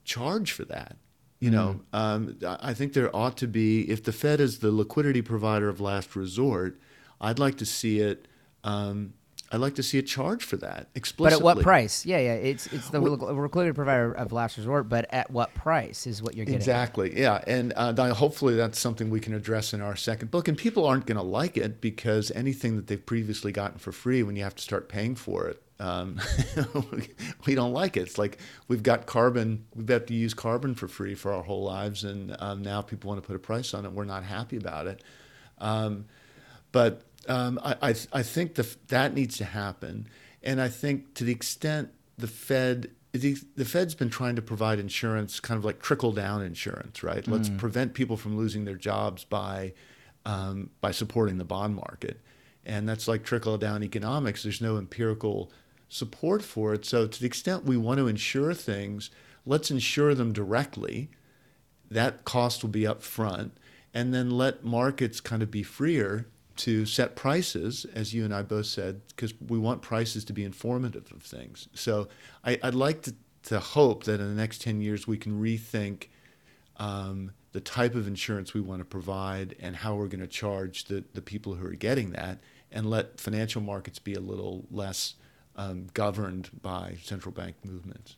charge 0.04 0.52
for 0.52 0.64
that 0.64 0.96
you 1.38 1.50
know? 1.50 1.80
Um, 1.92 2.38
I 2.44 2.70
I 2.70 2.74
think 2.74 2.94
there 2.94 3.14
ought 3.14 3.36
to 3.36 3.46
be 3.46 3.82
if 3.90 4.02
the 4.02 4.12
Fed 4.12 4.40
is 4.40 4.60
the 4.60 4.72
liquidity 4.72 5.20
provider 5.22 5.68
of 5.68 5.80
last 5.80 6.16
resort 6.16 6.80
I'd 7.20 7.38
like 7.38 7.56
to 7.58 7.66
see 7.66 8.00
it 8.00 8.26
um, 8.64 9.14
I'd 9.52 9.60
like 9.60 9.76
to 9.76 9.82
see 9.82 9.98
a 9.98 10.02
charge 10.02 10.42
for 10.42 10.56
that 10.56 10.88
explicitly. 10.94 11.42
But 11.42 11.50
at 11.50 11.56
what 11.56 11.62
price? 11.62 12.04
Yeah, 12.04 12.18
yeah. 12.18 12.34
It's 12.34 12.66
it's 12.68 12.90
the 12.90 13.00
liquidity 13.00 13.72
provider 13.72 14.12
of 14.12 14.32
last 14.32 14.56
resort, 14.56 14.88
but 14.88 15.06
at 15.10 15.30
what 15.30 15.54
price 15.54 16.06
is 16.06 16.20
what 16.20 16.34
you're 16.34 16.44
getting? 16.44 16.56
at. 16.56 16.62
Exactly. 16.62 17.18
Yeah, 17.18 17.42
and 17.46 17.72
uh, 17.76 18.14
hopefully 18.14 18.56
that's 18.56 18.78
something 18.78 19.08
we 19.08 19.20
can 19.20 19.34
address 19.34 19.72
in 19.72 19.80
our 19.80 19.94
second 19.94 20.32
book. 20.32 20.48
And 20.48 20.58
people 20.58 20.84
aren't 20.84 21.06
going 21.06 21.16
to 21.16 21.22
like 21.22 21.56
it 21.56 21.80
because 21.80 22.32
anything 22.32 22.76
that 22.76 22.88
they've 22.88 23.04
previously 23.04 23.52
gotten 23.52 23.78
for 23.78 23.92
free, 23.92 24.22
when 24.24 24.34
you 24.34 24.42
have 24.42 24.56
to 24.56 24.62
start 24.62 24.88
paying 24.88 25.14
for 25.14 25.46
it, 25.46 25.62
um, 25.78 26.20
we 27.46 27.54
don't 27.54 27.72
like 27.72 27.96
it. 27.96 28.00
It's 28.00 28.18
like 28.18 28.38
we've 28.66 28.82
got 28.82 29.06
carbon, 29.06 29.66
we've 29.74 29.88
had 29.88 30.08
to 30.08 30.14
use 30.14 30.34
carbon 30.34 30.74
for 30.74 30.88
free 30.88 31.14
for 31.14 31.32
our 31.32 31.42
whole 31.42 31.62
lives, 31.62 32.02
and 32.02 32.36
um, 32.40 32.62
now 32.62 32.82
people 32.82 33.08
want 33.08 33.22
to 33.22 33.26
put 33.26 33.36
a 33.36 33.40
price 33.40 33.74
on 33.74 33.84
it. 33.84 33.92
We're 33.92 34.04
not 34.04 34.24
happy 34.24 34.56
about 34.56 34.88
it. 34.88 35.04
Um, 35.58 36.06
but 36.72 37.02
um, 37.28 37.58
I, 37.62 37.76
I, 37.82 37.94
I 38.12 38.22
think 38.22 38.54
the, 38.54 38.76
that 38.88 39.14
needs 39.14 39.38
to 39.38 39.44
happen. 39.44 40.08
And 40.42 40.60
I 40.60 40.68
think 40.68 41.14
to 41.14 41.24
the 41.24 41.32
extent 41.32 41.90
the 42.18 42.26
Fed, 42.26 42.90
the, 43.12 43.36
the 43.56 43.64
Fed's 43.64 43.94
been 43.94 44.10
trying 44.10 44.36
to 44.36 44.42
provide 44.42 44.78
insurance, 44.78 45.40
kind 45.40 45.58
of 45.58 45.64
like 45.64 45.80
trickle 45.80 46.12
down 46.12 46.42
insurance, 46.42 47.02
right? 47.02 47.26
Let's 47.26 47.48
prevent 47.58 47.94
people 47.94 48.16
from 48.16 48.36
losing 48.36 48.64
their 48.64 48.76
jobs 48.76 49.24
by, 49.24 49.72
um, 50.24 50.70
by 50.80 50.90
supporting 50.90 51.38
the 51.38 51.44
bond 51.44 51.74
market. 51.74 52.20
And 52.64 52.88
that's 52.88 53.08
like 53.08 53.24
trickle 53.24 53.58
down 53.58 53.82
economics. 53.82 54.42
There's 54.42 54.60
no 54.60 54.76
empirical 54.76 55.50
support 55.88 56.42
for 56.42 56.74
it. 56.74 56.84
So 56.84 57.06
to 57.06 57.20
the 57.20 57.26
extent 57.26 57.64
we 57.64 57.76
want 57.76 57.98
to 57.98 58.08
insure 58.08 58.54
things, 58.54 59.10
let's 59.44 59.70
insure 59.70 60.14
them 60.14 60.32
directly 60.32 61.10
that 61.90 62.24
cost 62.24 62.62
will 62.62 62.70
be 62.70 62.86
up 62.86 63.02
front 63.02 63.56
and 63.94 64.12
then 64.12 64.30
let 64.30 64.64
markets 64.64 65.20
kind 65.20 65.42
of 65.42 65.50
be 65.50 65.62
freer 65.62 66.26
to 66.56 66.86
set 66.86 67.16
prices 67.16 67.86
as 67.94 68.14
you 68.14 68.24
and 68.24 68.34
i 68.34 68.42
both 68.42 68.66
said 68.66 69.00
because 69.08 69.34
we 69.48 69.58
want 69.58 69.82
prices 69.82 70.24
to 70.24 70.32
be 70.32 70.44
informative 70.44 71.10
of 71.12 71.22
things. 71.22 71.68
So 71.74 72.08
I, 72.44 72.58
i'd 72.62 72.74
like 72.74 73.02
to, 73.02 73.14
to 73.44 73.60
hope 73.60 74.04
that 74.04 74.20
in 74.20 74.28
the 74.28 74.40
next 74.40 74.62
10 74.62 74.80
years 74.80 75.06
we 75.06 75.18
can 75.18 75.40
rethink 75.40 76.08
um, 76.78 77.32
the 77.52 77.60
type 77.60 77.94
of 77.94 78.06
insurance 78.06 78.52
we 78.52 78.60
want 78.60 78.80
to 78.80 78.84
provide 78.84 79.56
and 79.60 79.76
how 79.76 79.94
we're 79.94 80.08
going 80.08 80.20
to 80.20 80.26
charge 80.26 80.84
the, 80.84 81.04
the 81.14 81.22
people 81.22 81.54
who 81.54 81.66
are 81.66 81.70
getting 81.70 82.10
that 82.10 82.38
and 82.70 82.90
let 82.90 83.18
financial 83.18 83.62
markets 83.62 83.98
be 83.98 84.14
a 84.14 84.20
little 84.20 84.66
less 84.70 85.14
um, 85.56 85.86
governed 85.94 86.50
by 86.60 86.96
central 87.02 87.32
bank 87.32 87.56
movements. 87.64 88.16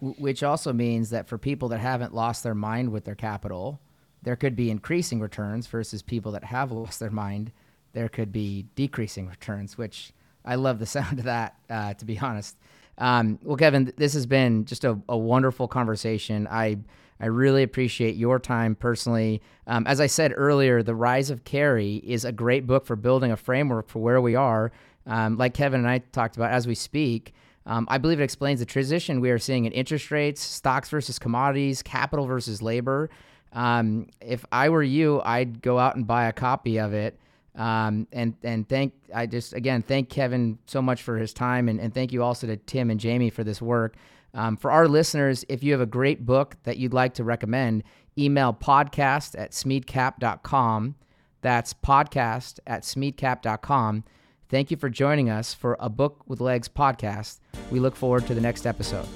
Which 0.00 0.42
also 0.42 0.72
means 0.72 1.10
that 1.10 1.28
for 1.28 1.38
people 1.38 1.68
that 1.68 1.78
haven't 1.78 2.14
lost 2.14 2.42
their 2.42 2.54
mind 2.54 2.90
with 2.90 3.04
their 3.04 3.14
capital, 3.14 3.80
there 4.22 4.36
could 4.36 4.56
be 4.56 4.70
increasing 4.70 5.20
returns 5.20 5.66
versus 5.66 6.02
people 6.02 6.32
that 6.32 6.44
have 6.44 6.72
lost 6.72 7.00
their 7.00 7.10
mind, 7.10 7.52
there 7.92 8.08
could 8.08 8.32
be 8.32 8.66
decreasing 8.74 9.28
returns, 9.28 9.76
which 9.76 10.12
I 10.44 10.54
love 10.54 10.78
the 10.78 10.86
sound 10.98 11.18
of 11.18 11.24
that, 11.24 11.56
uh, 11.68 11.94
to 11.94 12.04
be 12.04 12.18
honest. 12.18 12.56
Um, 12.98 13.38
well, 13.42 13.56
Kevin, 13.56 13.92
this 13.96 14.12
has 14.14 14.26
been 14.26 14.66
just 14.66 14.84
a, 14.84 14.98
a 15.08 15.16
wonderful 15.16 15.68
conversation. 15.68 16.46
I 16.50 16.78
I 17.20 17.26
really 17.26 17.62
appreciate 17.62 18.16
your 18.16 18.38
time 18.38 18.74
personally. 18.74 19.42
Um, 19.66 19.86
as 19.86 20.00
I 20.00 20.06
said 20.06 20.32
earlier, 20.34 20.82
The 20.82 20.94
Rise 20.94 21.28
of 21.28 21.44
Carry 21.44 21.96
is 21.96 22.24
a 22.24 22.32
great 22.32 22.66
book 22.66 22.86
for 22.86 22.96
building 22.96 23.30
a 23.30 23.36
framework 23.36 23.88
for 23.88 23.98
where 23.98 24.22
we 24.22 24.34
are. 24.34 24.72
Um, 25.06 25.36
like 25.36 25.52
Kevin 25.52 25.80
and 25.80 25.88
I 25.88 25.98
talked 25.98 26.36
about 26.36 26.50
as 26.50 26.66
we 26.66 26.74
speak, 26.74 27.34
um, 27.66 27.86
I 27.90 27.98
believe 27.98 28.20
it 28.20 28.24
explains 28.24 28.60
the 28.60 28.66
transition 28.66 29.20
we 29.20 29.30
are 29.30 29.38
seeing 29.38 29.66
in 29.66 29.72
interest 29.72 30.10
rates, 30.10 30.40
stocks 30.40 30.88
versus 30.88 31.18
commodities, 31.18 31.82
capital 31.82 32.24
versus 32.26 32.62
labor. 32.62 33.10
Um, 33.52 34.08
if 34.20 34.44
I 34.50 34.70
were 34.70 34.82
you, 34.82 35.20
I'd 35.22 35.60
go 35.60 35.78
out 35.78 35.96
and 35.96 36.06
buy 36.06 36.24
a 36.26 36.32
copy 36.32 36.78
of 36.78 36.94
it. 36.94 37.18
Um, 37.60 38.08
and 38.10 38.34
and 38.42 38.66
thank 38.66 38.94
I 39.14 39.26
just 39.26 39.52
again 39.52 39.82
thank 39.82 40.08
Kevin 40.08 40.58
so 40.66 40.80
much 40.80 41.02
for 41.02 41.18
his 41.18 41.34
time, 41.34 41.68
and, 41.68 41.78
and 41.78 41.92
thank 41.92 42.10
you 42.10 42.22
also 42.22 42.46
to 42.46 42.56
Tim 42.56 42.88
and 42.88 42.98
Jamie 42.98 43.28
for 43.28 43.44
this 43.44 43.60
work. 43.60 43.96
Um, 44.32 44.56
for 44.56 44.70
our 44.70 44.88
listeners, 44.88 45.44
if 45.46 45.62
you 45.62 45.72
have 45.72 45.82
a 45.82 45.86
great 45.86 46.24
book 46.24 46.56
that 46.62 46.78
you'd 46.78 46.94
like 46.94 47.12
to 47.14 47.24
recommend, 47.24 47.82
email 48.18 48.54
podcast 48.54 49.38
at 49.38 49.50
smeadcap.com. 49.50 50.94
That's 51.42 51.74
podcast 51.74 52.60
at 52.66 52.82
smeadcap.com. 52.82 54.04
Thank 54.48 54.70
you 54.70 54.78
for 54.78 54.88
joining 54.88 55.28
us 55.28 55.52
for 55.52 55.76
a 55.80 55.90
Book 55.90 56.22
with 56.26 56.40
Legs 56.40 56.68
podcast. 56.68 57.40
We 57.70 57.78
look 57.78 57.94
forward 57.94 58.26
to 58.28 58.34
the 58.34 58.40
next 58.40 58.66
episode. 58.66 59.06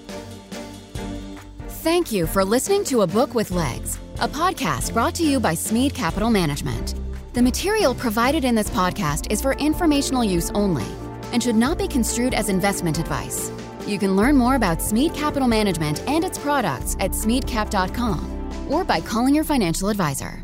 Thank 1.66 2.12
you 2.12 2.27
for 2.27 2.45
listening 2.45 2.85
to 2.85 3.03
A 3.03 3.07
Book 3.07 3.35
with 3.35 3.51
Legs, 3.53 3.99
a 4.21 4.29
podcast 4.29 4.93
brought 4.93 5.15
to 5.15 5.23
you 5.25 5.41
by 5.41 5.55
Smead 5.55 5.95
Capital 5.95 6.31
Management. 6.31 6.95
The 7.35 7.43
material 7.43 7.97
provided 7.97 8.44
in 8.44 8.55
this 8.55 8.70
podcast 8.70 9.32
is 9.32 9.43
for 9.43 9.55
informational 9.55 10.23
use 10.23 10.52
only 10.55 10.86
and 11.32 11.43
should 11.43 11.56
not 11.56 11.78
be 11.78 11.89
construed 11.89 12.32
as 12.32 12.48
investment 12.48 13.01
advice. 13.01 13.51
You 13.89 13.98
can 13.98 14.15
learn 14.15 14.36
more 14.36 14.55
about 14.55 14.81
Smead 14.81 15.15
Capital 15.15 15.48
Management 15.48 16.01
and 16.06 16.24
its 16.24 16.39
products 16.39 16.94
at 17.01 17.11
smeadcap.com 17.11 18.69
or 18.70 18.85
by 18.85 19.01
calling 19.01 19.35
your 19.35 19.43
financial 19.43 19.89
advisor. 19.89 20.44